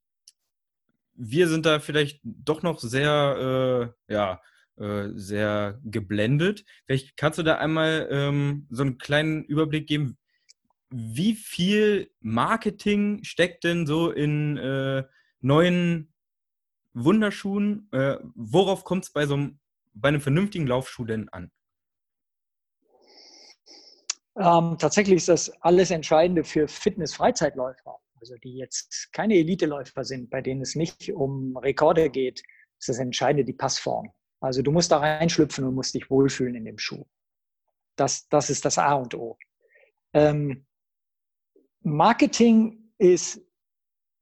wir 1.16 1.48
sind 1.48 1.66
da 1.66 1.80
vielleicht 1.80 2.20
doch 2.24 2.62
noch 2.62 2.80
sehr, 2.80 3.94
äh, 4.08 4.14
ja, 4.14 4.40
äh, 4.78 5.10
sehr 5.16 5.80
geblendet. 5.84 6.64
Vielleicht 6.86 7.18
kannst 7.18 7.40
du 7.40 7.44
da 7.44 7.56
einmal 7.56 8.08
ähm, 8.12 8.68
so 8.70 8.84
einen 8.84 9.00
kleinen 9.00 9.44
Überblick 9.46 9.88
geben, 9.88 10.20
wie 10.92 11.34
viel 11.34 12.12
Marketing 12.20 13.24
steckt 13.24 13.64
denn 13.64 13.88
so 13.88 14.12
in 14.12 14.58
äh, 14.58 15.04
neuen 15.42 16.13
Wunderschuhen? 16.94 17.90
Äh, 17.92 18.18
worauf 18.36 18.84
kommt 18.84 19.06
es 19.06 19.12
bei 19.12 19.26
so 19.26 19.36
einem, 19.36 19.60
bei 19.94 20.10
einem 20.10 20.22
vernünftigen 20.22 20.68
Laufschuh 20.68 21.06
denn 21.06 21.30
an? 21.30 21.52
Ähm, 24.36 24.78
tatsächlich 24.80 25.18
ist 25.18 25.30
das 25.30 25.50
alles 25.62 25.92
Entscheidende 25.92 26.44
für 26.44 26.68
Fitness-Freizeitläufer, 26.68 28.00
also 28.20 28.36
die 28.38 28.56
jetzt 28.56 29.10
keine 29.12 29.36
Eliteläufer 29.36 30.04
sind, 30.04 30.30
bei 30.30 30.42
denen 30.42 30.62
es 30.62 30.76
nicht 30.76 31.12
um 31.12 31.56
Rekorde 31.58 32.10
geht, 32.10 32.42
ist 32.80 32.90
das 32.90 32.98
Entscheidende 32.98 33.46
die 33.46 33.54
Passform. 33.54 34.12
Also 34.40 34.62
du 34.62 34.72
musst 34.72 34.92
da 34.92 34.98
reinschlüpfen 34.98 35.64
und 35.66 35.76
musst 35.76 35.94
dich 35.94 36.10
wohlfühlen 36.10 36.56
in 36.56 36.66
dem 36.66 36.80
Schuh. 36.80 37.06
Das, 37.96 38.28
das 38.30 38.50
ist 38.50 38.66
das 38.66 38.78
A 38.78 38.94
und 38.96 39.14
O. 39.14 39.38
Ähm, 40.14 40.66
Marketing 41.82 42.92
ist 42.98 43.40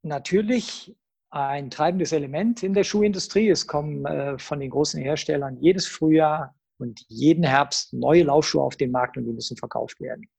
natürlich 0.03 0.95
ein 1.31 1.69
treibendes 1.69 2.11
Element 2.11 2.61
in 2.61 2.73
der 2.73 2.83
Schuhindustrie. 2.83 3.49
Es 3.49 3.65
kommen 3.65 4.05
äh, 4.05 4.37
von 4.37 4.59
den 4.59 4.69
großen 4.69 5.01
Herstellern 5.01 5.57
jedes 5.61 5.87
Frühjahr 5.87 6.53
und 6.77 7.03
jeden 7.07 7.43
Herbst 7.43 7.93
neue 7.93 8.23
Laufschuhe 8.23 8.61
auf 8.61 8.75
den 8.75 8.91
Markt 8.91 9.17
und 9.17 9.25
die 9.25 9.31
müssen 9.31 9.55
verkauft 9.55 9.99
werden. 10.01 10.29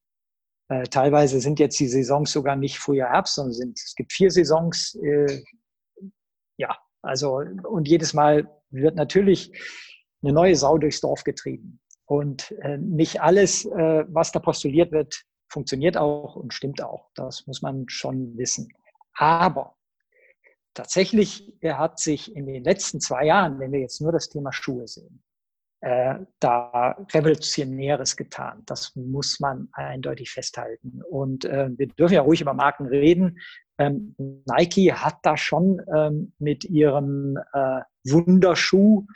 Äh, 0.68 0.85
teilweise 0.85 1.40
sind 1.40 1.59
jetzt 1.59 1.81
die 1.81 1.88
Saisons 1.88 2.33
sogar 2.33 2.57
nicht 2.57 2.78
Frühjahr, 2.78 3.11
Herbst, 3.11 3.37
sondern 3.37 3.55
sind, 3.55 3.78
es 3.78 3.94
gibt 3.94 4.12
vier 4.12 4.31
Saisons. 4.31 4.94
Äh, 5.02 5.42
ja, 6.59 6.76
also 7.00 7.37
und 7.37 7.88
jedes 7.88 8.12
Mal 8.12 8.48
wird 8.70 8.94
natürlich 8.94 9.50
eine 10.22 10.33
neue 10.33 10.57
Sau 10.57 10.76
durchs 10.76 11.00
Dorf 11.00 11.24
getrieben. 11.24 11.81
Und 12.05 12.50
äh, 12.61 12.76
nicht 12.76 13.22
alles, 13.22 13.64
äh, 13.64 14.05
was 14.09 14.33
da 14.33 14.40
postuliert 14.40 14.92
wird, 14.92 15.24
funktioniert 15.48 15.96
auch 15.96 16.37
und 16.37 16.52
stimmt 16.52 16.83
auch. 16.83 17.11
Das 17.14 17.46
muss 17.46 17.62
man 17.62 17.88
schon 17.88 18.37
wissen. 18.37 18.68
Aber 19.14 19.76
tatsächlich 20.74 21.52
hat 21.64 21.98
sich 21.98 22.35
in 22.35 22.46
den 22.46 22.64
letzten 22.64 23.00
zwei 23.00 23.26
Jahren, 23.26 23.58
wenn 23.58 23.72
wir 23.72 23.80
jetzt 23.80 24.00
nur 24.00 24.12
das 24.12 24.28
Thema 24.28 24.52
Schuhe 24.52 24.87
sehen, 24.87 25.22
äh, 25.82 26.14
da 26.38 26.96
Revolutionäres 27.12 28.16
getan. 28.16 28.62
Das 28.66 28.94
muss 28.94 29.40
man 29.40 29.68
eindeutig 29.72 30.30
festhalten. 30.30 31.02
Und 31.11 31.44
äh, 31.44 31.70
wir 31.76 31.88
dürfen 31.88 32.14
ja 32.14 32.22
ruhig 32.22 32.40
über 32.40 32.54
Marken 32.54 32.87
reden. 32.87 33.38
Ähm, 33.78 34.14
Nike 34.46 34.92
hat 34.92 35.16
da 35.22 35.37
schon 35.37 35.82
ähm, 35.92 36.32
mit 36.38 36.64
ihrem 36.64 37.37
äh, 37.52 37.80
Wunderschuh, 38.04 39.06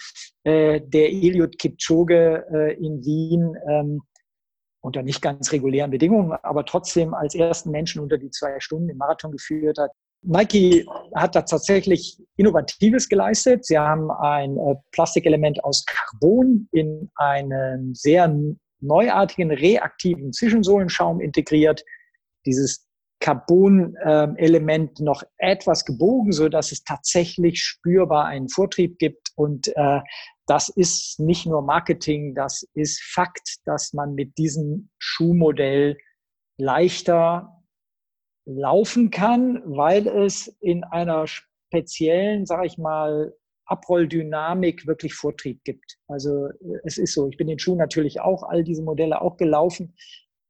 äh, 0.43 0.81
der 0.81 1.13
Eliud 1.13 1.59
Kipchoge 1.59 2.45
äh, 2.53 2.75
in 2.75 3.05
Wien, 3.05 3.57
ähm, 3.69 4.03
unter 4.81 5.03
nicht 5.03 5.23
ganz 5.23 5.53
regulären 5.53 5.91
Bedingungen, 5.91 6.33
aber 6.43 6.65
trotzdem 6.65 7.15
als 7.15 7.35
ersten 7.35 7.71
Menschen 7.71 8.03
unter 8.03 8.19
die 8.19 8.31
zwei 8.31 8.59
Stunden 8.61 8.89
im 8.89 8.97
Marathon 8.97 9.33
geführt 9.33 9.79
hat, 9.79 9.91
Nike 10.27 10.87
hat 11.15 11.37
da 11.37 11.43
tatsächlich 11.43 12.21
Innovatives 12.37 13.09
geleistet. 13.09 13.65
Sie 13.65 13.79
haben 13.79 14.11
ein 14.11 14.59
äh, 14.59 14.75
Plastikelement 14.91 15.63
aus 15.65 15.85
Carbon 15.87 16.69
in 16.73 17.11
einen 17.15 17.95
sehr 17.95 18.35
neuartigen, 18.81 19.51
reaktiven 19.51 20.33
Zwischensohlenschaum 20.33 21.21
integriert. 21.21 21.85
Dieses 22.45 22.87
Carbon-Element 23.21 25.01
noch 25.01 25.23
etwas 25.39 25.85
gebogen, 25.85 26.33
so 26.33 26.49
dass 26.49 26.73
es 26.73 26.85
tatsächlich 26.85 27.63
spürbar 27.63 28.27
einen 28.27 28.49
Vortrieb 28.49 28.99
gibt. 28.99 29.31
Und 29.37 29.69
äh, 29.77 30.01
das 30.47 30.69
ist 30.69 31.19
nicht 31.19 31.47
nur 31.47 31.63
Marketing, 31.63 32.35
das 32.35 32.69
ist 32.75 33.03
Fakt, 33.03 33.57
dass 33.65 33.93
man 33.93 34.15
mit 34.15 34.37
diesem 34.37 34.91
Schuhmodell 34.99 35.97
leichter 36.59 37.56
laufen 38.47 39.11
kann, 39.11 39.63
weil 39.65 40.07
es 40.07 40.49
in 40.61 40.85
einer 40.85 41.27
speziellen, 41.27 42.47
sage 42.47 42.67
ich 42.67 42.79
mal, 42.79 43.35
Abrolldynamik 43.67 44.87
wirklich 44.87 45.15
Vortrieb 45.15 45.65
gibt. 45.65 45.99
Also 46.07 46.49
es 46.85 46.99
ist 46.99 47.15
so, 47.15 47.29
ich 47.29 47.37
bin 47.37 47.49
den 47.49 47.59
Schuh 47.59 47.75
natürlich 47.75 48.21
auch, 48.21 48.45
all 48.45 48.63
diese 48.63 48.83
Modelle 48.83 49.21
auch 49.21 49.37
gelaufen. 49.37 49.97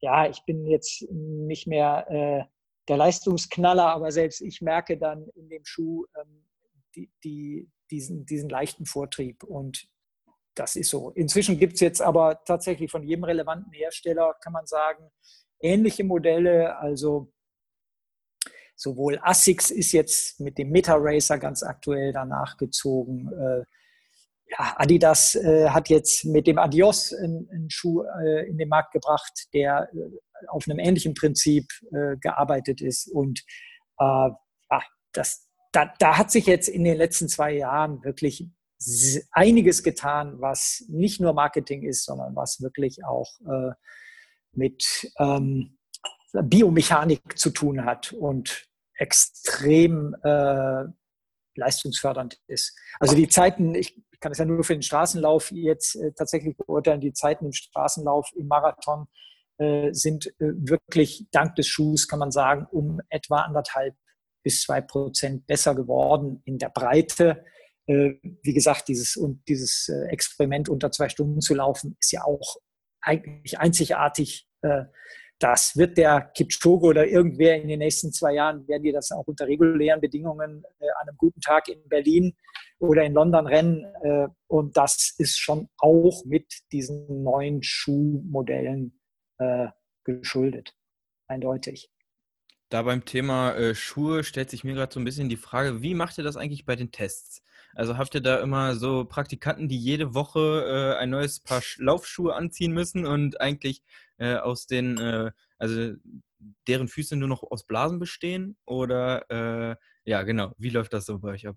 Ja, 0.01 0.29
ich 0.29 0.45
bin 0.45 0.67
jetzt 0.67 1.11
nicht 1.11 1.67
mehr 1.67 2.07
äh, 2.11 2.45
der 2.89 2.97
Leistungsknaller, 2.99 3.87
aber 3.87 4.13
selbst 4.13 4.43
ich 4.43 4.61
merke 4.61 4.99
dann 4.99 5.29
in 5.35 5.49
dem 5.49 5.65
Schuh 5.65 6.05
ähm, 6.21 6.45
die, 6.95 7.11
die, 7.25 7.71
diesen, 7.91 8.27
diesen 8.27 8.51
leichten 8.51 8.85
Vortrieb. 8.85 9.43
Und 9.43 9.89
das 10.55 10.77
ist 10.77 10.91
so. 10.91 11.11
Inzwischen 11.11 11.59
gibt 11.59 11.75
es 11.75 11.81
jetzt 11.81 12.03
aber 12.03 12.45
tatsächlich 12.45 12.91
von 12.91 13.03
jedem 13.03 13.25
relevanten 13.25 13.73
Hersteller, 13.73 14.35
kann 14.43 14.53
man 14.53 14.67
sagen, 14.67 15.11
ähnliche 15.61 16.05
Modelle. 16.05 16.79
Also 16.79 17.33
Sowohl 18.77 19.19
ASICS 19.23 19.71
ist 19.71 19.93
jetzt 19.93 20.39
mit 20.39 20.59
dem 20.59 20.71
Meta 20.71 20.95
Racer 20.97 21.39
ganz 21.39 21.63
aktuell 21.63 22.13
danach 22.13 22.57
gezogen. 22.57 23.29
Äh, 23.33 23.65
ja, 24.51 24.75
Adidas 24.77 25.35
äh, 25.35 25.71
hat 25.71 25.89
jetzt 25.89 26.25
mit 26.25 26.47
dem 26.47 26.59
Adios 26.59 27.13
einen, 27.13 27.69
Schuh 27.69 28.03
äh, 28.03 28.49
in 28.49 28.59
den 28.59 28.69
Markt 28.69 28.93
gebracht, 28.93 29.49
der 29.53 29.89
äh, 29.93 30.47
auf 30.49 30.69
einem 30.69 30.79
ähnlichen 30.79 31.15
Prinzip 31.15 31.67
äh, 31.93 32.17
gearbeitet 32.21 32.81
ist. 32.81 33.09
Und 33.09 33.43
äh, 33.99 34.31
das, 35.13 35.49
da, 35.73 35.93
da 35.99 36.19
hat 36.19 36.31
sich 36.31 36.47
jetzt 36.47 36.69
in 36.69 36.85
den 36.85 36.97
letzten 36.97 37.29
zwei 37.29 37.53
Jahren 37.53 38.05
wirklich 38.05 38.47
einiges 39.33 39.83
getan, 39.83 40.41
was 40.41 40.85
nicht 40.89 41.21
nur 41.21 41.33
Marketing 41.33 41.83
ist, 41.83 42.05
sondern 42.05 42.37
was 42.37 42.61
wirklich 42.61 43.05
auch 43.05 43.31
äh, 43.41 43.73
mit 44.53 45.11
ähm, 45.19 45.76
Biomechanik 46.43 47.39
zu 47.39 47.51
tun 47.51 47.85
hat 47.85 48.13
und 48.13 48.67
extrem 48.95 50.15
äh, 50.23 50.85
leistungsfördernd 51.57 52.39
ist. 52.47 52.77
Also 53.01 53.15
die 53.15 53.29
Zeiten, 53.29 53.75
ich 53.75 54.01
kann 54.21 54.33
es 54.33 54.39
ja 54.39 54.45
nur 54.45 54.65
für 54.65 54.75
den 54.75 54.83
Straßenlauf 54.83 55.51
jetzt 55.53 55.97
äh, 55.97 56.13
tatsächlich 56.13 56.57
beurteilen, 56.57 57.01
die 57.01 57.13
Zeiten 57.13 57.47
im 57.47 57.53
Straßenlauf, 57.53 58.31
im 58.35 58.47
Marathon 58.47 59.07
äh, 59.59 59.93
sind 59.93 60.27
äh, 60.27 60.53
wirklich 60.55 61.27
dank 61.31 61.57
des 61.57 61.67
Schuhs, 61.67 62.09
kann 62.09 62.19
man 62.19 62.31
sagen, 62.31 62.67
um 62.71 63.01
etwa 63.09 63.41
anderthalb 63.41 63.95
bis 64.43 64.63
zwei 64.63 64.81
Prozent 64.81 65.47
besser 65.47 65.75
geworden 65.75 66.43
in 66.45 66.59
der 66.59 66.69
Breite. 66.69 67.45
Äh, 67.87 68.15
wie 68.43 68.55
gesagt, 68.55 68.89
dieses, 68.89 69.17
und 69.17 69.47
dieses 69.49 69.89
äh, 69.89 70.09
Experiment 70.09 70.69
unter 70.69 70.91
zwei 70.91 71.09
Stunden 71.09 71.41
zu 71.41 71.55
laufen, 71.55 71.97
ist 72.01 72.13
ja 72.13 72.25
auch 72.25 72.57
eigentlich 73.01 73.59
einzigartig. 73.59 74.49
Äh, 75.37 75.47
das 75.47 75.77
wird 75.77 75.99
der 75.99 76.31
Kipchoge 76.35 76.87
oder 76.87 77.07
irgendwer 77.07 77.61
in 77.61 77.69
den 77.69 77.81
nächsten 77.81 78.13
zwei 78.13 78.35
Jahren, 78.35 78.67
werden 78.69 78.83
die 78.83 78.93
das 78.93 79.11
auch 79.13 79.27
unter 79.27 79.47
regulären 79.47 80.01
Bedingungen 80.01 80.65
an 80.81 81.09
einem 81.09 81.17
guten 81.17 81.41
Tag 81.41 81.69
in 81.69 81.89
Berlin 81.89 82.35
oder 82.79 83.05
in 83.05 83.15
London 83.15 83.47
rennen. 83.47 83.87
und 84.49 84.77
das 84.77 85.15
ist 85.19 85.39
schon 85.39 85.69
auch 85.79 86.25
mit 86.27 86.47
diesen 86.73 87.23
neuen 87.23 87.63
Schuhmodellen 87.63 89.01
geschuldet. 90.05 90.75
Eindeutig. 91.27 91.91
Da 92.69 92.83
beim 92.83 93.05
Thema 93.05 93.55
äh, 93.55 93.75
Schuhe 93.75 94.25
stellt 94.25 94.51
sich 94.51 94.65
mir 94.65 94.75
gerade 94.75 94.93
so 94.93 94.99
ein 94.99 95.05
bisschen 95.05 95.29
die 95.29 95.37
Frage, 95.37 95.83
wie 95.83 95.95
macht 95.95 96.19
ihr 96.19 96.25
das 96.25 96.37
eigentlich 96.37 96.65
bei 96.65 96.75
den 96.75 96.91
Tests? 96.91 97.43
Also 97.77 97.99
habt 97.99 98.15
ihr 98.15 98.23
da 98.23 98.41
immer 98.41 98.75
so 98.75 99.05
Praktikanten, 99.05 99.69
die 99.69 99.77
jede 99.77 100.15
Woche 100.15 100.95
äh, 100.97 100.99
ein 100.99 101.11
neues 101.11 101.41
Paar 101.41 101.61
Laufschuhe 101.77 102.35
anziehen 102.35 102.73
müssen 102.73 103.05
und 103.05 103.39
eigentlich 103.39 103.83
äh, 104.17 104.37
aus 104.37 104.67
den, 104.67 104.97
äh, 104.97 105.31
also 105.59 105.93
deren 106.67 106.89
Füße 106.89 107.17
nur 107.17 107.29
noch 107.29 107.43
aus 107.43 107.65
Blasen 107.65 107.99
bestehen? 107.99 108.57
Oder 108.65 109.31
äh, 109.31 109.77
ja, 110.05 110.23
genau, 110.23 110.53
wie 110.57 110.71
läuft 110.71 110.95
das 110.95 111.05
so 111.05 111.19
bei 111.19 111.33
euch 111.33 111.47
ab? 111.47 111.57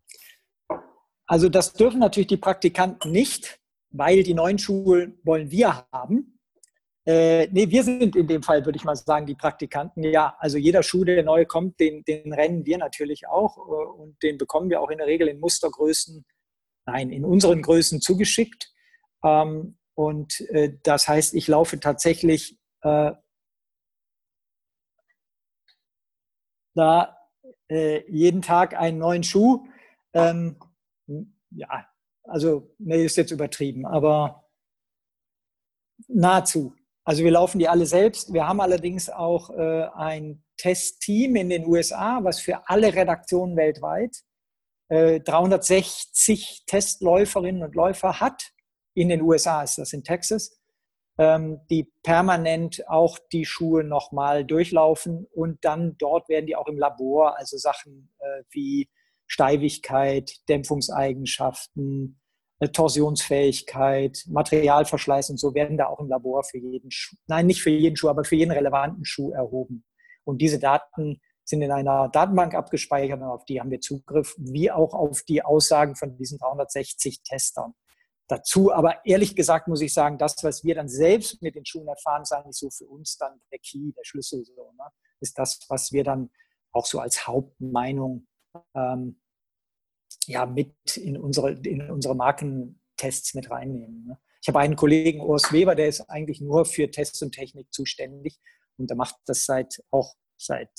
Also 1.26 1.48
das 1.48 1.72
dürfen 1.72 2.02
natürlich 2.02 2.28
die 2.28 2.38
Praktikanten 2.38 3.14
nicht, 3.14 3.62
weil 3.92 4.24
die 4.24 4.34
neuen 4.34 4.60
Schuhe 4.60 5.14
wollen 5.24 5.52
wir 5.52 5.88
haben. 5.94 6.39
Äh, 7.06 7.48
nee, 7.52 7.70
wir 7.70 7.84
sind 7.84 8.16
in 8.16 8.28
dem 8.28 8.44
Fall, 8.44 8.66
würde 8.66 8.78
ich 8.78 8.84
mal 8.84 8.96
sagen, 8.96 9.26
die 9.26 9.36
Praktikanten. 9.36 10.04
Ja, 10.04 10.36
also 10.40 10.58
jeder 10.58 10.84
Schuh, 10.84 11.06
der 11.06 11.24
neu 11.24 11.46
kommt, 11.46 11.80
den, 11.80 12.04
den 12.04 12.34
rennen 12.34 12.66
wir 12.66 12.78
natürlich 12.78 13.28
auch 13.28 13.58
äh, 13.58 14.02
und 14.02 14.22
den 14.22 14.38
bekommen 14.38 14.70
wir 14.70 14.82
auch 14.82 14.90
in 14.90 14.98
der 14.98 15.08
Regel 15.08 15.28
in 15.28 15.40
Mustergrößen, 15.40 16.26
nein, 16.86 17.10
in 17.12 17.26
unseren 17.26 17.62
Größen 17.62 18.02
zugeschickt. 18.02 18.72
Ähm, 19.24 19.78
und 19.96 20.42
äh, 20.50 20.78
das 20.84 21.08
heißt, 21.08 21.34
ich 21.34 21.48
laufe 21.48 21.80
tatsächlich 21.80 22.60
äh, 22.82 23.12
da 26.76 27.18
äh, 27.70 28.04
jeden 28.10 28.42
Tag 28.42 28.76
einen 28.76 29.00
neuen 29.00 29.24
Schuh. 29.24 29.66
Ähm, 30.14 30.58
ja, 31.52 31.88
also, 32.24 32.76
nee, 32.78 33.06
ist 33.06 33.18
jetzt 33.18 33.32
übertrieben, 33.32 33.86
aber 33.86 34.48
nahezu. 36.08 36.76
Also 37.10 37.24
wir 37.24 37.32
laufen 37.32 37.58
die 37.58 37.68
alle 37.68 37.88
selbst. 37.88 38.34
Wir 38.34 38.48
haben 38.48 38.62
allerdings 38.62 39.10
auch 39.10 39.50
äh, 39.50 39.88
ein 39.96 40.44
Testteam 40.58 41.38
in 41.38 41.50
den 41.50 41.66
USA, 41.66 42.20
was 42.22 42.40
für 42.40 42.70
alle 42.70 42.94
Redaktionen 42.94 43.58
weltweit 43.58 44.16
äh, 44.90 45.20
360 45.20 46.66
Testläuferinnen 46.68 47.64
und 47.64 47.74
Läufer 47.74 48.20
hat. 48.20 48.52
In 48.94 49.10
den 49.10 49.24
USA 49.24 49.64
ist 49.64 49.80
das 49.80 49.92
in 49.92 50.04
Texas, 50.04 50.62
ähm, 51.18 51.62
die 51.72 51.92
permanent 52.04 52.88
auch 52.88 53.18
die 53.32 53.46
Schuhe 53.46 53.84
nochmal 53.84 54.46
durchlaufen 54.46 55.26
und 55.34 55.66
dann 55.66 55.96
dort 55.98 56.30
werden 56.30 56.46
die 56.46 56.56
auch 56.56 56.68
im 56.68 56.78
Labor, 56.78 57.40
also 57.40 57.58
Sachen 57.58 58.14
äh, 58.20 58.44
wie 58.52 58.88
Steifigkeit, 59.26 60.32
Dämpfungseigenschaften, 60.48 62.19
Torsionsfähigkeit, 62.68 64.26
Materialverschleiß 64.28 65.30
und 65.30 65.40
so 65.40 65.54
werden 65.54 65.78
da 65.78 65.88
auch 65.88 66.00
im 66.00 66.10
Labor 66.10 66.44
für 66.44 66.58
jeden 66.58 66.92
Schuh, 66.92 67.16
nein, 67.28 67.48
nicht 67.48 67.62
für 67.62 67.70
jeden 67.70 67.96
Schuh, 67.96 68.10
aber 68.10 68.26
für 68.26 68.36
jeden 68.36 68.52
relevanten 68.52 69.06
Schuh 69.06 69.32
erhoben. 69.32 69.86
Und 70.26 70.40
diese 70.42 70.60
Daten 70.60 71.22
sind 71.46 71.62
in 71.62 71.72
einer 71.72 72.10
Datenbank 72.10 72.54
abgespeichert 72.54 73.22
und 73.22 73.28
auf 73.28 73.46
die 73.46 73.60
haben 73.60 73.72
wir 73.72 73.80
Zugriff, 73.80 74.36
wie 74.38 74.70
auch 74.70 74.94
auf 74.94 75.24
die 75.24 75.44
Aussagen 75.44 75.96
von 75.96 76.18
diesen 76.18 76.38
360 76.38 77.24
Testern. 77.24 77.74
Dazu 78.28 78.72
aber 78.72 79.04
ehrlich 79.06 79.36
gesagt 79.36 79.68
muss 79.68 79.82
ich 79.82 79.94
sagen, 79.94 80.20
das, 80.20 80.36
was 80.44 80.64
wir 80.64 80.76
dann 80.76 80.88
selbst 80.88 81.42
mit 81.42 81.56
den 81.56 81.66
Schuhen 81.66 81.88
erfahren, 81.88 82.22
ist 82.22 82.32
eigentlich 82.32 82.58
so 82.58 82.70
für 82.70 82.86
uns 82.86 83.18
dann 83.18 83.42
der 83.52 83.60
Key, 83.60 83.92
der 83.98 84.04
Schlüssel, 84.04 84.46
so, 84.46 84.72
ne? 84.78 84.84
ist 85.22 85.40
das, 85.40 85.60
was 85.70 85.92
wir 85.92 86.04
dann 86.04 86.30
auch 86.72 86.86
so 86.86 87.00
als 87.00 87.26
Hauptmeinung 87.26 88.28
ähm, 88.76 89.20
ja, 90.30 90.46
mit 90.46 90.76
in 90.96 91.18
unsere, 91.18 91.54
in 91.54 91.90
unsere 91.90 92.16
Markentests 92.16 93.34
mit 93.34 93.50
reinnehmen. 93.50 94.06
Ne? 94.06 94.20
Ich 94.42 94.48
habe 94.48 94.60
einen 94.60 94.76
Kollegen, 94.76 95.22
Urs 95.22 95.52
Weber, 95.52 95.74
der 95.74 95.88
ist 95.88 96.02
eigentlich 96.02 96.40
nur 96.40 96.66
für 96.66 96.90
Tests 96.92 97.22
und 97.24 97.32
Technik 97.32 97.74
zuständig 97.74 98.40
und 98.78 98.90
der 98.90 98.96
macht 98.96 99.16
das 99.26 99.46
seit 99.46 99.84
auch 99.90 100.14
seit 100.38 100.70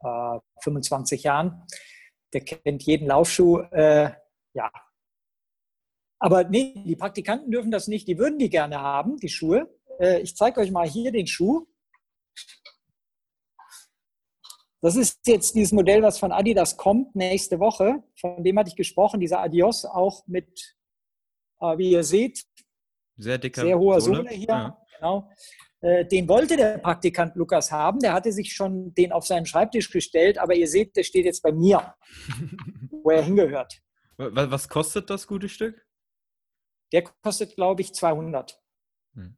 äh, 0.00 0.38
25 0.62 1.24
Jahren. 1.24 1.66
Der 2.32 2.42
kennt 2.42 2.84
jeden 2.84 3.08
Laufschuh. 3.08 3.58
Äh, 3.72 4.12
ja. 4.54 4.70
Aber 6.20 6.44
nee, 6.44 6.82
die 6.86 6.96
Praktikanten 6.96 7.50
dürfen 7.50 7.72
das 7.72 7.88
nicht. 7.88 8.06
Die 8.06 8.16
würden 8.16 8.38
die 8.38 8.48
gerne 8.48 8.80
haben, 8.80 9.16
die 9.16 9.28
Schuhe. 9.28 9.68
Äh, 9.98 10.20
ich 10.20 10.36
zeige 10.36 10.60
euch 10.60 10.70
mal 10.70 10.88
hier 10.88 11.10
den 11.10 11.26
Schuh. 11.26 11.66
Das 14.82 14.96
ist 14.96 15.26
jetzt 15.26 15.54
dieses 15.54 15.72
Modell, 15.72 16.02
was 16.02 16.18
von 16.18 16.32
Adidas 16.32 16.76
kommt 16.76 17.14
nächste 17.16 17.58
Woche. 17.58 18.02
Von 18.20 18.44
dem 18.44 18.58
hatte 18.58 18.68
ich 18.68 18.76
gesprochen, 18.76 19.20
dieser 19.20 19.40
Adios, 19.40 19.84
auch 19.84 20.26
mit, 20.26 20.76
äh, 21.60 21.78
wie 21.78 21.92
ihr 21.92 22.04
seht, 22.04 22.44
sehr, 23.16 23.38
dicker 23.38 23.62
sehr 23.62 23.78
hoher 23.78 24.00
Sohle, 24.00 24.18
Sohle 24.18 24.30
hier. 24.30 24.48
Ja. 24.48 24.86
Genau. 24.94 25.30
Äh, 25.80 26.06
den 26.06 26.28
wollte 26.28 26.56
der 26.56 26.78
Praktikant 26.78 27.34
Lukas 27.36 27.70
haben. 27.72 28.00
Der 28.00 28.12
hatte 28.12 28.32
sich 28.32 28.52
schon 28.52 28.94
den 28.94 29.12
auf 29.12 29.26
seinen 29.26 29.46
Schreibtisch 29.46 29.90
gestellt, 29.90 30.38
aber 30.38 30.54
ihr 30.54 30.68
seht, 30.68 30.96
der 30.96 31.02
steht 31.02 31.24
jetzt 31.24 31.42
bei 31.42 31.52
mir, 31.52 31.94
wo 32.90 33.10
er 33.10 33.22
hingehört. 33.22 33.82
Was 34.18 34.68
kostet 34.68 35.10
das 35.10 35.26
gute 35.26 35.48
Stück? 35.48 35.86
Der 36.92 37.02
kostet, 37.02 37.54
glaube 37.54 37.82
ich, 37.82 37.92
200. 37.92 38.58
Hm. 39.14 39.36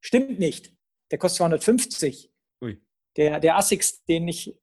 Stimmt 0.00 0.38
nicht. 0.38 0.76
Der 1.10 1.18
kostet 1.18 1.38
250. 1.38 2.32
Der, 3.16 3.40
der 3.40 3.56
Asics, 3.56 4.04
den 4.04 4.28
ich, 4.28 4.54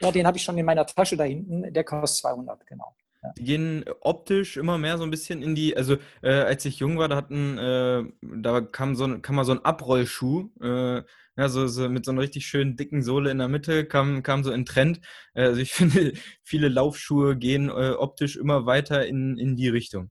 ja, 0.00 0.10
den 0.10 0.26
habe 0.26 0.36
ich 0.36 0.42
schon 0.42 0.58
in 0.58 0.66
meiner 0.66 0.86
Tasche 0.86 1.16
da 1.16 1.24
hinten, 1.24 1.72
der 1.72 1.84
kostet 1.84 2.22
200, 2.22 2.66
genau. 2.66 2.96
Ja. 3.22 3.32
Die 3.38 3.44
gehen 3.44 3.84
optisch 4.00 4.56
immer 4.56 4.76
mehr 4.76 4.98
so 4.98 5.04
ein 5.04 5.10
bisschen 5.10 5.42
in 5.42 5.54
die, 5.54 5.76
also 5.76 5.96
äh, 6.22 6.30
als 6.30 6.64
ich 6.64 6.78
jung 6.78 6.98
war, 6.98 7.08
da 7.08 7.16
hatten, 7.16 7.58
äh, 7.58 8.04
da 8.20 8.60
kam 8.60 8.96
so 8.96 9.18
kam 9.20 9.36
mal 9.36 9.44
so 9.44 9.52
ein 9.52 9.64
Abrollschuh, 9.64 10.50
äh, 10.60 11.02
ja, 11.36 11.48
so, 11.48 11.66
so, 11.66 11.88
mit 11.88 12.04
so 12.04 12.12
einer 12.12 12.20
richtig 12.20 12.46
schönen 12.46 12.76
dicken 12.76 13.02
Sohle 13.02 13.30
in 13.30 13.38
der 13.38 13.48
Mitte, 13.48 13.86
kam, 13.86 14.22
kam 14.22 14.44
so 14.44 14.52
in 14.52 14.66
Trend. 14.66 15.00
Also 15.32 15.60
ich 15.60 15.72
finde, 15.74 16.12
viele 16.42 16.68
Laufschuhe 16.68 17.36
gehen 17.36 17.68
äh, 17.68 17.92
optisch 17.98 18.36
immer 18.36 18.66
weiter 18.66 19.06
in, 19.06 19.38
in 19.38 19.56
die 19.56 19.68
Richtung. 19.68 20.10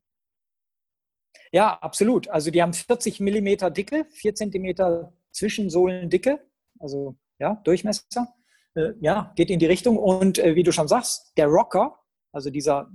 Ja, 1.52 1.78
absolut. 1.80 2.28
Also 2.30 2.50
die 2.50 2.62
haben 2.62 2.74
40 2.74 3.20
Millimeter 3.20 3.70
Dicke, 3.70 4.06
4 4.10 4.36
Zentimeter 4.36 5.14
Zwischensohlendicke, 5.32 6.40
also 6.80 7.16
ja, 7.40 7.62
Durchmesser. 7.64 8.34
Äh, 8.76 8.94
ja, 9.02 9.32
geht 9.36 9.50
in 9.50 9.60
die 9.60 9.66
Richtung. 9.66 9.98
Und 9.98 10.40
äh, 10.40 10.56
wie 10.56 10.64
du 10.64 10.72
schon 10.72 10.88
sagst, 10.88 11.34
der 11.38 11.48
Rocker, 11.48 12.00
also 12.32 12.50
dieser 12.50 12.90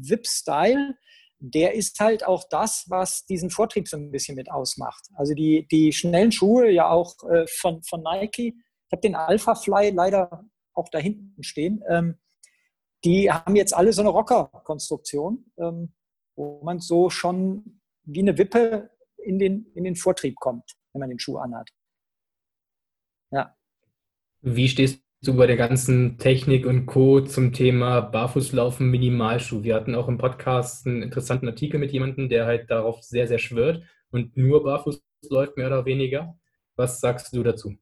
VIP-Style, 0.00 0.96
der 1.38 1.74
ist 1.74 1.98
halt 1.98 2.24
auch 2.24 2.44
das, 2.48 2.86
was 2.88 3.26
diesen 3.26 3.50
Vortrieb 3.50 3.88
so 3.88 3.96
ein 3.96 4.10
bisschen 4.10 4.36
mit 4.36 4.50
ausmacht. 4.50 5.08
Also 5.14 5.34
die, 5.34 5.66
die 5.70 5.92
schnellen 5.92 6.30
Schuhe, 6.30 6.70
ja 6.70 6.88
auch 6.88 7.14
äh, 7.28 7.46
von, 7.48 7.82
von 7.82 8.02
Nike, 8.02 8.54
ich 8.56 8.92
habe 8.92 9.00
den 9.00 9.14
Alpha 9.14 9.54
Fly 9.54 9.90
leider 9.90 10.44
auch 10.74 10.88
da 10.88 10.98
hinten 10.98 11.42
stehen, 11.42 11.82
ähm, 11.88 12.18
die 13.04 13.30
haben 13.32 13.56
jetzt 13.56 13.74
alle 13.74 13.92
so 13.92 14.02
eine 14.02 14.10
Rocker-Konstruktion, 14.10 15.50
ähm, 15.58 15.92
wo 16.36 16.62
man 16.62 16.78
so 16.78 17.10
schon 17.10 17.80
wie 18.04 18.20
eine 18.20 18.38
Wippe 18.38 18.90
in 19.16 19.38
den, 19.38 19.66
in 19.74 19.84
den 19.84 19.96
Vortrieb 19.96 20.36
kommt, 20.36 20.76
wenn 20.92 21.00
man 21.00 21.10
den 21.10 21.18
Schuh 21.18 21.38
anhat. 21.38 21.70
Wie 24.44 24.68
stehst 24.68 25.00
du 25.22 25.36
bei 25.36 25.46
der 25.46 25.56
ganzen 25.56 26.18
Technik 26.18 26.66
und 26.66 26.86
Co. 26.86 27.20
zum 27.20 27.52
Thema 27.52 28.00
Barfußlaufen, 28.00 28.90
Minimalschuh? 28.90 29.62
Wir 29.62 29.76
hatten 29.76 29.94
auch 29.94 30.08
im 30.08 30.18
Podcast 30.18 30.84
einen 30.84 31.00
interessanten 31.00 31.46
Artikel 31.46 31.78
mit 31.78 31.92
jemandem, 31.92 32.28
der 32.28 32.44
halt 32.46 32.68
darauf 32.68 33.04
sehr, 33.04 33.28
sehr 33.28 33.38
schwört 33.38 33.84
und 34.10 34.36
nur 34.36 34.64
barfuß 34.64 35.00
läuft, 35.30 35.56
mehr 35.56 35.68
oder 35.68 35.84
weniger. 35.84 36.36
Was 36.74 36.98
sagst 36.98 37.32
du 37.36 37.44
dazu? 37.44 37.76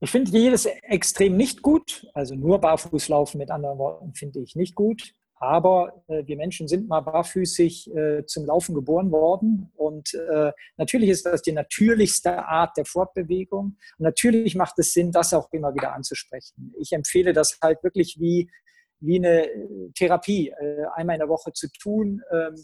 Ich 0.00 0.10
finde 0.10 0.30
jedes 0.32 0.66
Extrem 0.66 1.34
nicht 1.34 1.62
gut. 1.62 2.06
Also 2.12 2.34
nur 2.34 2.60
barfuß 2.60 3.08
laufen 3.08 3.38
mit 3.38 3.50
anderen 3.50 3.78
Worten 3.78 4.12
finde 4.12 4.40
ich 4.40 4.54
nicht 4.54 4.74
gut. 4.74 5.14
Aber 5.42 6.04
äh, 6.06 6.24
wir 6.24 6.36
Menschen 6.36 6.68
sind 6.68 6.86
mal 6.88 7.00
barfüßig 7.00 7.92
äh, 7.92 8.24
zum 8.26 8.46
Laufen 8.46 8.76
geboren 8.76 9.10
worden. 9.10 9.72
Und 9.74 10.14
äh, 10.14 10.52
natürlich 10.76 11.08
ist 11.08 11.26
das 11.26 11.42
die 11.42 11.50
natürlichste 11.50 12.46
Art 12.46 12.76
der 12.76 12.84
Fortbewegung. 12.84 13.76
Und 13.98 14.04
natürlich 14.04 14.54
macht 14.54 14.78
es 14.78 14.92
Sinn, 14.92 15.10
das 15.10 15.34
auch 15.34 15.48
immer 15.50 15.74
wieder 15.74 15.94
anzusprechen. 15.94 16.72
Ich 16.78 16.92
empfehle 16.92 17.32
das 17.32 17.58
halt 17.60 17.82
wirklich 17.82 18.20
wie, 18.20 18.52
wie 19.00 19.16
eine 19.16 19.48
Therapie, 19.96 20.50
äh, 20.50 20.84
einmal 20.94 21.16
in 21.16 21.20
der 21.20 21.28
Woche 21.28 21.52
zu 21.52 21.66
tun, 21.72 22.22
ähm, 22.30 22.54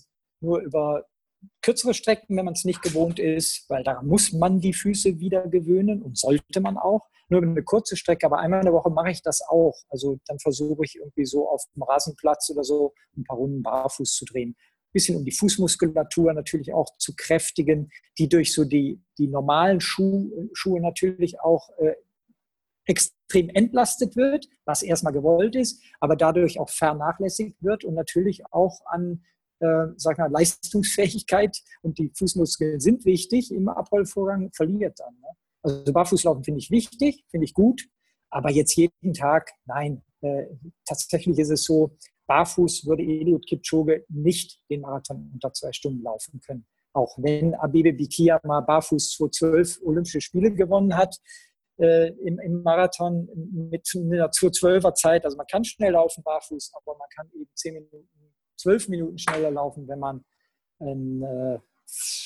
nur 0.40 0.60
über 0.60 1.04
kürzere 1.62 1.94
Strecken, 1.94 2.36
wenn 2.36 2.44
man 2.44 2.54
es 2.54 2.64
nicht 2.64 2.82
gewohnt 2.82 3.18
ist, 3.18 3.68
weil 3.68 3.82
daran 3.84 4.06
muss 4.06 4.32
man 4.32 4.60
die 4.60 4.72
Füße 4.72 5.20
wieder 5.20 5.46
gewöhnen 5.48 6.02
und 6.02 6.18
sollte 6.18 6.60
man 6.60 6.76
auch 6.76 7.08
nur 7.28 7.42
eine 7.42 7.62
kurze 7.62 7.96
Strecke, 7.96 8.26
aber 8.26 8.38
einmal 8.38 8.60
in 8.60 8.66
der 8.66 8.72
Woche 8.72 8.90
mache 8.90 9.10
ich 9.10 9.22
das 9.22 9.42
auch. 9.48 9.76
Also 9.90 10.18
dann 10.26 10.38
versuche 10.38 10.84
ich 10.84 10.96
irgendwie 10.96 11.26
so 11.26 11.48
auf 11.48 11.62
dem 11.74 11.82
Rasenplatz 11.82 12.50
oder 12.50 12.64
so 12.64 12.94
ein 13.16 13.24
paar 13.24 13.36
Runden 13.36 13.62
barfuß 13.62 14.14
zu 14.14 14.24
drehen. 14.24 14.56
Ein 14.56 14.92
bisschen 14.92 15.16
um 15.16 15.24
die 15.24 15.32
Fußmuskulatur 15.32 16.32
natürlich 16.32 16.72
auch 16.72 16.96
zu 16.96 17.14
kräftigen, 17.14 17.90
die 18.16 18.28
durch 18.28 18.54
so 18.54 18.64
die, 18.64 19.02
die 19.18 19.28
normalen 19.28 19.80
Schuh, 19.80 20.48
Schuhe 20.54 20.80
natürlich 20.80 21.40
auch 21.40 21.68
äh, 21.78 21.94
extrem 22.86 23.50
entlastet 23.50 24.16
wird, 24.16 24.48
was 24.64 24.82
erstmal 24.82 25.12
gewollt 25.12 25.54
ist, 25.54 25.82
aber 26.00 26.16
dadurch 26.16 26.58
auch 26.58 26.70
vernachlässigt 26.70 27.62
wird 27.62 27.84
und 27.84 27.94
natürlich 27.94 28.42
auch 28.50 28.80
an 28.86 29.22
äh, 29.60 29.86
sag 29.96 30.18
mal, 30.18 30.30
Leistungsfähigkeit 30.30 31.56
und 31.82 31.98
die 31.98 32.10
Fußmuskeln 32.16 32.80
sind 32.80 33.04
wichtig 33.04 33.52
im 33.52 33.68
Abrollvorgang, 33.68 34.50
verliert 34.52 34.98
dann. 35.00 35.14
Ne? 35.20 35.28
Also 35.62 35.92
Barfußlaufen 35.92 36.44
finde 36.44 36.60
ich 36.60 36.70
wichtig, 36.70 37.24
finde 37.30 37.44
ich 37.44 37.54
gut, 37.54 37.88
aber 38.30 38.50
jetzt 38.50 38.74
jeden 38.76 39.14
Tag, 39.14 39.50
nein. 39.66 40.02
Äh, 40.20 40.46
tatsächlich 40.84 41.38
ist 41.38 41.50
es 41.50 41.64
so, 41.64 41.96
barfuß 42.26 42.86
würde 42.86 43.02
Eliud 43.02 43.46
Kipchoge 43.46 44.04
nicht 44.08 44.60
den 44.70 44.82
Marathon 44.82 45.30
unter 45.32 45.52
zwei 45.52 45.72
Stunden 45.72 46.02
laufen 46.02 46.40
können. 46.40 46.66
Auch 46.92 47.16
wenn 47.18 47.54
Abebe 47.54 47.92
Bikila 47.92 48.40
mal 48.44 48.60
barfuß 48.60 49.16
2012 49.16 49.80
Olympische 49.84 50.20
Spiele 50.20 50.52
gewonnen 50.52 50.96
hat 50.96 51.16
äh, 51.78 52.08
im, 52.08 52.38
im, 52.38 52.62
Marathon 52.62 53.28
mit 53.70 53.88
einer 53.94 54.30
212er 54.30 54.94
Zeit. 54.94 55.24
Also 55.24 55.36
man 55.36 55.46
kann 55.46 55.64
schnell 55.64 55.92
laufen 55.92 56.22
barfuß, 56.22 56.72
aber 56.74 56.96
man 56.98 57.08
kann 57.14 57.30
eben 57.34 57.50
10 57.54 57.74
Minuten, 57.74 58.08
12 58.58 58.88
Minuten 58.88 59.18
schneller 59.18 59.50
laufen, 59.50 59.88
wenn 59.88 59.98
man 59.98 60.24
einen 60.80 61.22
äh, 61.22 61.58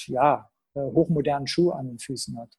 ja, 0.07 0.51
äh, 0.74 0.80
hochmodernen 0.80 1.47
Schuh 1.47 1.70
an 1.70 1.89
den 1.89 1.99
Füßen 1.99 2.39
hat. 2.39 2.51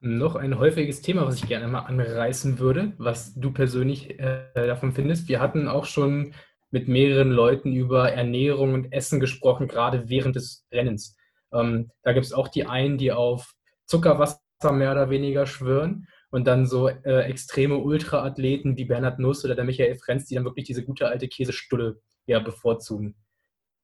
Noch 0.00 0.36
ein 0.36 0.58
häufiges 0.58 1.02
Thema, 1.02 1.26
was 1.26 1.36
ich 1.36 1.48
gerne 1.48 1.66
mal 1.66 1.80
anreißen 1.80 2.60
würde, 2.60 2.92
was 2.98 3.34
du 3.34 3.52
persönlich 3.52 4.18
äh, 4.20 4.48
davon 4.54 4.92
findest. 4.92 5.28
Wir 5.28 5.40
hatten 5.40 5.66
auch 5.66 5.86
schon 5.86 6.34
mit 6.70 6.86
mehreren 6.86 7.30
Leuten 7.30 7.72
über 7.72 8.12
Ernährung 8.12 8.74
und 8.74 8.92
Essen 8.92 9.18
gesprochen, 9.18 9.66
gerade 9.66 10.08
während 10.08 10.36
des 10.36 10.66
Rennens. 10.70 11.16
Ähm, 11.52 11.90
da 12.02 12.12
gibt 12.12 12.26
es 12.26 12.32
auch 12.32 12.46
die 12.46 12.66
einen, 12.66 12.96
die 12.96 13.10
auf 13.10 13.54
Zuckerwasser 13.86 14.40
mehr 14.70 14.92
oder 14.92 15.10
weniger 15.10 15.46
schwören 15.46 16.06
und 16.30 16.46
dann 16.46 16.66
so 16.66 16.88
äh, 16.88 17.22
extreme 17.22 17.78
Ultraathleten 17.78 18.76
wie 18.76 18.84
Bernhard 18.84 19.18
Nuss 19.18 19.44
oder 19.44 19.54
der 19.54 19.64
Michael 19.64 19.96
Frenz, 19.96 20.26
die 20.26 20.34
dann 20.34 20.44
wirklich 20.44 20.66
diese 20.66 20.84
gute 20.84 21.08
alte 21.08 21.28
Käsestulle 21.28 22.00
ja, 22.26 22.38
bevorzugen. 22.38 23.16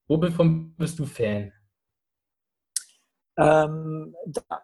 Wovon 0.07 0.75
bist 0.77 0.99
du 0.99 1.07
Fan? 1.07 1.53
Ähm, 3.39 4.15
da, 4.27 4.63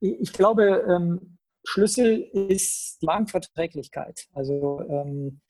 ich 0.00 0.32
glaube, 0.32 0.84
ähm, 0.88 1.38
Schlüssel 1.64 2.28
ist 2.32 3.02
die. 3.02 4.28
Also 4.34 4.82
ähm, 4.88 5.40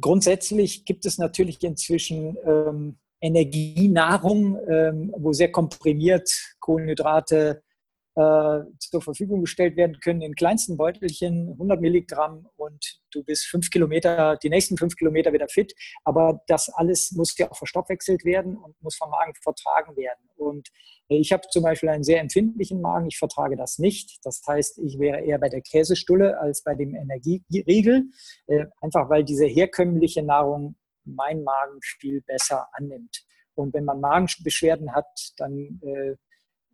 grundsätzlich 0.00 0.84
gibt 0.84 1.06
es 1.06 1.18
natürlich 1.18 1.62
inzwischen 1.62 2.36
ähm, 2.44 2.98
Energienahrung, 3.20 4.58
ähm, 4.68 5.14
wo 5.16 5.32
sehr 5.32 5.50
komprimiert 5.50 6.30
Kohlenhydrate 6.60 7.62
äh, 8.16 8.64
zur 8.78 9.02
Verfügung 9.02 9.42
gestellt 9.42 9.76
werden 9.76 10.00
können 10.00 10.22
in 10.22 10.34
kleinsten 10.34 10.78
Beutelchen, 10.78 11.50
100 11.52 11.80
Milligramm 11.82 12.48
und 12.56 12.98
du 13.12 13.22
bist 13.22 13.44
fünf 13.44 13.68
Kilometer, 13.70 14.38
die 14.42 14.48
nächsten 14.48 14.78
fünf 14.78 14.96
Kilometer 14.96 15.34
wieder 15.34 15.48
fit. 15.48 15.74
Aber 16.02 16.42
das 16.46 16.70
alles 16.70 17.12
muss 17.12 17.36
ja 17.36 17.50
auch 17.50 17.56
verstoffwechselt 17.56 18.24
werden 18.24 18.56
und 18.56 18.74
muss 18.82 18.96
vom 18.96 19.10
Magen 19.10 19.34
vertragen 19.42 19.96
werden. 19.96 20.30
Und 20.36 20.68
ich 21.08 21.30
habe 21.30 21.42
zum 21.50 21.62
Beispiel 21.62 21.90
einen 21.90 22.04
sehr 22.04 22.20
empfindlichen 22.20 22.80
Magen, 22.80 23.08
ich 23.08 23.18
vertrage 23.18 23.54
das 23.54 23.78
nicht. 23.78 24.18
Das 24.24 24.40
heißt, 24.46 24.78
ich 24.78 24.98
wäre 24.98 25.20
eher 25.20 25.38
bei 25.38 25.50
der 25.50 25.60
Käsestulle 25.60 26.40
als 26.40 26.62
bei 26.62 26.74
dem 26.74 26.94
Energieriegel, 26.94 28.04
äh, 28.46 28.64
einfach 28.80 29.10
weil 29.10 29.24
diese 29.24 29.44
herkömmliche 29.44 30.22
Nahrung 30.22 30.76
mein 31.04 31.42
Magen 31.42 31.80
viel 31.82 32.22
besser 32.22 32.66
annimmt. 32.72 33.26
Und 33.54 33.74
wenn 33.74 33.84
man 33.84 34.00
Magenbeschwerden 34.00 34.94
hat, 34.94 35.06
dann 35.36 35.80
äh, 35.82 36.16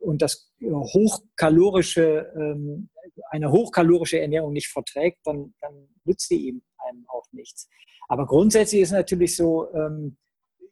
und 0.02 0.22
das 0.22 0.52
hochkalorische, 0.60 2.32
ähm, 2.36 2.90
eine 3.30 3.50
hochkalorische 3.50 4.20
Ernährung 4.20 4.52
nicht 4.52 4.68
verträgt, 4.68 5.20
dann, 5.24 5.54
dann 5.60 5.88
nützt 6.04 6.30
die 6.30 6.48
eben 6.48 6.62
einem 6.78 7.04
auch 7.08 7.26
nichts. 7.32 7.68
Aber 8.08 8.26
grundsätzlich 8.26 8.82
ist 8.82 8.90
natürlich 8.90 9.36
so, 9.36 9.72
ähm, 9.74 10.16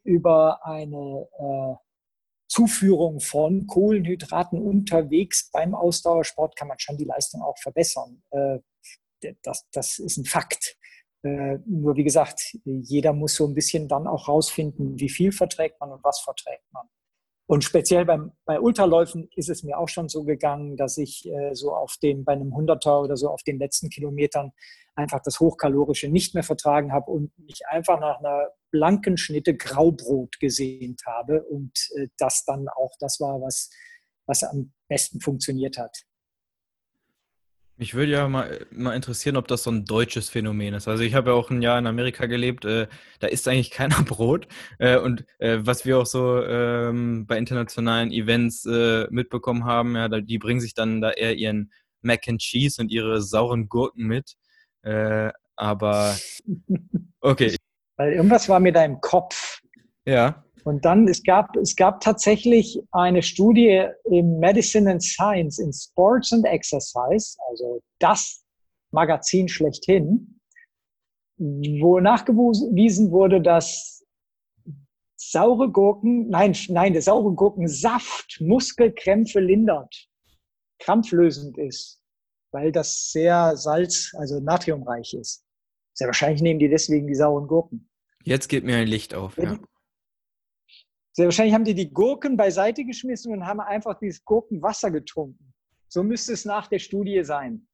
über 0.05 0.65
eine 0.65 1.29
äh, 1.39 1.75
Zuführung 2.49 3.21
von 3.21 3.67
Kohlenhydraten 3.67 4.61
unterwegs 4.61 5.51
beim 5.53 5.75
Ausdauersport 5.75 6.57
kann 6.57 6.69
man 6.69 6.79
schon 6.79 6.97
die 6.97 7.05
Leistung 7.05 7.43
auch 7.43 7.59
verbessern. 7.59 8.23
Äh, 8.31 8.59
das, 9.43 9.69
das 9.73 9.99
ist 9.99 10.17
ein 10.17 10.25
Fakt. 10.25 10.77
Äh, 11.23 11.59
nur 11.67 11.97
wie 11.97 12.05
gesagt, 12.05 12.57
jeder 12.65 13.13
muss 13.13 13.35
so 13.35 13.47
ein 13.47 13.55
bisschen 13.55 13.89
dann 13.89 14.07
auch 14.07 14.29
rausfinden, 14.29 14.99
wie 14.99 15.11
viel 15.11 15.33
verträgt 15.33 15.79
man 15.81 15.93
und 15.93 16.03
was 16.03 16.21
verträgt 16.21 16.65
man. 16.73 16.89
Und 17.51 17.65
speziell 17.65 18.05
beim, 18.05 18.31
bei 18.45 18.61
Ultraläufen 18.61 19.29
ist 19.35 19.51
es 19.51 19.65
mir 19.65 19.77
auch 19.77 19.89
schon 19.89 20.09
so 20.09 20.23
gegangen, 20.23 20.77
dass 20.77 20.97
ich 20.99 21.29
äh, 21.29 21.53
so 21.53 21.75
auf 21.75 21.97
dem, 22.01 22.25
bei 22.25 22.31
einem 22.31 22.55
Hunderter 22.55 23.01
oder 23.01 23.17
so 23.17 23.29
auf 23.29 23.43
den 23.43 23.59
letzten 23.59 23.91
Kilometern 23.91 24.53
einfach 24.95 25.21
das 25.21 25.41
Hochkalorische 25.41 26.09
nicht 26.09 26.33
mehr 26.33 26.45
vertragen 26.45 26.93
habe 26.93 27.11
und 27.11 27.37
mich 27.41 27.67
einfach 27.67 27.99
nach 27.99 28.21
einer 28.21 28.51
blanken 28.71 29.17
Schnitte 29.17 29.57
Graubrot 29.57 30.39
gesehnt 30.39 31.03
habe. 31.07 31.43
Und 31.43 31.73
äh, 31.97 32.07
das 32.19 32.45
dann 32.45 32.69
auch 32.69 32.93
das 33.01 33.19
war, 33.19 33.41
was, 33.41 33.69
was 34.27 34.45
am 34.45 34.73
besten 34.87 35.21
funktioniert 35.21 35.77
hat. 35.77 36.05
Mich 37.81 37.95
würde 37.95 38.13
ja 38.13 38.29
mal, 38.29 38.67
mal 38.73 38.95
interessieren, 38.95 39.39
ob 39.39 39.49
das 39.49 39.63
so 39.63 39.71
ein 39.71 39.87
deutsches 39.87 40.29
Phänomen 40.29 40.75
ist. 40.75 40.87
Also 40.87 41.03
ich 41.03 41.15
habe 41.15 41.31
ja 41.31 41.35
auch 41.35 41.49
ein 41.49 41.63
Jahr 41.63 41.79
in 41.79 41.87
Amerika 41.87 42.27
gelebt, 42.27 42.67
äh, 42.67 42.89
da 43.21 43.27
isst 43.27 43.49
eigentlich 43.49 43.71
keiner 43.71 44.03
Brot. 44.03 44.49
Äh, 44.79 44.99
und 44.99 45.25
äh, 45.39 45.61
was 45.63 45.87
wir 45.87 45.97
auch 45.97 46.05
so 46.05 46.45
ähm, 46.45 47.25
bei 47.27 47.39
internationalen 47.39 48.13
Events 48.13 48.67
äh, 48.67 49.07
mitbekommen 49.09 49.65
haben, 49.65 49.97
ja, 49.97 50.09
die 50.09 50.37
bringen 50.37 50.61
sich 50.61 50.75
dann 50.75 51.01
da 51.01 51.11
eher 51.11 51.37
ihren 51.37 51.73
Mac 52.03 52.29
and 52.29 52.43
Cheese 52.43 52.83
und 52.83 52.91
ihre 52.91 53.23
sauren 53.23 53.71
Gurken 53.71 54.07
mit. 54.07 54.35
Äh, 54.83 55.31
aber 55.57 56.19
okay. 57.23 57.57
Weil 57.97 58.13
irgendwas 58.13 58.47
war 58.51 58.61
mir 58.61 58.73
da 58.73 58.85
im 58.85 59.01
Kopf. 59.01 59.63
Ja. 60.05 60.45
Und 60.65 60.85
dann, 60.85 61.09
es 61.09 61.23
gab, 61.23 61.57
es 61.57 61.77
gab 61.77 62.01
tatsächlich 62.01 62.81
eine 62.93 63.23
Studie 63.23 63.87
im 64.05 64.39
Medicine 64.39 64.91
and 64.91 65.03
Science 65.03 65.59
in 65.59 65.73
Sports 65.73 66.33
and 66.33 66.45
Exercise, 66.47 67.37
also 67.49 67.81
das 67.99 68.45
Magazin 68.93 69.49
schlechthin, 69.49 70.41
wo 71.39 72.01
nachgewiesen 72.01 73.11
wurde, 73.11 73.41
dass 73.41 74.05
saure 75.17 75.71
Gurken, 75.71 76.29
nein, 76.29 76.57
nein, 76.69 76.93
der 76.93 77.03
saure 77.03 77.35
Gurkensaft 77.35 78.41
Muskelkrämpfe 78.41 79.41
lindert, 79.41 80.09
krampflösend 80.81 81.57
ist, 81.59 82.03
weil 82.53 82.73
das 82.73 83.11
sehr 83.11 83.57
salz, 83.57 84.13
also 84.19 84.41
natriumreich 84.41 85.15
ist. 85.15 85.45
Sehr 85.95 86.09
wahrscheinlich 86.09 86.43
nehmen 86.43 86.59
die 86.59 86.69
deswegen 86.69 87.07
die 87.07 87.15
sauren 87.15 87.47
Gurken. 87.47 87.89
Jetzt 88.25 88.49
geht 88.49 88.65
mir 88.65 88.77
ein 88.77 88.87
Licht 88.87 89.15
auf. 89.15 89.37
Ja. 89.39 89.59
Sehr 91.21 91.27
wahrscheinlich 91.27 91.55
haben 91.55 91.65
die 91.65 91.75
die 91.75 91.93
Gurken 91.93 92.35
beiseite 92.35 92.83
geschmissen 92.83 93.31
und 93.35 93.45
haben 93.45 93.61
einfach 93.61 93.99
dieses 93.99 94.25
Gurkenwasser 94.25 94.91
getrunken. 94.91 95.53
So 95.87 96.03
müsste 96.03 96.33
es 96.33 96.47
nach 96.47 96.67
der 96.67 96.79
Studie 96.79 97.23
sein. 97.25 97.69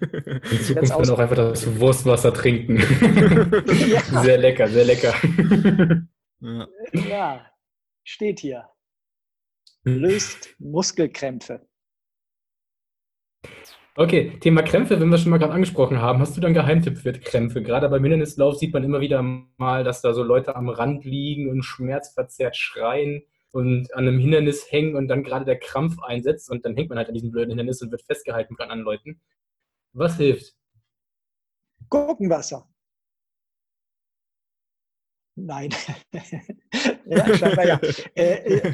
In 0.00 0.60
Zukunft 0.62 0.92
dann 0.92 1.10
auch 1.10 1.18
einfach 1.18 1.34
das 1.34 1.80
Wurstwasser 1.80 2.32
trinken. 2.32 2.76
ja. 3.88 4.22
Sehr 4.22 4.38
lecker, 4.38 4.68
sehr 4.68 4.84
lecker. 4.84 5.12
ja. 6.40 6.68
ja, 6.92 7.46
steht 8.04 8.38
hier. 8.38 8.68
Löst 9.82 10.54
Muskelkrämpfe. 10.60 11.66
Okay, 13.96 14.38
Thema 14.40 14.62
Krämpfe, 14.62 15.00
wenn 15.00 15.08
wir 15.08 15.18
schon 15.18 15.30
mal 15.30 15.38
gerade 15.38 15.52
angesprochen 15.52 16.00
haben, 16.00 16.20
hast 16.20 16.36
du 16.36 16.40
dann 16.40 16.54
Geheimtipp 16.54 16.98
für 16.98 17.12
Krämpfe? 17.12 17.60
Gerade 17.60 17.88
beim 17.88 18.02
Hindernislauf 18.02 18.56
sieht 18.56 18.72
man 18.72 18.84
immer 18.84 19.00
wieder 19.00 19.20
mal, 19.56 19.82
dass 19.82 20.00
da 20.00 20.14
so 20.14 20.22
Leute 20.22 20.54
am 20.54 20.68
Rand 20.68 21.04
liegen 21.04 21.50
und 21.50 21.62
schmerzverzerrt 21.64 22.56
schreien. 22.56 23.22
und 23.52 23.92
an 23.94 24.06
einem 24.06 24.20
Hindernis 24.20 24.70
hängen 24.70 24.94
und 24.94 25.08
dann 25.08 25.24
gerade 25.24 25.44
der 25.44 25.58
Krampf 25.58 26.00
einsetzt 26.02 26.50
und 26.50 26.64
dann 26.64 26.76
hängt 26.76 26.88
man 26.88 26.98
halt 26.98 27.08
an 27.08 27.14
diesem 27.14 27.32
blöden 27.32 27.50
Hindernis 27.50 27.82
und 27.82 27.90
wird 27.90 28.02
festgehalten 28.02 28.56
von 28.56 28.70
anderen 28.70 28.84
Leuten. 28.84 29.20
Was 29.92 30.16
hilft? 30.16 30.54
Gurkenwasser. 31.88 32.68
Nein. 35.34 35.70
ja, 37.06 37.36
scheinbar 37.36 37.66
ja. 37.66 37.80
Äh, 38.14 38.58
äh, 38.58 38.72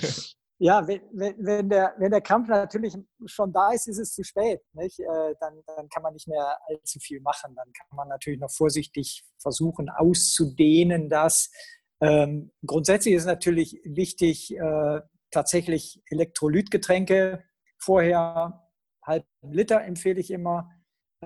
ja, 0.58 0.86
wenn, 0.86 1.02
wenn, 1.12 1.68
der, 1.68 1.94
wenn 1.98 2.10
der 2.10 2.22
Krampf 2.22 2.48
natürlich 2.48 2.96
schon 3.26 3.52
da 3.52 3.72
ist, 3.72 3.88
ist 3.88 3.98
es 3.98 4.14
zu 4.14 4.24
spät. 4.24 4.60
Nicht? 4.72 4.98
Äh, 5.00 5.34
dann, 5.38 5.62
dann 5.66 5.88
kann 5.88 6.02
man 6.02 6.14
nicht 6.14 6.28
mehr 6.28 6.58
allzu 6.66 6.98
viel 6.98 7.20
machen. 7.20 7.54
Dann 7.54 7.70
kann 7.72 7.96
man 7.96 8.08
natürlich 8.08 8.40
noch 8.40 8.50
vorsichtig 8.50 9.24
versuchen 9.38 9.90
auszudehnen, 9.90 11.10
das. 11.10 11.50
Ähm, 12.00 12.52
grundsätzlich 12.64 13.14
ist 13.14 13.26
natürlich 13.26 13.80
wichtig, 13.84 14.54
äh, 14.56 15.00
tatsächlich 15.30 16.02
Elektrolytgetränke 16.10 17.42
vorher, 17.78 18.62
halb 19.02 19.26
Liter 19.42 19.82
empfehle 19.82 20.20
ich 20.20 20.30
immer, 20.30 20.70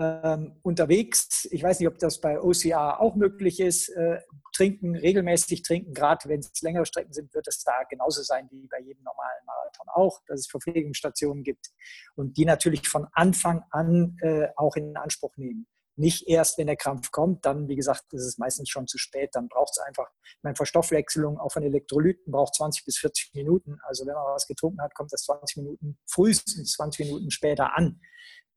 ähm, 0.00 0.58
unterwegs. 0.62 1.46
Ich 1.50 1.62
weiß 1.62 1.78
nicht, 1.78 1.88
ob 1.88 1.98
das 1.98 2.20
bei 2.20 2.40
OCR 2.40 3.00
auch 3.00 3.14
möglich 3.16 3.60
ist. 3.60 3.90
Äh, 3.90 4.20
trinken, 4.54 4.96
regelmäßig 4.96 5.62
trinken, 5.62 5.94
gerade 5.94 6.28
wenn 6.28 6.40
es 6.40 6.60
längere 6.62 6.86
Strecken 6.86 7.12
sind, 7.12 7.32
wird 7.34 7.46
es 7.46 7.62
da 7.62 7.84
genauso 7.88 8.22
sein 8.22 8.48
wie 8.50 8.66
bei 8.66 8.80
jedem 8.80 9.02
normalen 9.04 9.44
Marathon 9.46 9.86
auch, 9.94 10.20
dass 10.26 10.40
es 10.40 10.48
Verpflegungsstationen 10.48 11.44
gibt 11.44 11.68
und 12.16 12.36
die 12.36 12.44
natürlich 12.44 12.88
von 12.88 13.06
Anfang 13.12 13.62
an 13.70 14.16
äh, 14.22 14.48
auch 14.56 14.76
in 14.76 14.96
Anspruch 14.96 15.36
nehmen. 15.36 15.66
Nicht 15.96 16.26
erst, 16.28 16.56
wenn 16.56 16.66
der 16.66 16.76
Krampf 16.76 17.10
kommt, 17.10 17.44
dann, 17.44 17.68
wie 17.68 17.76
gesagt, 17.76 18.12
ist 18.12 18.24
es 18.24 18.38
meistens 18.38 18.70
schon 18.70 18.86
zu 18.86 18.96
spät. 18.96 19.30
Dann 19.34 19.48
braucht 19.48 19.72
es 19.72 19.82
einfach, 19.86 20.08
meine 20.40 20.56
Verstoffwechselung 20.56 21.38
auch 21.38 21.52
von 21.52 21.62
Elektrolyten 21.62 22.32
braucht 22.32 22.54
20 22.54 22.86
bis 22.86 22.96
40 22.98 23.34
Minuten. 23.34 23.78
Also 23.82 24.06
wenn 24.06 24.14
man 24.14 24.24
was 24.34 24.46
getrunken 24.46 24.80
hat, 24.80 24.94
kommt 24.94 25.12
das 25.12 25.24
20 25.24 25.58
Minuten, 25.58 25.98
frühestens 26.06 26.72
20 26.72 27.06
Minuten 27.06 27.30
später 27.30 27.76
an. 27.76 28.00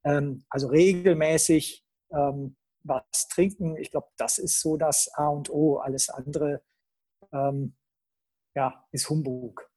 Ähm, 0.05 0.45
also 0.49 0.67
regelmäßig 0.67 1.85
ähm, 2.11 2.55
was 2.83 3.27
trinken. 3.29 3.77
Ich 3.77 3.91
glaube, 3.91 4.07
das 4.17 4.37
ist 4.37 4.61
so 4.61 4.77
das 4.77 5.09
A 5.13 5.27
und 5.27 5.49
O. 5.49 5.77
Alles 5.77 6.09
andere 6.09 6.61
ähm, 7.31 7.75
ja, 8.55 8.85
ist 8.91 9.09
Humbug. 9.09 9.69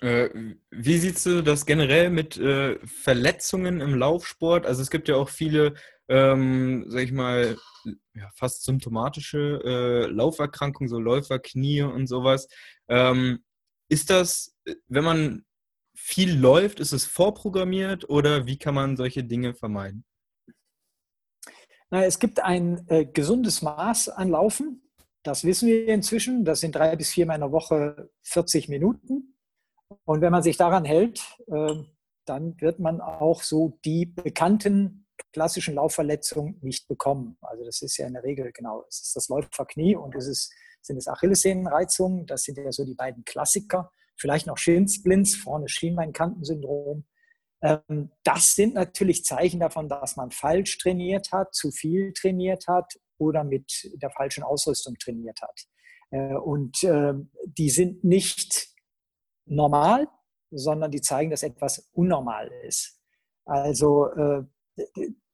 Äh, 0.00 0.30
wie 0.70 0.98
siehst 0.98 1.26
du 1.26 1.42
das 1.42 1.66
generell 1.66 2.10
mit 2.10 2.36
äh, 2.36 2.78
Verletzungen 2.86 3.80
im 3.80 3.94
Laufsport? 3.94 4.64
Also 4.64 4.82
es 4.82 4.90
gibt 4.90 5.08
ja 5.08 5.16
auch 5.16 5.28
viele, 5.28 5.74
ähm, 6.08 6.84
sag 6.88 7.02
ich 7.02 7.12
mal, 7.12 7.56
ja, 8.14 8.30
fast 8.34 8.64
symptomatische 8.64 9.60
äh, 9.64 10.06
Lauferkrankungen, 10.06 10.88
so 10.88 11.00
Läuferknie 11.00 11.82
und 11.82 12.06
sowas. 12.06 12.48
Ähm, 12.88 13.44
ist 13.88 14.10
das, 14.10 14.56
wenn 14.86 15.04
man 15.04 15.44
viel 16.00 16.38
läuft, 16.38 16.80
ist 16.80 16.92
es 16.92 17.04
vorprogrammiert 17.04 18.08
oder 18.08 18.46
wie 18.46 18.56
kann 18.56 18.74
man 18.74 18.96
solche 18.96 19.24
Dinge 19.24 19.54
vermeiden? 19.54 20.04
Na, 21.90 22.04
es 22.04 22.18
gibt 22.18 22.40
ein 22.40 22.86
äh, 22.88 23.04
gesundes 23.04 23.62
Maß 23.62 24.08
an 24.10 24.28
Laufen. 24.28 24.82
Das 25.22 25.44
wissen 25.44 25.68
wir 25.68 25.88
inzwischen. 25.88 26.44
Das 26.44 26.60
sind 26.60 26.74
drei 26.74 26.94
bis 26.96 27.10
viermal 27.10 27.36
in 27.36 27.42
der 27.42 27.52
Woche 27.52 28.10
40 28.22 28.68
Minuten. 28.68 29.36
Und 30.04 30.20
wenn 30.20 30.32
man 30.32 30.42
sich 30.42 30.56
daran 30.56 30.84
hält, 30.84 31.22
äh, 31.48 31.74
dann 32.26 32.60
wird 32.60 32.78
man 32.78 33.00
auch 33.00 33.42
so 33.42 33.78
die 33.84 34.06
bekannten 34.06 35.06
klassischen 35.32 35.74
Laufverletzungen 35.74 36.58
nicht 36.62 36.88
bekommen. 36.88 37.36
Also 37.40 37.64
das 37.64 37.82
ist 37.82 37.96
ja 37.96 38.06
in 38.06 38.14
der 38.14 38.22
Regel 38.22 38.52
genau, 38.52 38.84
es 38.88 39.00
ist 39.00 39.16
das 39.16 39.28
Läuferknie 39.28 39.96
und 39.96 40.14
es 40.14 40.26
ist, 40.26 40.52
sind 40.80 40.96
es 40.98 41.08
Achillessehnenreizungen. 41.08 42.26
Das 42.26 42.44
sind 42.44 42.58
ja 42.58 42.70
so 42.70 42.84
die 42.84 42.94
beiden 42.94 43.24
Klassiker. 43.24 43.90
Vielleicht 44.18 44.46
noch 44.46 44.58
Schiensplints, 44.58 45.36
vorne 45.36 45.68
Schienbeinkantensyndrom. 45.68 47.04
Ähm, 47.62 48.10
das 48.24 48.54
sind 48.54 48.74
natürlich 48.74 49.24
Zeichen 49.24 49.60
davon, 49.60 49.88
dass 49.88 50.16
man 50.16 50.30
falsch 50.30 50.78
trainiert 50.78 51.32
hat, 51.32 51.54
zu 51.54 51.70
viel 51.70 52.12
trainiert 52.12 52.66
hat 52.66 52.98
oder 53.18 53.44
mit 53.44 53.90
der 53.94 54.10
falschen 54.10 54.42
Ausrüstung 54.42 54.96
trainiert 54.98 55.40
hat. 55.40 55.66
Äh, 56.10 56.34
und 56.34 56.82
ähm, 56.84 57.30
die 57.44 57.70
sind 57.70 58.04
nicht 58.04 58.68
normal, 59.46 60.08
sondern 60.50 60.90
die 60.90 61.00
zeigen, 61.00 61.30
dass 61.30 61.42
etwas 61.42 61.90
unnormal 61.92 62.50
ist. 62.64 63.00
Also 63.44 64.08
äh, 64.12 64.44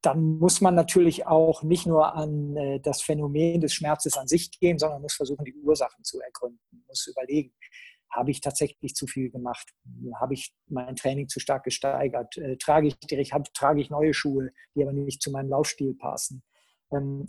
dann 0.02 0.38
muss 0.38 0.60
man 0.60 0.74
natürlich 0.74 1.26
auch 1.26 1.62
nicht 1.62 1.86
nur 1.86 2.14
an 2.14 2.56
äh, 2.56 2.80
das 2.80 3.00
Phänomen 3.02 3.60
des 3.60 3.74
Schmerzes 3.74 4.16
an 4.16 4.28
sich 4.28 4.50
gehen, 4.58 4.78
sondern 4.78 5.02
muss 5.02 5.14
versuchen, 5.14 5.44
die 5.44 5.54
Ursachen 5.54 6.04
zu 6.04 6.20
ergründen, 6.20 6.84
muss 6.86 7.06
überlegen, 7.06 7.54
habe 8.14 8.30
ich 8.30 8.40
tatsächlich 8.40 8.94
zu 8.94 9.06
viel 9.06 9.30
gemacht? 9.30 9.72
Habe 10.20 10.34
ich 10.34 10.54
mein 10.68 10.96
Training 10.96 11.28
zu 11.28 11.40
stark 11.40 11.64
gesteigert? 11.64 12.36
Äh, 12.36 12.56
trage, 12.56 12.88
ich, 12.88 13.32
hab, 13.32 13.52
trage 13.54 13.80
ich 13.80 13.90
neue 13.90 14.14
Schuhe, 14.14 14.50
die 14.74 14.82
aber 14.82 14.92
nicht 14.92 15.22
zu 15.22 15.30
meinem 15.30 15.48
Laufstil 15.48 15.94
passen? 15.94 16.42
Ähm, 16.92 17.26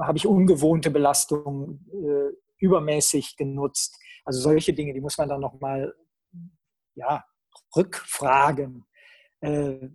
habe 0.00 0.18
ich 0.18 0.26
ungewohnte 0.26 0.90
Belastungen 0.90 1.86
äh, 1.92 2.36
übermäßig 2.58 3.36
genutzt? 3.36 3.98
Also 4.24 4.40
solche 4.40 4.72
Dinge, 4.72 4.94
die 4.94 5.00
muss 5.00 5.18
man 5.18 5.28
dann 5.28 5.40
nochmal 5.40 5.94
ja, 6.94 7.24
rückfragen. 7.74 8.84
Äh, 9.40 9.88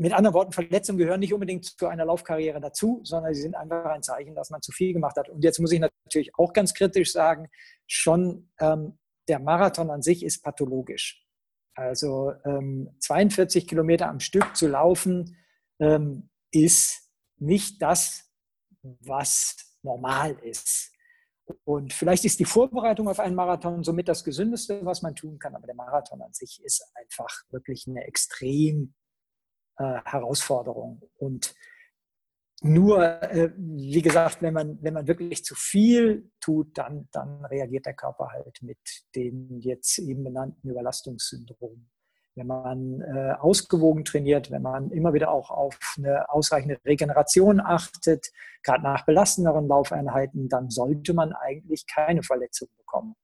mit 0.00 0.14
anderen 0.14 0.34
Worten, 0.34 0.52
Verletzungen 0.52 0.98
gehören 0.98 1.20
nicht 1.20 1.34
unbedingt 1.34 1.66
zu 1.66 1.86
einer 1.86 2.06
Laufkarriere 2.06 2.58
dazu, 2.58 3.00
sondern 3.04 3.34
sie 3.34 3.42
sind 3.42 3.54
einfach 3.54 3.84
ein 3.84 4.02
Zeichen, 4.02 4.34
dass 4.34 4.48
man 4.48 4.62
zu 4.62 4.72
viel 4.72 4.94
gemacht 4.94 5.16
hat. 5.16 5.28
Und 5.28 5.44
jetzt 5.44 5.58
muss 5.58 5.72
ich 5.72 5.80
natürlich 5.80 6.34
auch 6.38 6.54
ganz 6.54 6.72
kritisch 6.72 7.12
sagen, 7.12 7.50
schon 7.86 8.50
ähm, 8.60 8.98
der 9.28 9.40
Marathon 9.40 9.90
an 9.90 10.00
sich 10.00 10.24
ist 10.24 10.42
pathologisch. 10.42 11.22
Also 11.74 12.32
ähm, 12.46 12.96
42 12.98 13.68
Kilometer 13.68 14.08
am 14.08 14.20
Stück 14.20 14.56
zu 14.56 14.68
laufen 14.68 15.36
ähm, 15.78 16.30
ist 16.50 17.10
nicht 17.36 17.82
das, 17.82 18.32
was 18.80 19.76
normal 19.82 20.38
ist. 20.42 20.92
Und 21.64 21.92
vielleicht 21.92 22.24
ist 22.24 22.40
die 22.40 22.46
Vorbereitung 22.46 23.06
auf 23.06 23.20
einen 23.20 23.34
Marathon 23.34 23.84
somit 23.84 24.08
das 24.08 24.24
Gesündeste, 24.24 24.82
was 24.86 25.02
man 25.02 25.14
tun 25.14 25.38
kann, 25.38 25.54
aber 25.54 25.66
der 25.66 25.76
Marathon 25.76 26.22
an 26.22 26.32
sich 26.32 26.62
ist 26.64 26.90
einfach 26.94 27.42
wirklich 27.50 27.86
eine 27.86 28.04
extrem 28.04 28.94
äh, 29.80 30.00
Herausforderung. 30.04 31.00
Und 31.16 31.54
nur, 32.62 33.22
äh, 33.22 33.50
wie 33.56 34.02
gesagt, 34.02 34.42
wenn 34.42 34.52
man, 34.52 34.78
wenn 34.82 34.92
man 34.92 35.08
wirklich 35.08 35.42
zu 35.42 35.54
viel 35.54 36.30
tut, 36.40 36.76
dann, 36.76 37.08
dann 37.12 37.44
reagiert 37.46 37.86
der 37.86 37.94
Körper 37.94 38.28
halt 38.30 38.60
mit 38.60 38.78
den 39.16 39.58
jetzt 39.60 39.98
eben 39.98 40.24
benannten 40.24 40.68
Überlastungssyndromen. 40.68 41.90
Wenn 42.34 42.46
man 42.46 43.00
äh, 43.00 43.32
ausgewogen 43.38 44.04
trainiert, 44.04 44.50
wenn 44.50 44.62
man 44.62 44.90
immer 44.90 45.14
wieder 45.14 45.30
auch 45.30 45.50
auf 45.50 45.78
eine 45.96 46.28
ausreichende 46.30 46.78
Regeneration 46.84 47.60
achtet, 47.60 48.30
gerade 48.62 48.82
nach 48.82 49.06
belastenderen 49.06 49.66
Laufeinheiten, 49.66 50.50
dann 50.50 50.68
sollte 50.68 51.14
man 51.14 51.32
eigentlich 51.32 51.86
keine 51.86 52.22
Verletzung 52.22 52.68
bekommen. 52.76 53.14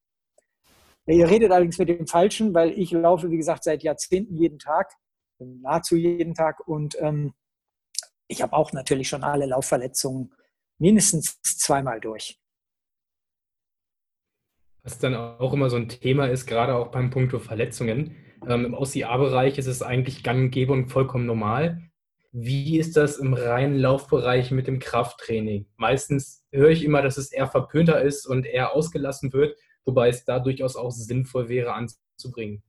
Ihr 1.06 1.28
redet 1.28 1.52
allerdings 1.52 1.78
mit 1.78 1.88
dem 1.88 2.06
Falschen, 2.06 2.52
weil 2.54 2.70
ich 2.70 2.90
laufe, 2.90 3.30
wie 3.30 3.36
gesagt, 3.36 3.62
seit 3.62 3.82
Jahrzehnten 3.82 4.34
jeden 4.34 4.58
Tag, 4.58 4.92
nahezu 5.38 5.96
jeden 5.96 6.34
Tag 6.34 6.66
und 6.66 6.96
ähm, 7.00 7.34
ich 8.28 8.42
habe 8.42 8.52
auch 8.54 8.72
natürlich 8.72 9.08
schon 9.08 9.22
alle 9.22 9.46
Laufverletzungen 9.46 10.32
mindestens 10.78 11.40
zweimal 11.42 12.00
durch. 12.00 12.38
Was 14.82 14.98
dann 14.98 15.14
auch 15.14 15.52
immer 15.52 15.70
so 15.70 15.76
ein 15.76 15.88
Thema 15.88 16.26
ist, 16.26 16.46
gerade 16.46 16.74
auch 16.74 16.92
beim 16.92 17.10
Punkto 17.10 17.38
Verletzungen. 17.38 18.16
Ähm, 18.46 18.66
Im 18.66 18.74
OCA-Bereich 18.74 19.58
ist 19.58 19.66
es 19.66 19.82
eigentlich 19.82 20.22
gang 20.22 20.44
und 20.44 20.50
gäbe 20.50 20.72
und 20.72 20.88
vollkommen 20.90 21.26
normal. 21.26 21.82
Wie 22.30 22.78
ist 22.78 22.96
das 22.96 23.16
im 23.16 23.32
reinen 23.34 23.78
Laufbereich 23.78 24.50
mit 24.50 24.66
dem 24.66 24.78
Krafttraining? 24.78 25.66
Meistens 25.76 26.44
höre 26.52 26.68
ich 26.68 26.84
immer, 26.84 27.02
dass 27.02 27.16
es 27.16 27.32
eher 27.32 27.48
verpönter 27.48 28.00
ist 28.02 28.26
und 28.26 28.46
eher 28.46 28.74
ausgelassen 28.74 29.32
wird, 29.32 29.56
wobei 29.84 30.08
es 30.08 30.24
da 30.24 30.38
durchaus 30.38 30.76
auch 30.76 30.90
sinnvoll 30.90 31.48
wäre 31.48 31.72
anzubringen. 31.72 32.62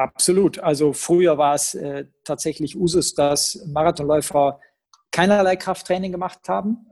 Absolut. 0.00 0.58
Also 0.58 0.94
früher 0.94 1.36
war 1.36 1.54
es 1.54 1.74
äh, 1.74 2.06
tatsächlich 2.24 2.74
Usus, 2.74 3.12
dass 3.12 3.62
Marathonläufer 3.66 4.58
keinerlei 5.10 5.56
Krafttraining 5.56 6.10
gemacht 6.10 6.48
haben, 6.48 6.86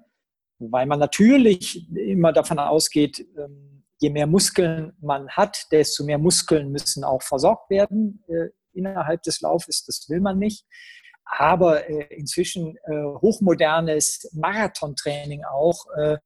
wobei 0.59 0.85
man 0.85 0.99
natürlich 0.99 1.91
immer 1.97 2.35
davon 2.35 2.59
ausgeht, 2.59 3.27
ähm, 3.39 3.83
je 3.99 4.11
mehr 4.11 4.27
Muskeln 4.27 4.93
man 5.01 5.31
hat, 5.31 5.69
desto 5.73 6.05
mehr 6.05 6.19
Muskeln 6.19 6.71
müssen 6.71 7.03
auch 7.03 7.23
versorgt 7.23 7.71
werden 7.71 8.23
äh, 8.29 8.49
innerhalb 8.75 9.23
des 9.23 9.41
Laufes. 9.41 9.87
Das 9.87 10.07
will 10.11 10.21
man 10.21 10.39
nicht. 10.39 10.67
Aber 11.25 11.89
äh, 11.89 12.15
inzwischen 12.15 12.77
äh, 12.77 13.05
hochmodernes 13.23 14.29
Marathontraining 14.35 15.45
auch 15.47 15.87
äh, 15.97 16.19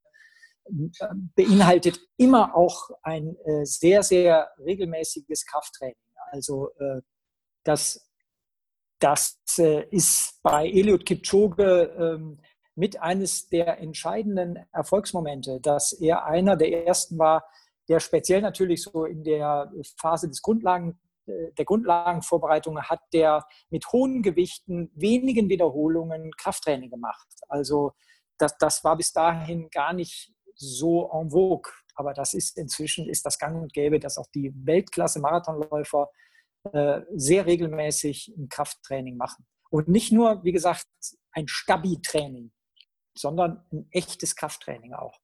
beinhaltet 1.33 2.01
immer 2.17 2.53
auch 2.57 2.89
ein 3.03 3.37
äh, 3.45 3.63
sehr, 3.63 4.03
sehr 4.03 4.49
regelmäßiges 4.59 5.45
Krafttraining. 5.45 5.95
Also 6.33 6.71
äh, 6.79 7.01
das, 7.63 8.09
das 8.99 9.39
äh, 9.59 9.87
ist 9.91 10.41
bei 10.41 10.67
Eliud 10.67 11.05
Kipchoge 11.05 11.95
ähm, 11.97 12.39
mit 12.75 12.99
eines 12.99 13.49
der 13.49 13.77
entscheidenden 13.79 14.57
Erfolgsmomente, 14.71 15.61
dass 15.61 15.93
er 15.93 16.25
einer 16.25 16.57
der 16.57 16.87
ersten 16.87 17.19
war, 17.19 17.45
der 17.87 17.99
speziell 17.99 18.41
natürlich 18.41 18.81
so 18.81 19.05
in 19.05 19.23
der 19.23 19.71
Phase 19.97 20.27
des 20.27 20.41
Grundlagen, 20.41 20.99
der 21.27 21.65
Grundlagenvorbereitung 21.65 22.81
hat 22.81 23.01
der 23.13 23.45
mit 23.69 23.85
hohen 23.91 24.23
Gewichten, 24.23 24.91
wenigen 24.95 25.49
Wiederholungen 25.49 26.31
Krafttraining 26.31 26.89
gemacht. 26.89 27.27
Also 27.47 27.93
das, 28.37 28.57
das 28.57 28.83
war 28.83 28.97
bis 28.97 29.13
dahin 29.13 29.69
gar 29.69 29.93
nicht 29.93 30.33
so 30.55 31.09
en 31.13 31.29
vogue. 31.29 31.71
Aber 31.95 32.13
das 32.13 32.33
ist 32.33 32.57
inzwischen 32.57 33.07
ist 33.07 33.25
das 33.25 33.37
gang 33.37 33.61
und 33.61 33.73
gäbe, 33.73 33.99
dass 33.99 34.17
auch 34.17 34.27
die 34.33 34.51
Weltklasse-Marathonläufer 34.55 36.09
äh, 36.71 37.01
sehr 37.13 37.45
regelmäßig 37.45 38.33
ein 38.37 38.49
Krafttraining 38.49 39.17
machen. 39.17 39.45
Und 39.69 39.87
nicht 39.87 40.11
nur, 40.11 40.43
wie 40.43 40.51
gesagt, 40.51 40.87
ein 41.31 41.47
Stabi-Training, 41.47 42.51
sondern 43.17 43.65
ein 43.71 43.87
echtes 43.91 44.35
Krafttraining 44.35 44.93
auch. 44.93 45.19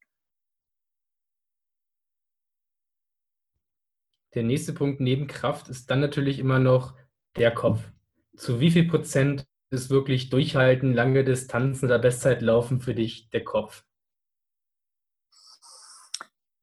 Der 4.36 4.43
nächste 4.43 4.74
Punkt 4.74 4.99
neben 4.99 5.28
Kraft 5.28 5.70
ist 5.70 5.89
dann 5.89 6.01
natürlich 6.01 6.39
immer 6.39 6.59
noch 6.59 6.95
der 7.36 7.53
Kopf. 7.53 7.91
Zu 8.36 8.59
wie 8.59 8.72
viel 8.72 8.88
Prozent 8.88 9.45
ist 9.72 9.89
wirklich 9.89 10.30
Durchhalten, 10.30 10.93
lange 10.93 11.24
Distanzen 11.24 11.86
oder 11.86 11.99
Bestzeitlaufen 11.99 12.80
für 12.80 12.93
dich 12.93 13.30
der 13.30 13.43
Kopf? 13.43 13.86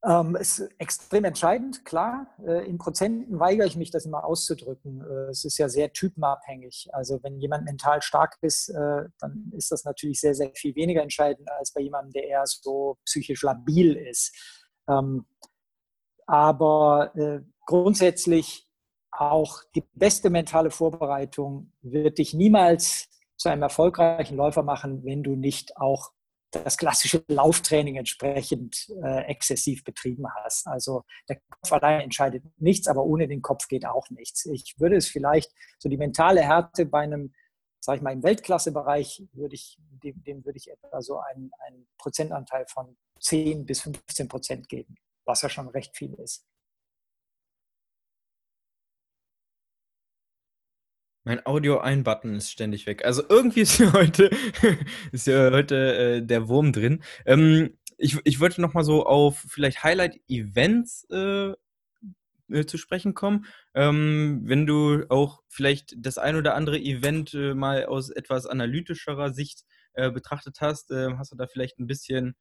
Ähm, 0.04 0.36
ist 0.36 0.60
extrem 0.78 1.24
entscheidend, 1.24 1.84
klar. 1.84 2.28
Äh, 2.46 2.68
in 2.68 2.78
Prozenten 2.78 3.40
weigere 3.40 3.66
ich 3.66 3.76
mich, 3.76 3.90
das 3.90 4.06
immer 4.06 4.24
auszudrücken. 4.24 5.00
Äh, 5.00 5.30
es 5.30 5.44
ist 5.44 5.58
ja 5.58 5.68
sehr 5.68 5.92
typenabhängig. 5.92 6.88
Also 6.92 7.22
wenn 7.22 7.40
jemand 7.40 7.64
mental 7.64 8.02
stark 8.02 8.36
ist, 8.42 8.68
äh, 8.68 9.08
dann 9.18 9.50
ist 9.56 9.72
das 9.72 9.84
natürlich 9.84 10.20
sehr, 10.20 10.34
sehr 10.34 10.52
viel 10.54 10.74
weniger 10.76 11.02
entscheidend 11.02 11.50
als 11.50 11.72
bei 11.72 11.80
jemandem, 11.80 12.12
der 12.12 12.28
eher 12.28 12.42
so 12.46 12.98
psychisch 13.04 13.42
labil 13.42 13.96
ist. 13.96 14.32
Ähm, 14.88 15.26
aber 16.26 17.12
äh, 17.16 17.40
grundsätzlich 17.64 18.68
auch 19.10 19.62
die 19.74 19.84
beste 19.94 20.30
mentale 20.30 20.70
Vorbereitung 20.70 21.72
wird 21.80 22.18
dich 22.18 22.34
niemals 22.34 23.08
zu 23.36 23.48
einem 23.48 23.62
erfolgreichen 23.62 24.36
Läufer 24.36 24.62
machen, 24.62 25.04
wenn 25.04 25.22
du 25.22 25.36
nicht 25.36 25.76
auch 25.76 26.12
das 26.50 26.76
klassische 26.76 27.24
Lauftraining 27.28 27.96
entsprechend 27.96 28.88
äh, 29.02 29.24
exzessiv 29.26 29.84
betrieben 29.84 30.24
hast. 30.34 30.66
Also 30.66 31.04
der 31.28 31.40
Kopf 31.50 31.72
allein 31.72 32.02
entscheidet 32.02 32.44
nichts, 32.58 32.88
aber 32.88 33.04
ohne 33.04 33.28
den 33.28 33.42
Kopf 33.42 33.68
geht 33.68 33.86
auch 33.86 34.08
nichts. 34.10 34.46
Ich 34.46 34.74
würde 34.78 34.96
es 34.96 35.08
vielleicht 35.08 35.52
so 35.78 35.88
die 35.88 35.96
mentale 35.96 36.42
Härte 36.42 36.86
bei 36.86 37.00
einem, 37.00 37.34
sage 37.80 37.98
ich 37.98 38.02
mal, 38.02 38.12
im 38.12 38.22
Weltklassebereich 38.22 39.24
würde 39.32 39.54
ich, 39.54 39.78
dem, 40.02 40.22
dem 40.24 40.44
würde 40.44 40.58
ich 40.58 40.70
etwa 40.70 41.00
so 41.02 41.18
einen, 41.18 41.50
einen 41.66 41.86
Prozentanteil 41.98 42.66
von 42.68 42.96
10 43.20 43.66
bis 43.66 43.80
15 43.82 44.28
Prozent 44.28 44.68
geben, 44.68 44.96
was 45.24 45.42
ja 45.42 45.48
schon 45.48 45.68
recht 45.68 45.96
viel 45.96 46.14
ist. 46.14 46.46
Mein 51.26 51.44
Audio-Ein-Button 51.44 52.36
ist 52.36 52.52
ständig 52.52 52.86
weg. 52.86 53.04
Also 53.04 53.24
irgendwie 53.28 53.60
ist 53.62 53.78
hier 53.78 53.92
heute, 53.92 54.30
ist 55.10 55.24
hier 55.24 55.50
heute 55.50 55.96
äh, 55.96 56.22
der 56.22 56.46
Wurm 56.46 56.72
drin. 56.72 57.02
Ähm, 57.26 57.76
ich, 57.98 58.16
ich 58.22 58.38
wollte 58.38 58.60
noch 58.60 58.74
mal 58.74 58.84
so 58.84 59.04
auf 59.04 59.44
vielleicht 59.48 59.82
Highlight-Events 59.82 61.08
äh, 61.10 61.52
äh, 62.48 62.64
zu 62.66 62.78
sprechen 62.78 63.14
kommen. 63.14 63.46
Ähm, 63.74 64.42
wenn 64.44 64.66
du 64.66 65.04
auch 65.08 65.42
vielleicht 65.48 65.96
das 65.98 66.16
ein 66.16 66.36
oder 66.36 66.54
andere 66.54 66.78
Event 66.78 67.34
äh, 67.34 67.54
mal 67.54 67.86
aus 67.86 68.10
etwas 68.10 68.46
analytischerer 68.46 69.32
Sicht 69.32 69.64
äh, 69.94 70.12
betrachtet 70.12 70.60
hast, 70.60 70.92
äh, 70.92 71.14
hast 71.18 71.32
du 71.32 71.36
da 71.36 71.48
vielleicht 71.48 71.80
ein 71.80 71.88
bisschen 71.88 72.36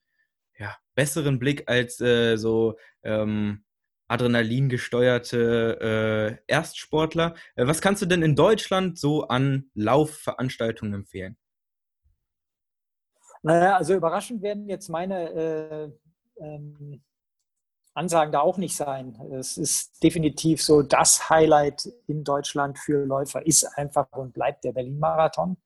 ja, 0.60 0.78
besseren 0.94 1.40
Blick 1.40 1.64
als 1.68 2.00
äh, 2.02 2.38
so 2.38 2.78
ähm, 3.02 3.66
Adrenalin 4.08 4.70
gesteuerte 4.70 6.40
äh, 6.48 6.52
Erstsportler. 6.52 7.36
Äh, 7.56 7.68
was 7.68 7.82
kannst 7.82 8.02
du 8.02 8.06
denn 8.06 8.22
in 8.22 8.36
Deutschland 8.36 9.00
so 9.00 9.28
an 9.28 9.70
Laufveranstaltungen 9.74 10.94
empfehlen? 10.94 11.38
Naja, 13.42 13.78
also 13.78 13.94
überraschend 13.94 14.42
werden 14.42 14.68
jetzt 14.68 14.90
meine 14.90 15.30
äh, 15.30 15.92
ähm, 16.44 17.04
Ansagen 17.94 18.32
da 18.32 18.42
auch 18.42 18.58
nicht 18.58 18.76
sein. 18.76 19.16
Es 19.32 19.58
ist 19.58 20.04
definitiv 20.04 20.62
so, 20.62 20.82
das 20.82 21.30
Highlight 21.30 21.88
in 22.08 22.24
Deutschland 22.24 22.78
für 22.78 23.06
Läufer 23.06 23.46
ist 23.46 23.64
einfach 23.78 24.12
und 24.12 24.34
bleibt 24.34 24.64
der 24.64 24.74
Berlin-Marathon. 24.74 25.58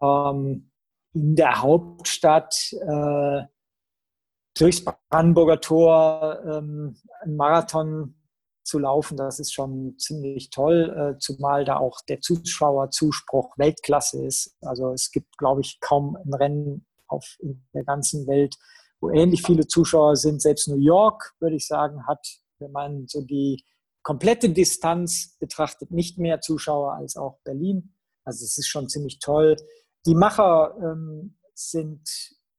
Ähm, 0.00 0.70
in 1.14 1.36
der 1.36 1.60
Hauptstadt 1.60 2.72
äh, 2.72 3.42
durchs 4.54 4.84
Brandenburger 5.10 5.60
Tor 5.60 6.40
ähm, 6.44 6.96
einen 7.20 7.36
Marathon 7.36 8.14
zu 8.64 8.78
laufen, 8.78 9.16
das 9.16 9.40
ist 9.40 9.52
schon 9.52 9.98
ziemlich 9.98 10.50
toll, 10.50 11.14
äh, 11.14 11.18
zumal 11.18 11.64
da 11.64 11.78
auch 11.78 12.00
der 12.08 12.20
Zuschauerzuspruch 12.20 13.58
Weltklasse 13.58 14.24
ist. 14.24 14.56
Also 14.60 14.92
es 14.92 15.10
gibt, 15.10 15.36
glaube 15.38 15.62
ich, 15.62 15.80
kaum 15.80 16.16
ein 16.16 16.34
Rennen 16.34 16.86
auf 17.08 17.36
in 17.40 17.64
der 17.74 17.84
ganzen 17.84 18.26
Welt, 18.26 18.56
wo 19.00 19.10
ähnlich 19.10 19.42
viele 19.42 19.66
Zuschauer 19.66 20.16
sind. 20.16 20.40
Selbst 20.40 20.68
New 20.68 20.76
York, 20.76 21.34
würde 21.40 21.56
ich 21.56 21.66
sagen, 21.66 22.06
hat, 22.06 22.24
wenn 22.60 22.72
man 22.72 23.06
so 23.08 23.22
die 23.22 23.64
komplette 24.02 24.50
Distanz 24.50 25.36
betrachtet, 25.38 25.90
nicht 25.90 26.18
mehr 26.18 26.40
Zuschauer 26.40 26.94
als 26.94 27.16
auch 27.16 27.38
Berlin. 27.44 27.94
Also 28.24 28.44
es 28.44 28.58
ist 28.58 28.68
schon 28.68 28.88
ziemlich 28.88 29.18
toll. 29.18 29.56
Die 30.06 30.14
Macher 30.14 30.76
ähm, 30.80 31.38
sind 31.54 32.08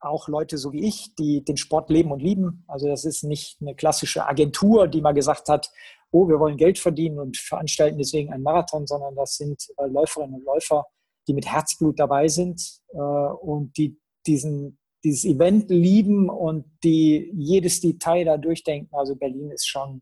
auch 0.06 0.28
Leute 0.28 0.58
so 0.58 0.72
wie 0.74 0.86
ich, 0.86 1.16
die 1.16 1.43
den 1.43 1.58
Sport 1.58 1.89
leben 1.89 2.12
und 2.12 2.22
lieben. 2.22 2.64
Also 2.68 2.88
das 2.88 3.06
ist 3.06 3.24
nicht 3.24 3.58
eine 3.62 3.76
klassische 3.76 4.26
Agentur, 4.26 4.88
die 4.88 5.01
mal 5.01 5.14
gesagt 5.14 5.49
hat, 5.49 5.72
oh, 6.12 6.28
wir 6.28 6.39
wollen 6.39 6.58
Geld 6.58 6.78
verdienen 6.78 7.20
und 7.20 7.38
veranstalten 7.38 7.97
deswegen 7.97 8.32
einen 8.32 8.43
Marathon, 8.43 8.86
sondern 8.86 9.16
das 9.16 9.36
sind 9.36 9.68
äh, 9.78 9.88
Läuferinnen 9.88 10.36
und 10.36 10.45
Läufer, 10.45 10.86
die 11.28 11.34
mit 11.34 11.45
Herzblut 11.45 11.99
dabei 11.99 12.28
sind 12.28 12.62
äh, 12.93 12.97
und 12.97 13.78
die 13.78 13.99
diesen, 14.26 14.80
dieses 15.04 15.26
Event 15.26 15.70
lieben 15.70 16.30
und 16.30 16.66
die 16.84 17.32
jedes 17.36 17.82
Detail 17.82 18.26
da 18.26 18.38
durchdenken. 18.38 18.95
Also 18.95 19.16
Berlin 19.16 19.51
ist 19.51 19.68
schon 19.68 20.01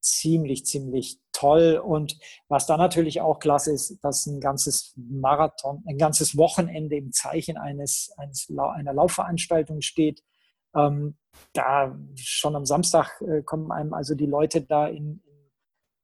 ziemlich, 0.00 0.64
ziemlich 0.66 1.20
toll. 1.32 1.80
Und 1.82 2.18
was 2.48 2.66
da 2.66 2.76
natürlich 2.76 3.20
auch 3.20 3.38
klasse 3.38 3.72
ist, 3.72 3.98
dass 4.02 4.26
ein 4.26 4.40
ganzes 4.40 4.94
Marathon, 4.96 5.82
ein 5.86 5.98
ganzes 5.98 6.36
Wochenende 6.36 6.96
im 6.96 7.12
Zeichen 7.12 7.56
eines, 7.56 8.12
eines 8.16 8.48
einer 8.50 8.92
Laufveranstaltung 8.92 9.80
steht. 9.80 10.22
Ähm, 10.74 11.16
da 11.52 11.98
schon 12.16 12.56
am 12.56 12.66
Samstag 12.66 13.20
äh, 13.22 13.42
kommen 13.42 13.72
einem 13.72 13.92
also 13.92 14.14
die 14.14 14.26
Leute 14.26 14.62
da 14.62 14.86
in, 14.86 15.22
in 15.24 15.50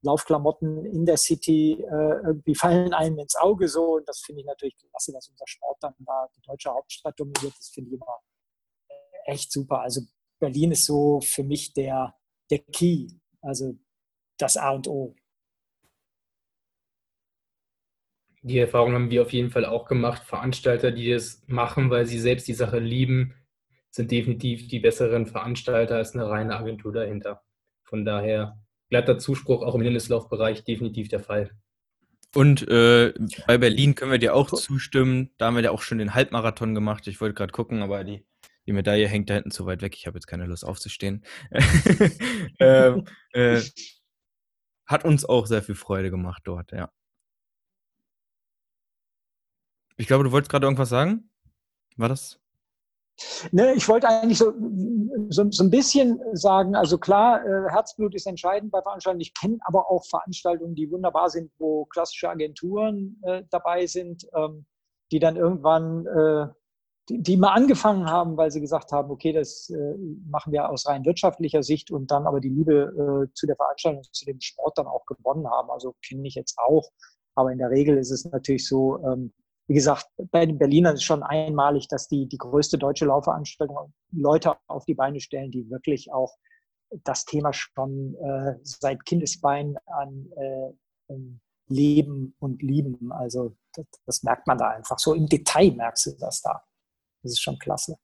Laufklamotten 0.03 0.85
in 0.87 1.07
der 1.07 1.17
City 1.17 1.83
äh, 1.83 2.21
irgendwie 2.25 2.55
fallen 2.55 2.93
einem 2.93 3.19
ins 3.19 3.37
Auge 3.37 3.69
so. 3.69 3.97
Und 3.97 4.09
das 4.09 4.21
finde 4.21 4.41
ich 4.41 4.47
natürlich 4.47 4.77
klasse, 4.91 5.13
dass 5.13 5.29
unser 5.29 5.47
Sport 5.47 5.79
dann 5.81 5.95
da 5.99 6.29
die 6.37 6.43
deutsche 6.43 6.71
Hauptstadt 6.71 7.19
dominiert. 7.19 7.55
Das 7.59 7.69
finde 7.69 7.91
ich 7.91 7.95
immer 7.95 8.21
echt 9.27 9.53
super. 9.53 9.81
Also 9.81 10.03
Berlin 10.39 10.73
ist 10.73 10.85
so 10.85 11.21
für 11.21 11.43
mich 11.43 11.73
der, 11.73 12.15
der 12.51 12.59
Key. 12.59 13.09
Also 13.41 13.75
das 14.39 14.57
A 14.57 14.71
und 14.71 14.87
O. 14.87 15.15
Die 18.43 18.59
Erfahrung 18.59 18.93
haben 18.93 19.11
wir 19.11 19.23
auf 19.23 19.33
jeden 19.33 19.51
Fall 19.51 19.65
auch 19.65 19.87
gemacht. 19.87 20.23
Veranstalter, 20.25 20.93
die 20.93 21.11
das 21.11 21.43
machen, 21.47 21.91
weil 21.91 22.07
sie 22.07 22.21
selbst 22.21 22.47
die 22.47 22.55
Sache 22.55 22.79
lieben, 22.79 23.35
sind 23.91 24.11
definitiv 24.11 24.69
die 24.69 24.79
besseren 24.79 25.27
Veranstalter 25.27 25.97
als 25.97 26.15
eine 26.15 26.29
reine 26.29 26.57
Agentur 26.57 26.93
dahinter. 26.93 27.43
Von 27.83 28.05
daher 28.05 28.57
glatter 28.89 29.19
Zuspruch 29.19 29.63
auch 29.63 29.75
im 29.75 29.81
Hindernislaufbereich 29.81 30.65
definitiv 30.65 31.09
der 31.09 31.21
Fall. 31.21 31.51
Und 32.35 32.69
äh, 32.69 33.15
bei 33.47 33.59
Berlin 33.59 33.95
können 33.95 34.13
wir 34.13 34.19
dir 34.19 34.35
auch 34.35 34.51
zustimmen. 34.51 35.31
Da 35.39 35.47
haben 35.47 35.57
wir 35.57 35.63
ja 35.63 35.71
auch 35.71 35.83
schon 35.83 35.99
den 35.99 36.15
Halbmarathon 36.15 36.75
gemacht. 36.75 37.07
Ich 37.07 37.21
wollte 37.21 37.35
gerade 37.35 37.53
gucken, 37.53 37.83
aber 37.83 38.05
die, 38.05 38.27
die 38.67 38.73
Medaille 38.73 39.09
hängt 39.09 39.31
da 39.31 39.35
hinten 39.35 39.51
zu 39.51 39.65
weit 39.65 39.81
weg. 39.81 39.95
Ich 39.97 40.07
habe 40.07 40.19
jetzt 40.19 40.27
keine 40.27 40.47
Lust 40.47 40.65
aufzustehen. 40.65 41.25
ähm, 42.61 43.07
äh, 43.33 43.63
hat 44.87 45.05
uns 45.05 45.25
auch 45.25 45.47
sehr 45.47 45.63
viel 45.63 45.75
Freude 45.75 46.11
gemacht 46.11 46.43
dort, 46.45 46.73
ja. 46.73 46.91
Ich 49.97 50.07
glaube, 50.07 50.25
du 50.25 50.33
wolltest 50.33 50.51
gerade 50.51 50.67
irgendwas 50.67 50.91
sagen. 50.91 51.31
War 51.97 52.09
das? 52.09 52.39
Ne, 53.51 53.73
ich 53.73 53.89
wollte 53.89 54.09
eigentlich 54.09 54.37
so, 54.37 54.53
so, 55.31 55.51
so, 55.51 55.65
ein 55.65 55.71
bisschen 55.71 56.21
sagen, 56.35 56.77
also 56.77 56.99
klar, 56.99 57.43
äh, 57.47 57.71
Herzblut 57.71 58.15
ist 58.15 58.27
entscheidend 58.27 58.71
bei 58.71 58.83
Veranstaltungen. 58.83 59.23
Ich 59.23 59.33
kenne 59.33 59.59
aber 59.65 59.91
auch 59.91 60.05
Veranstaltungen, 60.05 60.75
die 60.75 60.91
wunderbar 60.91 61.31
sind, 61.31 61.51
wo 61.59 61.87
klassische 61.87 62.29
Agenturen 62.29 63.19
äh, 63.23 63.45
dabei 63.51 63.87
sind, 63.87 64.29
ähm, 64.35 64.67
die 65.13 65.19
dann 65.19 65.37
irgendwann 65.37 66.07
äh, 66.07 66.49
die, 67.09 67.23
die 67.23 67.37
mal 67.37 67.53
angefangen 67.53 68.07
haben, 68.07 68.37
weil 68.37 68.51
sie 68.51 68.61
gesagt 68.61 68.93
haben, 68.93 69.11
okay, 69.11 69.33
das 69.33 69.71
äh, 69.71 69.97
machen 70.29 70.53
wir 70.53 70.69
aus 70.69 70.87
rein 70.87 71.05
wirtschaftlicher 71.05 71.63
Sicht 71.63 71.91
und 71.91 72.11
dann 72.11 72.27
aber 72.27 72.41
die 72.41 72.49
Liebe 72.49 73.29
äh, 73.29 73.35
zu 73.35 73.47
der 73.47 73.57
Veranstaltung, 73.57 74.03
zu 74.11 74.25
dem 74.25 74.41
Sport 74.41 74.79
dann 74.79 74.87
auch 74.87 75.07
gewonnen 75.07 75.49
haben. 75.49 75.71
Also 75.71 75.95
kenne 76.07 76.27
ich 76.27 76.35
jetzt 76.35 76.59
auch. 76.59 76.91
Aber 77.35 77.53
in 77.53 77.59
der 77.59 77.71
Regel 77.71 77.99
ist 77.99 78.11
es 78.11 78.25
natürlich 78.25 78.67
so, 78.67 78.99
ähm, 79.05 79.33
wie 79.69 79.75
gesagt, 79.75 80.07
bei 80.31 80.47
den 80.47 80.59
Berlinern 80.59 80.95
ist 80.95 81.01
es 81.01 81.05
schon 81.05 81.23
einmalig, 81.23 81.89
dass 81.89 82.09
die 82.09 82.27
die 82.27 82.39
größte 82.39 82.79
deutsche 82.79 83.05
Laufveranstaltung 83.05 83.93
Leute 84.13 84.55
auf 84.69 84.85
die 84.85 84.95
Beine 84.95 85.21
stellen, 85.21 85.51
die 85.51 85.69
wirklich 85.71 86.13
auch 86.13 86.37
das 87.05 87.25
Thema 87.25 87.53
schon 87.53 88.15
äh, 88.15 88.55
seit 88.63 89.05
Kindesbein 89.05 89.77
an 89.87 90.31
äh, 90.37 91.15
leben 91.69 92.35
und 92.39 92.63
lieben. 92.63 93.13
Also 93.13 93.57
das, 93.75 93.87
das, 94.07 94.23
merkt 94.23 94.47
man 94.47 94.59
da 94.59 94.71
einfach. 94.71 94.99
So 94.99 95.15
im 95.15 95.27
Detail 95.27 95.73
merkst 95.73 96.07
du 96.07 96.11
das 96.19 96.41
da. 96.43 96.63
Das 97.23 97.33
ist 97.33 97.41
schon 97.43 97.59
klasse. 97.59 97.97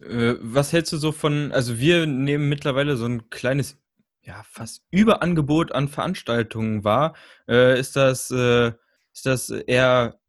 Äh, 0.00 0.34
was 0.40 0.72
hältst 0.72 0.92
du 0.92 0.96
so 0.96 1.12
von, 1.12 1.52
also 1.52 1.78
wir 1.78 2.06
nehmen 2.06 2.48
mittlerweile 2.48 2.96
so 2.96 3.06
ein 3.06 3.28
kleines, 3.30 3.78
ja, 4.22 4.42
fast 4.48 4.84
Überangebot 4.90 5.72
an 5.72 5.88
Veranstaltungen 5.88 6.84
wahr. 6.84 7.14
Äh, 7.48 7.78
ist 7.78 7.96
das, 7.96 8.30
äh, 8.30 8.72
ist 9.12 9.26
das 9.26 9.50
eher 9.50 10.20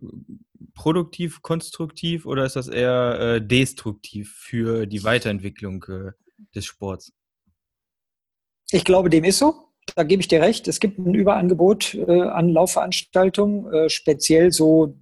produktiv, 0.73 1.41
konstruktiv 1.41 2.25
oder 2.25 2.45
ist 2.45 2.55
das 2.55 2.67
eher 2.67 3.39
destruktiv 3.39 4.33
für 4.35 4.85
die 4.87 5.03
Weiterentwicklung 5.03 5.85
des 6.55 6.65
Sports? 6.65 7.13
Ich 8.71 8.85
glaube, 8.85 9.09
dem 9.09 9.23
ist 9.23 9.37
so. 9.37 9.67
Da 9.95 10.03
gebe 10.03 10.21
ich 10.21 10.27
dir 10.27 10.41
recht. 10.41 10.67
Es 10.67 10.79
gibt 10.79 10.97
ein 10.97 11.13
Überangebot 11.13 11.95
äh, 11.95 12.21
an 12.21 12.49
Laufveranstaltungen, 12.49 13.71
äh, 13.73 13.89
speziell 13.89 14.51
so, 14.51 14.97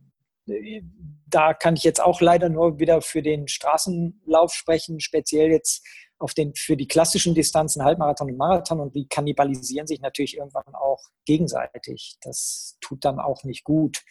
da 1.30 1.54
kann 1.54 1.76
ich 1.76 1.84
jetzt 1.84 2.02
auch 2.02 2.22
leider 2.22 2.50
nur 2.50 2.80
wieder 2.80 3.02
für 3.02 3.22
den 3.22 3.48
Straßenlauf 3.48 4.54
sprechen, 4.54 5.00
speziell 5.00 5.52
jetzt 5.52 5.86
auf 6.18 6.34
den, 6.34 6.54
für 6.56 6.76
die 6.76 6.88
klassischen 6.88 7.34
Distanzen, 7.34 7.84
Halbmarathon 7.84 8.30
und 8.30 8.38
Marathon 8.38 8.80
und 8.80 8.96
die 8.96 9.08
kannibalisieren 9.08 9.88
sich 9.88 10.02
natürlich 10.02 10.38
irgendwann 10.38 10.76
auch 10.76 11.02
gegenseitig. 11.26 12.18
Das 12.22 12.78
tut 12.82 13.06
dann 13.06 13.20
auch 13.20 13.44
nicht 13.44 13.64
gut, 13.64 14.04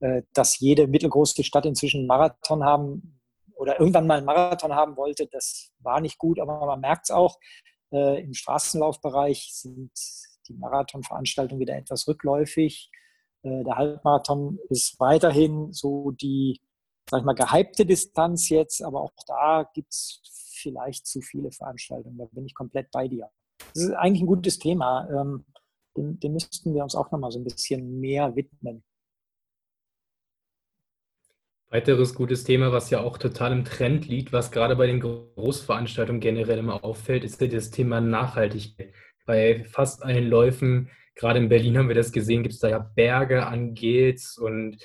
äh, 0.00 0.22
dass 0.32 0.58
jede 0.58 0.88
mittelgroße 0.88 1.44
Stadt 1.44 1.66
inzwischen 1.66 2.00
einen 2.00 2.08
Marathon 2.08 2.64
haben 2.64 3.20
oder 3.54 3.78
irgendwann 3.78 4.08
mal 4.08 4.18
einen 4.18 4.26
Marathon 4.26 4.74
haben 4.74 4.96
wollte. 4.96 5.28
Das 5.28 5.70
war 5.78 6.00
nicht 6.00 6.18
gut, 6.18 6.40
aber 6.40 6.66
man 6.66 6.80
merkt 6.80 7.04
es 7.04 7.10
auch. 7.10 7.38
Äh, 7.92 8.22
Im 8.22 8.34
Straßenlaufbereich 8.34 9.50
sind 9.52 9.92
die 10.48 10.54
Marathonveranstaltungen 10.54 11.60
wieder 11.60 11.76
etwas 11.76 12.08
rückläufig. 12.08 12.90
Äh, 13.42 13.64
der 13.64 13.76
Halbmarathon 13.76 14.58
ist 14.68 14.98
weiterhin 15.00 15.72
so 15.72 16.10
die, 16.12 16.60
sag 17.10 17.20
ich 17.20 17.24
mal, 17.24 17.34
gehypte 17.34 17.86
Distanz 17.86 18.48
jetzt, 18.48 18.82
aber 18.82 19.00
auch 19.00 19.12
da 19.26 19.68
gibt 19.74 19.92
es 19.92 20.20
vielleicht 20.62 21.06
zu 21.06 21.20
viele 21.20 21.50
Veranstaltungen. 21.50 22.18
Da 22.18 22.26
bin 22.26 22.46
ich 22.46 22.54
komplett 22.54 22.90
bei 22.90 23.08
dir. 23.08 23.28
Das 23.74 23.84
ist 23.84 23.92
eigentlich 23.92 24.22
ein 24.22 24.26
gutes 24.26 24.58
Thema. 24.58 25.08
Ähm, 25.10 25.44
dem, 25.96 26.18
dem 26.20 26.32
müssten 26.32 26.74
wir 26.74 26.82
uns 26.82 26.94
auch 26.94 27.10
nochmal 27.10 27.30
so 27.30 27.38
ein 27.38 27.44
bisschen 27.44 28.00
mehr 28.00 28.34
widmen. 28.34 28.82
Weiteres 31.68 32.14
gutes 32.14 32.44
Thema, 32.44 32.70
was 32.70 32.90
ja 32.90 33.00
auch 33.00 33.16
total 33.16 33.52
im 33.52 33.64
Trend 33.64 34.06
liegt, 34.06 34.32
was 34.32 34.50
gerade 34.50 34.76
bei 34.76 34.86
den 34.86 35.00
Großveranstaltungen 35.00 36.20
generell 36.20 36.58
immer 36.58 36.84
auffällt, 36.84 37.24
ist 37.24 37.40
ja 37.40 37.46
das 37.46 37.70
Thema 37.70 38.00
Nachhaltigkeit. 38.00 38.92
Bei 39.24 39.64
fast 39.64 40.02
allen 40.02 40.28
Läufen, 40.28 40.90
gerade 41.14 41.38
in 41.38 41.48
Berlin 41.48 41.78
haben 41.78 41.88
wir 41.88 41.94
das 41.94 42.12
gesehen, 42.12 42.42
gibt 42.42 42.54
es 42.54 42.60
da 42.60 42.68
ja 42.68 42.78
Berge 42.78 43.46
an 43.46 43.74
Gels 43.74 44.38
und 44.38 44.78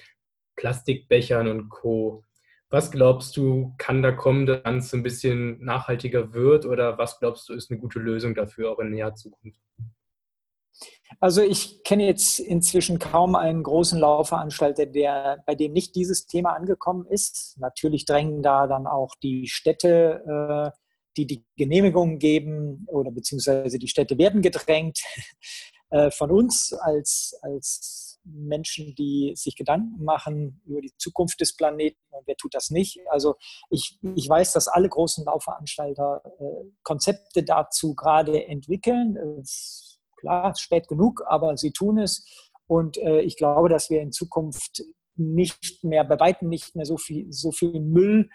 Plastikbechern 0.55 1.47
und 1.47 1.69
Co. 1.69 2.23
Was 2.69 2.91
glaubst 2.91 3.38
du, 3.38 3.73
kann 3.78 4.01
da 4.01 4.11
kommen, 4.11 4.45
dass 4.45 4.88
es 4.88 4.93
ein 4.93 5.03
bisschen 5.03 5.63
nachhaltiger 5.63 6.34
wird 6.34 6.65
oder 6.65 6.97
was 6.97 7.19
glaubst 7.19 7.47
du, 7.47 7.53
ist 7.53 7.71
eine 7.71 7.80
gute 7.80 7.99
Lösung 7.99 8.36
dafür 8.36 8.71
auch 8.71 8.80
in 8.80 8.89
näher 8.89 9.15
Zukunft? 9.15 9.61
Also 11.19 11.41
ich 11.41 11.84
kenne 11.84 12.05
jetzt 12.05 12.39
inzwischen 12.39 12.99
kaum 12.99 13.36
einen 13.36 13.63
großen 13.63 13.97
Laufveranstalter, 13.97 14.86
der, 14.86 15.41
bei 15.45 15.55
dem 15.55 15.71
nicht 15.71 15.95
dieses 15.95 16.28
Thema 16.28 16.53
angekommen 16.53 17.05
ist. 17.07 17.55
Natürlich 17.57 18.05
drängen 18.05 18.43
da 18.43 18.67
dann 18.67 18.86
auch 18.86 19.15
die 19.23 19.47
Städte, 19.47 20.73
äh, 20.75 20.78
die 21.15 21.25
die 21.25 21.45
Genehmigungen 21.55 22.19
geben 22.19 22.86
oder 22.88 23.11
beziehungsweise 23.11 23.80
die 23.80 23.88
Städte 23.88 24.17
werden 24.17 24.41
gedrängt 24.41 24.99
äh, 25.90 26.12
von 26.12 26.32
uns 26.32 26.74
als, 26.74 27.38
als 27.42 28.20
Menschen, 28.24 28.94
die 28.96 29.34
sich 29.36 29.56
Gedanken 29.56 30.04
machen 30.04 30.62
über 30.66 30.82
die 30.82 30.92
Zukunft 30.98 31.40
des 31.40 31.56
Planeten 31.56 32.00
und 32.10 32.28
wer 32.28 32.36
tut 32.36 32.54
das 32.54 32.70
nicht. 32.70 33.00
Also 33.10 33.36
ich, 33.70 33.98
ich 34.16 34.28
weiß, 34.28 34.54
dass 34.54 34.68
alle 34.68 34.90
großen 34.90 35.26
Laufveranstalter 35.26 36.22
äh, 36.40 36.70
Konzepte 36.84 37.44
dazu 37.44 37.96
gerade 37.96 38.46
entwickeln. 38.48 39.16
Äh, 39.16 39.44
klar, 40.20 40.54
spät 40.56 40.88
genug, 40.88 41.24
aber 41.28 41.58
sie 41.58 41.72
tun 41.72 42.00
es. 42.00 42.26
Und 42.68 42.98
äh, 42.98 43.22
ich 43.22 43.38
glaube, 43.38 43.70
dass 43.70 43.90
wir 43.90 44.02
in 44.02 44.12
Zukunft 44.12 44.84
nicht 45.18 45.84
mehr, 45.84 46.03
bei 46.03 46.20
weitem 46.20 46.49
nicht 46.49 46.76
mehr 46.76 46.86
so 46.86 46.97
viel, 46.97 47.32
so 47.32 47.51
viel 47.51 47.80
Müll 47.80 48.30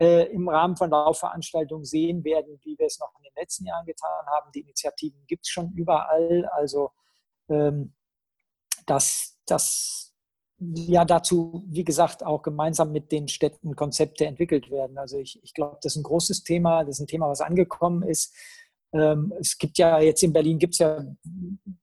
äh, 0.00 0.24
im 0.32 0.48
Rahmen 0.48 0.76
von 0.76 0.90
Laufveranstaltungen 0.90 1.84
sehen 1.84 2.24
werden, 2.24 2.58
wie 2.62 2.78
wir 2.78 2.86
es 2.86 2.98
noch 2.98 3.12
in 3.18 3.24
den 3.24 3.34
letzten 3.36 3.66
Jahren 3.66 3.86
getan 3.86 4.26
haben. 4.26 4.50
Die 4.54 4.60
Initiativen 4.60 5.24
gibt 5.26 5.44
es 5.44 5.50
schon 5.50 5.72
überall. 5.74 6.46
Also 6.52 6.90
ähm, 7.48 7.94
dass, 8.86 9.38
dass 9.46 10.14
ja 10.58 11.04
dazu, 11.04 11.64
wie 11.68 11.84
gesagt, 11.84 12.24
auch 12.24 12.42
gemeinsam 12.42 12.90
mit 12.90 13.12
den 13.12 13.28
Städten 13.28 13.76
Konzepte 13.76 14.26
entwickelt 14.26 14.70
werden. 14.70 14.98
Also 14.98 15.18
ich, 15.18 15.38
ich 15.42 15.54
glaube, 15.54 15.78
das 15.82 15.92
ist 15.92 16.00
ein 16.00 16.02
großes 16.02 16.42
Thema, 16.42 16.84
das 16.84 16.96
ist 16.96 17.00
ein 17.00 17.06
Thema, 17.06 17.28
was 17.28 17.40
angekommen 17.40 18.02
ist. 18.02 18.34
Ähm, 18.92 19.32
es 19.38 19.58
gibt 19.58 19.78
ja 19.78 20.00
jetzt 20.00 20.22
in 20.22 20.32
Berlin 20.32 20.58
gibt 20.58 20.74
es 20.74 20.78
ja 20.78 21.04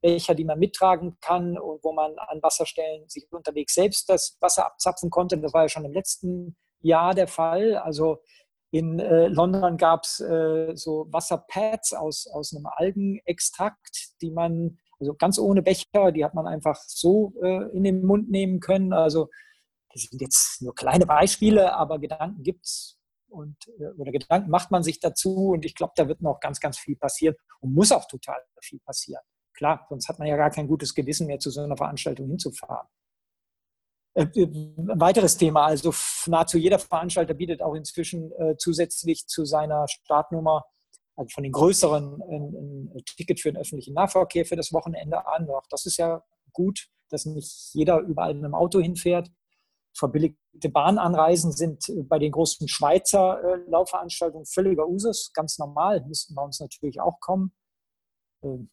Becher, 0.02 0.34
die 0.34 0.46
man 0.46 0.60
mittragen 0.60 1.18
kann 1.22 1.58
und 1.58 1.84
wo 1.84 1.92
man 1.92 2.18
an 2.18 2.42
Wasserstellen 2.42 3.08
sich 3.08 3.28
unterwegs 3.32 3.76
selbst 3.76 4.10
das 4.10 4.38
Wasser 4.40 4.66
abzapfen 4.66 5.10
konnte. 5.10 5.38
Das 5.38 5.54
war 5.54 5.64
ja 5.64 5.70
schon 5.70 5.86
im 5.86 5.94
letzten 5.94 6.56
Jahr 6.82 7.14
der 7.14 7.28
Fall. 7.28 7.76
Also 7.76 8.22
in 8.72 9.00
äh, 9.00 9.28
London 9.28 9.78
gab 9.78 10.04
es 10.04 10.20
äh, 10.20 10.76
so 10.76 11.08
Wasserpads 11.12 11.94
aus, 11.94 12.28
aus 12.28 12.54
einem 12.56 12.66
Algenextrakt, 12.66 14.22
die 14.22 14.32
man 14.32 14.80
also 15.00 15.14
ganz 15.14 15.38
ohne 15.40 15.62
Becher, 15.62 16.12
die 16.12 16.24
hat 16.24 16.34
man 16.34 16.48
einfach 16.48 16.82
so 16.88 17.34
äh, 17.44 17.70
in 17.76 17.84
den 17.84 18.06
Mund 18.06 18.30
nehmen 18.30 18.60
können. 18.60 18.94
Also 18.94 19.30
das 19.94 20.04
sind 20.04 20.22
jetzt 20.22 20.62
nur 20.62 20.74
kleine 20.74 21.06
Beispiele, 21.06 21.74
aber 21.74 22.00
Gedanken 22.00 22.44
gibt 22.44 22.66
es 22.66 22.95
und 23.36 23.56
äh, 23.80 23.88
oder 23.98 24.12
Gedanken 24.12 24.50
macht 24.50 24.72
man 24.72 24.84
sich 24.84 25.00
dazu 25.00 25.50
und 25.50 25.66
ich 25.66 25.76
glaube, 25.76 25.94
da 25.96 26.08
wird 26.08 26.22
noch 26.22 26.40
ganz, 26.40 26.60
ganz 26.60 26.78
viel 26.78 26.96
passieren 26.96 27.36
und 27.60 27.74
muss 27.74 27.92
auch 27.92 28.08
total 28.08 28.40
viel 28.62 28.80
passieren. 28.80 29.22
Klar, 29.54 29.86
sonst 29.90 30.10
hat 30.10 30.20
man 30.20 30.28
ja 30.28 30.36
gar 30.36 30.52
kein 30.52 30.68
gutes 30.68 30.94
Gewissen 30.94 31.28
mehr, 31.28 31.40
zu 31.40 31.50
so 31.50 31.62
einer 31.62 31.78
Veranstaltung 31.78 32.28
hinzufahren. 32.28 32.88
Äh, 34.14 34.28
äh 34.36 34.44
ein 34.46 35.00
weiteres 35.00 35.38
Thema, 35.38 35.66
also 35.66 35.94
nahezu 36.28 36.58
jeder 36.58 36.80
Veranstalter 36.80 37.34
bietet 37.34 37.62
auch 37.62 37.76
inzwischen 37.76 38.32
zusätzlich 38.58 39.28
zu 39.28 39.46
seiner 39.46 39.88
Startnummer 39.88 40.66
also 41.16 41.30
von 41.30 41.44
den 41.44 41.54
größeren 41.54 42.22
ein, 42.22 42.92
ein 42.94 43.06
Ticket 43.06 43.40
für 43.40 43.52
den 43.52 43.62
öffentlichen 43.62 43.94
Nahverkehr 43.94 44.46
für 44.46 44.56
das 44.56 44.74
Wochenende 44.74 45.26
an. 45.28 45.50
Auch 45.50 45.66
das 45.70 45.86
ist 45.86 45.98
ja 45.98 46.22
gut, 46.52 46.90
dass 47.10 47.26
nicht 47.26 47.74
jeder 47.74 48.00
überall 48.00 48.34
mit 48.34 48.44
einem 48.44 48.56
Auto 48.56 48.80
hinfährt. 48.80 49.32
Verbilligte 49.98 50.70
Bahnanreisen 50.70 51.52
sind 51.52 51.86
bei 52.10 52.20
den 52.20 52.32
großen 52.32 52.68
Schweizer 52.68 53.42
äh, 53.44 53.70
Laufveranstaltungen 53.70 54.46
völliger 54.46 54.88
Usus, 54.88 55.32
ganz 55.34 55.58
normal, 55.58 56.04
müssten 56.06 56.36
bei 56.36 56.44
uns 56.44 56.60
natürlich 56.60 57.00
auch 57.00 57.20
kommen. 57.20 57.56
Ähm, 58.44 58.70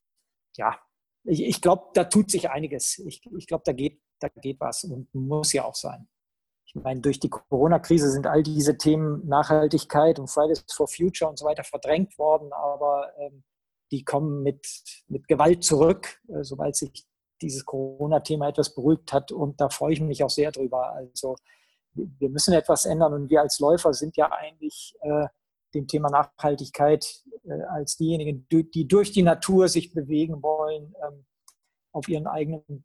ja, 0.57 0.79
ich, 1.25 1.43
ich 1.43 1.61
glaube, 1.61 1.91
da 1.95 2.05
tut 2.05 2.31
sich 2.31 2.51
einiges. 2.51 2.99
Ich, 2.99 3.23
ich 3.37 3.47
glaube, 3.47 3.63
da 3.65 3.73
geht, 3.73 4.03
da 4.21 4.29
geht 4.29 4.61
was 4.61 4.85
und 4.85 5.13
muss 5.15 5.53
ja 5.53 5.65
auch 5.65 5.77
sein. 5.77 6.09
Ich 6.67 6.75
meine, 6.75 7.01
durch 7.01 7.21
die 7.21 7.29
Corona-Krise 7.29 8.11
sind 8.11 8.27
all 8.27 8.43
diese 8.43 8.79
Themen 8.79 9.27
Nachhaltigkeit 9.29 10.19
und 10.19 10.29
Fridays 10.29 10.65
for 10.73 10.89
Future 10.89 11.31
und 11.31 11.39
so 11.39 11.45
weiter 11.45 11.65
verdrängt 11.65 12.19
worden, 12.19 12.53
aber 12.53 13.13
ähm, 13.19 13.45
die 13.91 14.05
kommen 14.05 14.43
mit, 14.43 14.67
mit 15.07 15.29
Gewalt 15.29 15.63
zurück, 15.65 16.21
äh, 16.29 16.43
sobald 16.43 16.75
sich 16.75 17.07
dieses 17.43 17.65
Corona-Thema 17.65 18.49
etwas 18.49 18.75
beruhigt 18.75 19.13
hat. 19.13 19.33
Und 19.33 19.61
da 19.61 19.69
freue 19.69 19.93
ich 19.93 20.01
mich 20.01 20.23
auch 20.23 20.31
sehr 20.31 20.53
drüber. 20.53 20.93
Also 20.93 21.37
wir 21.95 22.31
müssen 22.31 22.55
etwas 22.55 22.85
ändern 22.85 23.13
und 23.13 23.31
wir 23.31 23.43
als 23.43 23.59
Läufer 23.59 23.93
sind 23.93 24.17
ja 24.17 24.31
eigentlich 24.33 24.95
äh, 25.01 25.27
dem 25.75 25.87
Thema 25.87 26.09
Nachhaltigkeit 26.11 27.23
äh, 27.45 27.63
als 27.63 27.97
diejenigen, 27.97 28.47
die 28.51 28.89
durch 28.89 29.13
die 29.13 29.23
Natur 29.23 29.69
sich 29.69 29.93
bewegen 29.93 30.43
wollen, 30.43 30.95
ähm, 31.07 31.27
auf 31.93 32.09
ihren 32.09 32.27
eigenen 32.27 32.85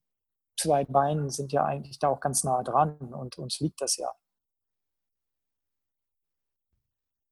zwei 0.59 0.83
Beinen 0.85 1.29
sind 1.29 1.51
ja 1.51 1.63
eigentlich 1.63 1.99
da 1.99 2.09
auch 2.09 2.19
ganz 2.19 2.43
nah 2.43 2.63
dran 2.63 2.97
und 3.13 3.37
uns 3.37 3.59
liegt 3.59 3.81
das 3.81 3.95
ja. 3.97 4.11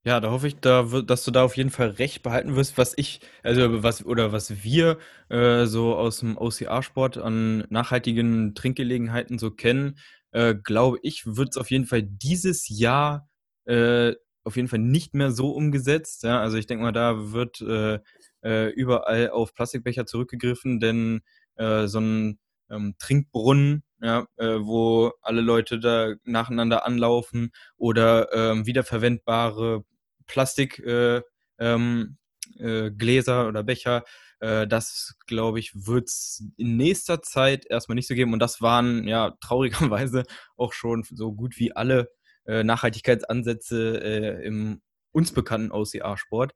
Ja, 0.07 0.19
da 0.19 0.29
hoffe 0.29 0.47
ich, 0.47 0.59
da, 0.59 0.83
dass 0.83 1.23
du 1.25 1.31
da 1.31 1.43
auf 1.43 1.57
jeden 1.57 1.71
Fall 1.71 1.89
recht 1.89 2.21
behalten 2.21 2.55
wirst, 2.55 2.77
was 2.77 2.93
ich, 2.95 3.21
also 3.41 3.81
was 3.81 4.05
oder 4.05 4.31
was 4.31 4.63
wir 4.63 4.99
äh, 5.29 5.65
so 5.65 5.95
aus 5.95 6.19
dem 6.19 6.37
OCR-Sport 6.37 7.17
an 7.17 7.65
nachhaltigen 7.69 8.53
Trinkgelegenheiten 8.53 9.39
so 9.39 9.49
kennen, 9.49 9.97
äh, 10.31 10.53
glaube 10.53 10.99
ich, 11.01 11.23
wird 11.25 11.49
es 11.49 11.57
auf 11.57 11.71
jeden 11.71 11.87
Fall 11.87 12.03
dieses 12.03 12.69
Jahr 12.69 13.27
äh, 13.65 14.13
auf 14.43 14.55
jeden 14.57 14.67
Fall 14.67 14.77
nicht 14.77 15.15
mehr 15.15 15.31
so 15.31 15.49
umgesetzt. 15.49 16.21
Ja? 16.23 16.39
Also 16.39 16.57
ich 16.57 16.67
denke 16.67 16.83
mal, 16.83 16.91
da 16.91 17.31
wird 17.33 17.61
äh, 17.61 17.97
äh, 18.43 18.69
überall 18.73 19.31
auf 19.31 19.55
Plastikbecher 19.55 20.05
zurückgegriffen, 20.05 20.79
denn 20.79 21.21
äh, 21.55 21.87
so 21.87 21.99
ein 21.99 22.37
ähm, 22.69 22.93
Trinkbrunnen, 22.99 23.83
ja, 24.01 24.27
äh, 24.37 24.59
wo 24.59 25.11
alle 25.21 25.41
Leute 25.41 25.79
da 25.79 26.13
nacheinander 26.25 26.85
anlaufen 26.85 27.51
oder 27.77 28.31
ähm, 28.33 28.67
wiederverwendbare 28.67 29.83
Plastik, 30.27 30.79
äh, 30.79 31.21
ähm, 31.59 32.17
äh, 32.59 32.89
oder 32.89 33.63
Becher. 33.63 34.03
Äh, 34.39 34.67
das, 34.67 35.15
glaube 35.27 35.59
ich, 35.59 35.73
wird 35.73 36.07
es 36.09 36.43
in 36.57 36.77
nächster 36.77 37.21
Zeit 37.21 37.65
erstmal 37.65 37.95
nicht 37.95 38.07
so 38.07 38.15
geben. 38.15 38.33
Und 38.33 38.39
das 38.39 38.61
waren 38.61 39.07
ja 39.07 39.35
traurigerweise 39.41 40.23
auch 40.57 40.73
schon 40.73 41.03
so 41.03 41.33
gut 41.33 41.57
wie 41.57 41.75
alle 41.75 42.09
äh, 42.45 42.63
Nachhaltigkeitsansätze 42.63 44.01
äh, 44.03 44.45
im 44.45 44.81
uns 45.11 45.31
bekannten 45.31 45.71
OCR-Sport. 45.71 46.53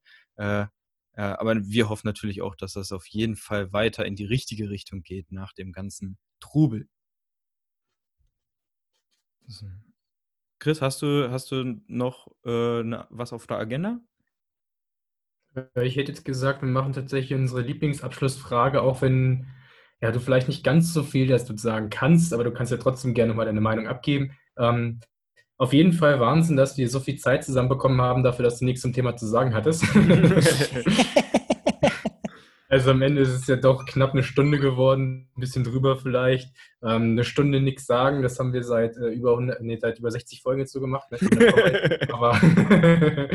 Aber 1.16 1.56
wir 1.66 1.90
hoffen 1.90 2.08
natürlich 2.08 2.42
auch, 2.42 2.56
dass 2.56 2.74
das 2.74 2.92
auf 2.92 3.06
jeden 3.08 3.36
Fall 3.36 3.74
weiter 3.74 4.06
in 4.06 4.16
die 4.16 4.26
richtige 4.26 4.70
Richtung 4.70 5.02
geht 5.02 5.32
nach 5.32 5.54
dem 5.54 5.72
ganzen 5.74 6.18
Trubel. 6.40 6.88
Chris, 10.60 10.82
hast 10.82 11.02
du, 11.02 11.32
hast 11.32 11.52
du 11.52 11.80
noch 11.88 12.28
äh, 12.46 12.84
was 13.10 13.32
auf 13.32 13.48
der 13.48 13.58
Agenda? 13.58 14.00
Äh, 15.56 15.88
ich 15.88 15.96
hätte 15.96 16.12
jetzt 16.12 16.26
gesagt, 16.26 16.62
wir 16.62 16.70
machen 16.70 16.94
tatsächlich 16.94 17.38
unsere 17.38 17.62
Lieblingsabschlussfrage, 17.62 18.82
auch 18.82 19.02
wenn 19.02 19.48
ja, 20.02 20.12
du 20.12 20.20
vielleicht 20.20 20.48
nicht 20.48 20.64
ganz 20.64 20.94
so 20.94 21.04
viel 21.04 21.28
dazu 21.28 21.56
sagen 21.58 21.90
kannst, 21.90 22.34
aber 22.34 22.44
du 22.44 22.52
kannst 22.52 22.72
ja 22.72 22.78
trotzdem 22.78 23.14
gerne 23.14 23.34
mal 23.34 23.46
deine 23.46 23.62
Meinung 23.62 23.88
abgeben. 23.88 24.32
Ähm, 24.58 25.00
auf 25.58 25.74
jeden 25.74 25.94
Fall 25.94 26.20
Wahnsinn, 26.20 26.56
dass 26.56 26.78
wir 26.78 26.90
so 26.90 27.00
viel 27.00 27.18
Zeit 27.18 27.44
zusammenbekommen 27.44 28.02
haben 28.02 28.24
dafür, 28.24 28.44
dass 28.44 28.60
du 28.60 28.66
nichts 28.66 28.82
zum 28.82 28.94
Thema 28.94 29.18
zu 29.18 29.28
sagen 29.28 29.54
hattest. 29.54 29.84
also 32.70 32.92
am 32.92 33.02
Ende 33.02 33.22
ist 33.22 33.30
es 33.30 33.48
ja 33.48 33.58
doch 33.58 33.86
knapp 33.86 34.14
eine 34.14 34.24
Stunde 34.24 34.60
geworden, 34.60 35.30
ein 35.36 35.42
bisschen 35.42 35.64
drüber 35.64 35.98
vielleicht. 35.98 36.56
Ähm, 36.82 37.12
eine 37.12 37.24
Stunde 37.26 37.60
nichts 37.60 37.86
sagen, 37.86 38.22
das 38.22 38.40
haben 38.40 38.54
wir 38.54 38.64
seit 38.64 38.96
äh, 38.96 39.10
über 39.10 39.32
100, 39.32 39.62
nee, 39.62 39.78
seit 39.78 40.00
über 40.00 40.12
60 40.12 40.42
Folgen 40.42 40.62
jetzt 40.62 40.72
so 40.72 40.80
gemacht. 40.80 41.12
Ne? 41.12 41.20
Aber 42.14 42.36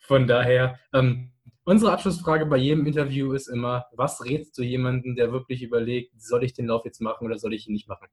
von 0.00 0.26
daher, 0.26 0.78
ähm, 0.94 1.32
Unsere 1.68 1.92
Abschlussfrage 1.92 2.46
bei 2.46 2.56
jedem 2.56 2.86
Interview 2.86 3.34
ist 3.34 3.46
immer, 3.46 3.84
was 3.92 4.24
rätst 4.24 4.56
du 4.56 4.62
jemandem, 4.62 5.16
der 5.16 5.32
wirklich 5.32 5.62
überlegt, 5.62 6.18
soll 6.18 6.42
ich 6.42 6.54
den 6.54 6.64
Lauf 6.64 6.86
jetzt 6.86 7.02
machen 7.02 7.26
oder 7.26 7.38
soll 7.38 7.52
ich 7.52 7.68
ihn 7.68 7.74
nicht 7.74 7.88
machen? 7.88 8.08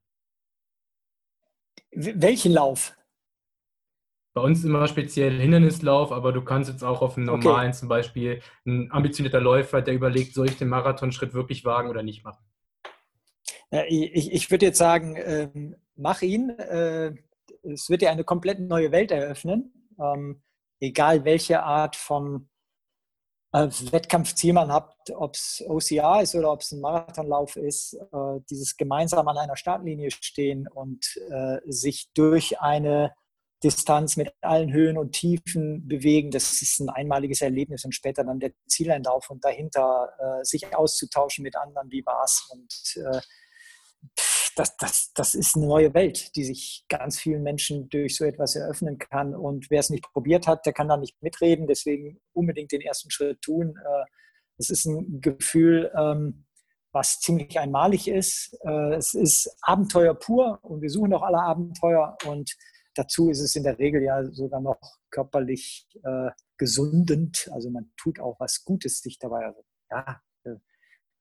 Welchen 1.94 2.52
Lauf? 2.52 2.98
Bei 4.36 4.42
uns 4.42 4.66
immer 4.66 4.86
speziell 4.90 5.40
Hindernislauf, 5.40 6.12
aber 6.12 6.34
du 6.34 6.44
kannst 6.44 6.70
jetzt 6.70 6.84
auch 6.84 7.02
auf 7.02 7.16
einen 7.16 7.26
normalen 7.26 7.70
okay. 7.70 7.78
zum 7.78 7.88
Beispiel, 7.88 8.42
ein 8.66 8.92
ambitionierter 8.92 9.40
Läufer, 9.40 9.82
der 9.82 9.94
überlegt, 9.94 10.34
soll 10.34 10.48
ich 10.48 10.58
den 10.58 10.68
Marathonschritt 10.68 11.34
wirklich 11.34 11.64
wagen 11.64 11.90
oder 11.90 12.04
nicht 12.04 12.26
machen? 12.26 12.44
Ich, 13.88 14.34
ich 14.34 14.52
würde 14.52 14.66
jetzt 14.66 14.78
sagen, 14.78 15.16
ähm, 15.18 15.76
mach 15.96 16.22
ihn. 16.22 16.50
Äh, 16.50 17.14
es 17.64 17.90
wird 17.90 18.02
dir 18.02 18.12
eine 18.12 18.26
komplett 18.26 18.60
neue 18.60 18.92
Welt 18.92 19.12
eröffnen. 19.12 19.94
Ähm, 19.98 20.44
egal 20.82 21.24
welche 21.24 21.64
Art 21.64 21.96
von 21.96 22.50
äh, 23.54 23.70
Wettkampfziel 23.92 24.52
man 24.52 24.72
hat, 24.72 24.94
ob 25.16 25.36
es 25.36 25.64
OCR 25.66 26.22
ist 26.22 26.36
oder 26.36 26.52
ob 26.52 26.60
es 26.60 26.74
ein 26.74 26.82
Marathonlauf 26.82 27.56
ist, 27.56 27.94
äh, 27.94 28.40
dieses 28.50 28.76
gemeinsam 28.76 29.28
an 29.30 29.38
einer 29.38 29.56
Startlinie 29.56 30.12
stehen 30.12 30.68
und 30.68 31.06
äh, 31.30 31.60
sich 31.66 32.10
durch 32.14 32.60
eine 32.60 33.14
Distanz 33.64 34.18
mit 34.18 34.34
allen 34.42 34.72
Höhen 34.72 34.98
und 34.98 35.14
Tiefen 35.14 35.88
bewegen, 35.88 36.30
das 36.32 36.62
ist 36.62 36.80
ein 36.80 36.90
einmaliges 36.90 37.42
Erlebnis 37.42 37.86
und 37.86 37.94
später 37.94 38.24
dann 38.24 38.40
der 38.40 38.52
Zieleinlauf 38.68 39.30
und 39.30 39.44
dahinter 39.44 40.10
äh, 40.20 40.44
sich 40.44 40.76
auszutauschen 40.76 41.44
mit 41.44 41.56
anderen, 41.56 41.90
wie 41.92 42.06
war 42.06 42.24
es 42.24 42.48
und 42.52 43.04
äh, 43.04 43.22
das, 44.56 44.78
das, 44.78 45.12
das 45.14 45.36
ist 45.36 45.56
eine 45.56 45.68
neue 45.68 45.94
Welt, 45.94 46.36
die 46.36 46.44
sich 46.46 46.86
ganz 46.88 47.20
vielen 47.20 47.44
Menschen 47.44 47.90
durch 47.90 48.16
so 48.16 48.26
etwas 48.26 48.56
eröffnen 48.56 48.98
kann. 48.98 49.36
Und 49.36 49.70
wer 49.70 49.80
es 49.80 49.90
nicht 49.90 50.04
probiert 50.14 50.48
hat, 50.48 50.66
der 50.66 50.74
kann 50.74 50.88
da 50.88 50.98
nicht 50.98 51.22
mitreden. 51.22 51.68
Deswegen 51.68 52.22
unbedingt 52.34 52.72
den 52.72 52.82
ersten 52.82 53.12
Schritt 53.12 53.42
tun. 53.42 53.78
Äh, 53.78 54.06
es 54.58 54.70
ist 54.70 54.86
ein 54.86 55.20
Gefühl, 55.20 55.92
ähm, 55.98 56.46
was 56.94 57.20
ziemlich 57.20 57.60
einmalig 57.60 58.08
ist. 58.08 58.58
Äh, 58.64 58.96
es 58.96 59.14
ist 59.14 59.54
Abenteuer 59.62 60.14
pur 60.14 60.60
und 60.62 60.82
wir 60.82 60.90
suchen 60.90 61.14
auch 61.14 61.24
alle 61.24 61.40
Abenteuer. 61.40 62.18
Und 62.26 62.56
dazu 62.96 63.30
ist 63.30 63.42
es 63.42 63.56
in 63.56 63.64
der 63.64 63.78
Regel 63.78 64.02
ja 64.02 64.24
sogar 64.32 64.62
noch 64.62 64.80
körperlich 65.12 65.88
äh, 66.04 66.32
gesundend. 66.58 67.50
Also 67.52 67.70
man 67.70 67.92
tut 67.98 68.20
auch 68.20 68.40
was 68.40 68.64
Gutes 68.64 69.00
sich 69.00 69.20
dabei. 69.20 69.46
Also, 69.46 69.64
ja, 69.92 70.22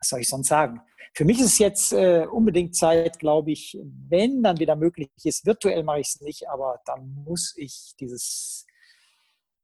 was 0.04 0.08
soll 0.10 0.20
ich 0.20 0.28
sonst 0.28 0.48
sagen? 0.48 0.80
Für 1.14 1.24
mich 1.24 1.38
ist 1.38 1.46
es 1.46 1.58
jetzt 1.58 1.92
äh, 1.92 2.26
unbedingt 2.30 2.76
Zeit, 2.76 3.18
glaube 3.18 3.52
ich, 3.52 3.78
wenn 4.08 4.42
dann 4.42 4.58
wieder 4.58 4.76
möglich 4.76 5.10
ist. 5.22 5.46
Virtuell 5.46 5.82
mache 5.82 6.00
ich 6.00 6.08
es 6.08 6.20
nicht, 6.20 6.48
aber 6.48 6.80
dann 6.84 7.14
muss 7.24 7.54
ich 7.56 7.94
dieses 7.98 8.66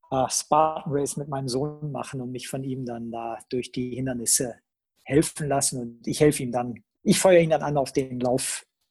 äh, 0.09 0.25
Spartan 0.29 0.91
Race 0.91 1.17
mit 1.17 1.27
meinem 1.27 1.47
Sohn 1.47 1.91
machen 1.91 2.21
und 2.21 2.31
mich 2.31 2.47
von 2.47 2.63
ihm 2.63 2.85
dann 2.85 3.11
da 3.11 3.37
durch 3.49 3.71
die 3.71 3.95
Hindernisse 3.95 4.55
helfen 5.03 5.47
lassen. 5.47 5.79
Und 5.79 6.07
ich 6.07 6.21
helfe 6.21 6.43
ihm 6.43 6.51
dann, 6.51 6.83
ich 7.03 7.19
feuere 7.19 7.41
ihn 7.41 7.51
dann 7.51 7.63
an 7.63 7.77
auf 7.77 7.91
den 7.91 8.19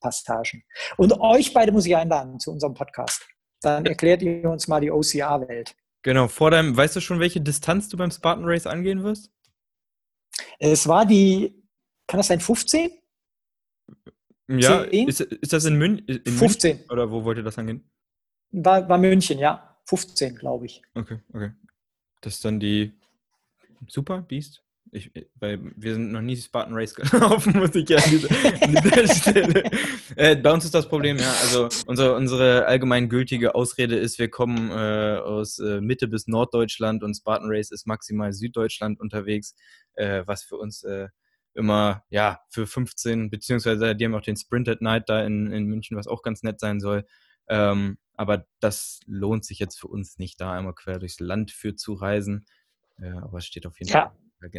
Laufpassagen. 0.01 0.65
Und 0.97 1.21
euch 1.21 1.53
beide 1.53 1.73
muss 1.73 1.87
ich 1.87 1.97
einladen 1.97 2.39
zu 2.41 2.51
unserem 2.51 2.75
Podcast. 2.75 3.27
Dann 3.63 3.87
erklärt 3.87 4.23
ihr 4.23 4.49
uns 4.49 4.69
mal 4.69 4.81
die 4.81 4.91
OCR-Welt. 4.91 5.77
Genau, 6.03 6.29
vor 6.29 6.51
deinem, 6.51 6.77
weißt 6.77 6.97
du 6.97 7.01
schon, 7.01 7.21
welche 7.21 7.41
Distanz 7.41 7.89
du 7.89 7.97
beim 7.97 8.11
Spartan 8.11 8.45
Race 8.47 8.67
angehen 8.67 9.03
wirst? 9.03 9.31
Es 10.59 10.89
war 10.89 11.05
die, 11.05 11.63
kann 12.07 12.19
das 12.19 12.29
sein, 12.29 12.41
15? 12.41 12.91
Ja, 14.49 14.81
ist, 14.81 15.21
ist, 15.21 15.53
das 15.53 15.65
in, 15.65 15.79
Mün 15.79 15.99
in 15.99 16.25
15. 16.25 16.77
München? 16.77 16.91
Oder 16.91 17.11
wo 17.11 17.23
wollt 17.23 17.39
ihr 17.39 17.45
das 17.45 17.59
angehen? 17.59 17.89
War, 18.51 18.89
war 18.89 18.99
München, 18.99 19.39
ja. 19.39 19.79
15, 19.85 20.37
glaube 20.37 20.67
ich. 20.67 20.83
Okay, 20.95 21.21
okay. 21.33 21.53
Das 22.23 22.35
ist 22.35 22.45
dann 22.45 22.59
die 22.59 22.93
Super 23.87 24.23
Beast? 24.23 24.63
Ich, 24.93 25.13
weil 25.37 25.61
wir 25.77 25.95
sind 25.95 26.11
noch 26.11 26.21
nie 26.21 26.37
Spartan 26.37 26.75
Race 26.75 26.95
gelaufen, 26.97 27.57
muss 27.57 27.75
ich 27.77 27.89
ja 27.89 27.99
an 27.99 28.11
dieser, 28.11 28.29
an 28.63 28.75
dieser 28.75 29.15
Stelle. 29.15 29.71
Äh, 30.17 30.37
bei 30.37 30.53
uns 30.53 30.65
ist 30.65 30.75
das 30.75 30.89
Problem, 30.89 31.17
ja, 31.17 31.33
also 31.43 31.69
unsere, 31.87 32.17
unsere 32.17 32.67
allgemein 32.67 33.09
gültige 33.09 33.55
Ausrede 33.55 33.97
ist, 33.97 34.19
wir 34.19 34.29
kommen 34.29 34.71
äh, 34.71 35.19
aus 35.19 35.61
äh, 35.61 35.81
Mitte 35.81 36.09
bis 36.09 36.27
Norddeutschland 36.27 37.05
und 37.05 37.15
Spartan 37.15 37.49
Race 37.51 37.71
ist 37.71 37.87
maximal 37.87 38.33
Süddeutschland 38.33 38.99
unterwegs, 38.99 39.55
äh, 39.95 40.25
was 40.27 40.43
für 40.43 40.57
uns 40.57 40.83
äh, 40.83 41.09
immer, 41.55 42.03
ja, 42.11 42.41
für 42.49 42.67
15, 42.67 43.31
beziehungsweise 43.31 43.95
die 43.95 44.05
haben 44.05 44.15
auch 44.15 44.23
den 44.23 44.37
Sprint 44.37 44.69
at 44.69 44.83
Night 44.83 45.09
da 45.09 45.25
in, 45.25 45.53
in 45.53 45.67
München, 45.67 45.97
was 45.97 46.09
auch 46.09 46.23
ganz 46.23 46.43
nett 46.43 46.59
sein 46.59 46.81
soll. 46.81 47.07
Ähm, 47.49 47.99
aber 48.15 48.47
das 48.59 49.01
lohnt 49.07 49.45
sich 49.45 49.61
jetzt 49.61 49.79
für 49.79 49.89
uns 49.89 50.19
nicht, 50.19 50.41
da 50.41 50.53
einmal 50.53 50.75
quer 50.75 50.99
durchs 50.99 51.21
Land 51.21 51.53
für 51.53 51.77
zu 51.77 51.95
reisen. 51.95 52.45
Äh, 52.99 53.11
aber 53.11 53.39
es 53.39 53.47
steht 53.47 53.67
auf 53.67 53.79
jeden 53.79 53.93
Fall 53.93 54.13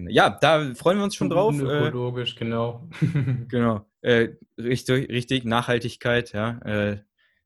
ja, 0.09 0.29
da 0.29 0.73
freuen 0.75 0.97
wir 0.97 1.03
uns 1.03 1.15
schon 1.15 1.29
drauf. 1.29 1.57
Äh, 1.59 1.87
ökologisch, 1.87 2.35
genau. 2.35 2.87
genau. 3.47 3.85
Äh, 4.01 4.29
richtig, 4.57 5.09
richtig, 5.09 5.43
Nachhaltigkeit, 5.45 6.33
ja. 6.33 6.59
Äh, 6.59 6.97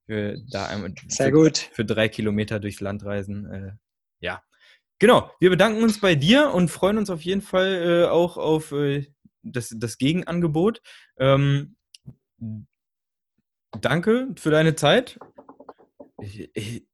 für, 0.05 0.37
da 0.49 0.67
einmal 0.67 0.93
Sehr 1.07 1.27
für, 1.27 1.31
gut. 1.31 1.57
Für 1.57 1.85
drei 1.85 2.09
Kilometer 2.09 2.59
durchs 2.59 2.81
Land 2.81 3.03
reisen. 3.05 3.45
Äh, 3.51 3.71
ja. 4.19 4.43
Genau. 4.99 5.31
Wir 5.39 5.49
bedanken 5.49 5.83
uns 5.83 5.99
bei 5.99 6.15
dir 6.15 6.53
und 6.53 6.69
freuen 6.69 6.97
uns 6.97 7.09
auf 7.09 7.21
jeden 7.21 7.41
Fall 7.41 8.05
äh, 8.05 8.05
auch 8.05 8.37
auf 8.37 8.71
äh, 8.71 9.07
das, 9.41 9.73
das 9.77 9.97
Gegenangebot. 9.97 10.81
Ähm, 11.17 11.75
danke 13.81 14.29
für 14.37 14.51
deine 14.51 14.75
Zeit. 14.75 15.19
Ich, 16.21 16.49
ich, 16.55 16.85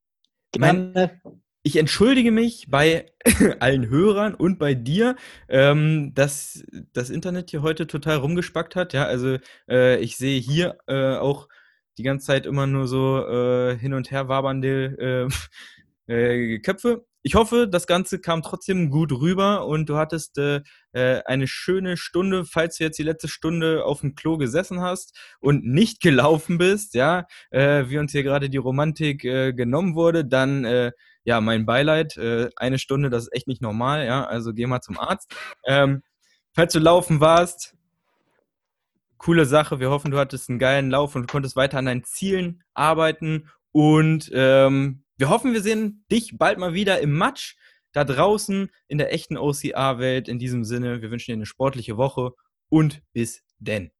mein, 0.58 1.20
ich 1.62 1.76
entschuldige 1.76 2.32
mich 2.32 2.66
bei 2.68 3.06
allen 3.60 3.88
Hörern 3.88 4.34
und 4.34 4.58
bei 4.58 4.74
dir, 4.74 5.16
ähm, 5.48 6.12
dass 6.14 6.64
das 6.92 7.10
Internet 7.10 7.50
hier 7.50 7.62
heute 7.62 7.86
total 7.86 8.16
rumgespackt 8.16 8.74
hat. 8.74 8.92
Ja, 8.92 9.04
also 9.04 9.38
äh, 9.68 9.98
ich 10.00 10.16
sehe 10.16 10.40
hier 10.40 10.78
äh, 10.88 11.16
auch 11.16 11.48
die 11.98 12.02
ganze 12.02 12.26
Zeit 12.26 12.46
immer 12.46 12.66
nur 12.66 12.88
so 12.88 13.24
äh, 13.26 13.78
hin 13.78 13.94
und 13.94 14.10
her 14.10 14.28
wabernde 14.28 15.28
äh, 16.08 16.12
äh, 16.12 16.58
Köpfe. 16.58 17.06
Ich 17.24 17.36
hoffe, 17.36 17.68
das 17.68 17.86
Ganze 17.86 18.20
kam 18.20 18.42
trotzdem 18.42 18.90
gut 18.90 19.12
rüber 19.12 19.68
und 19.68 19.88
du 19.88 19.96
hattest 19.96 20.38
äh, 20.38 20.62
eine 20.92 21.46
schöne 21.46 21.96
Stunde, 21.96 22.44
falls 22.44 22.78
du 22.78 22.84
jetzt 22.84 22.98
die 22.98 23.04
letzte 23.04 23.28
Stunde 23.28 23.84
auf 23.84 24.00
dem 24.00 24.16
Klo 24.16 24.38
gesessen 24.38 24.80
hast 24.80 25.16
und 25.38 25.64
nicht 25.64 26.02
gelaufen 26.02 26.58
bist, 26.58 26.94
ja, 26.94 27.26
wie 27.52 27.98
uns 27.98 28.10
hier 28.10 28.24
gerade 28.24 28.50
die 28.50 28.56
Romantik 28.56 29.20
genommen 29.20 29.94
wurde, 29.94 30.24
dann 30.24 30.92
ja, 31.24 31.40
mein 31.40 31.66
Beileid, 31.66 32.16
äh, 32.16 32.50
eine 32.56 32.78
Stunde, 32.78 33.10
das 33.10 33.24
ist 33.24 33.34
echt 33.34 33.46
nicht 33.46 33.62
normal, 33.62 34.06
ja, 34.06 34.24
also 34.24 34.52
geh 34.52 34.66
mal 34.66 34.80
zum 34.80 34.98
Arzt. 34.98 35.34
Ähm, 35.64 36.02
falls 36.52 36.72
du 36.72 36.78
laufen 36.78 37.20
warst, 37.20 37.76
coole 39.18 39.46
Sache, 39.46 39.80
wir 39.80 39.90
hoffen, 39.90 40.10
du 40.10 40.18
hattest 40.18 40.50
einen 40.50 40.58
geilen 40.58 40.90
Lauf 40.90 41.14
und 41.14 41.30
konntest 41.30 41.56
weiter 41.56 41.78
an 41.78 41.86
deinen 41.86 42.04
Zielen 42.04 42.62
arbeiten 42.74 43.48
und 43.72 44.30
ähm, 44.34 45.04
wir 45.16 45.28
hoffen, 45.28 45.52
wir 45.52 45.62
sehen 45.62 46.04
dich 46.10 46.36
bald 46.36 46.58
mal 46.58 46.74
wieder 46.74 47.00
im 47.00 47.16
Match 47.16 47.56
da 47.92 48.04
draußen 48.04 48.70
in 48.88 48.98
der 48.98 49.12
echten 49.12 49.36
OCR-Welt. 49.36 50.28
In 50.28 50.38
diesem 50.38 50.64
Sinne, 50.64 51.02
wir 51.02 51.10
wünschen 51.10 51.32
dir 51.32 51.36
eine 51.36 51.46
sportliche 51.46 51.96
Woche 51.96 52.32
und 52.68 53.02
bis 53.12 53.42
denn. 53.58 53.92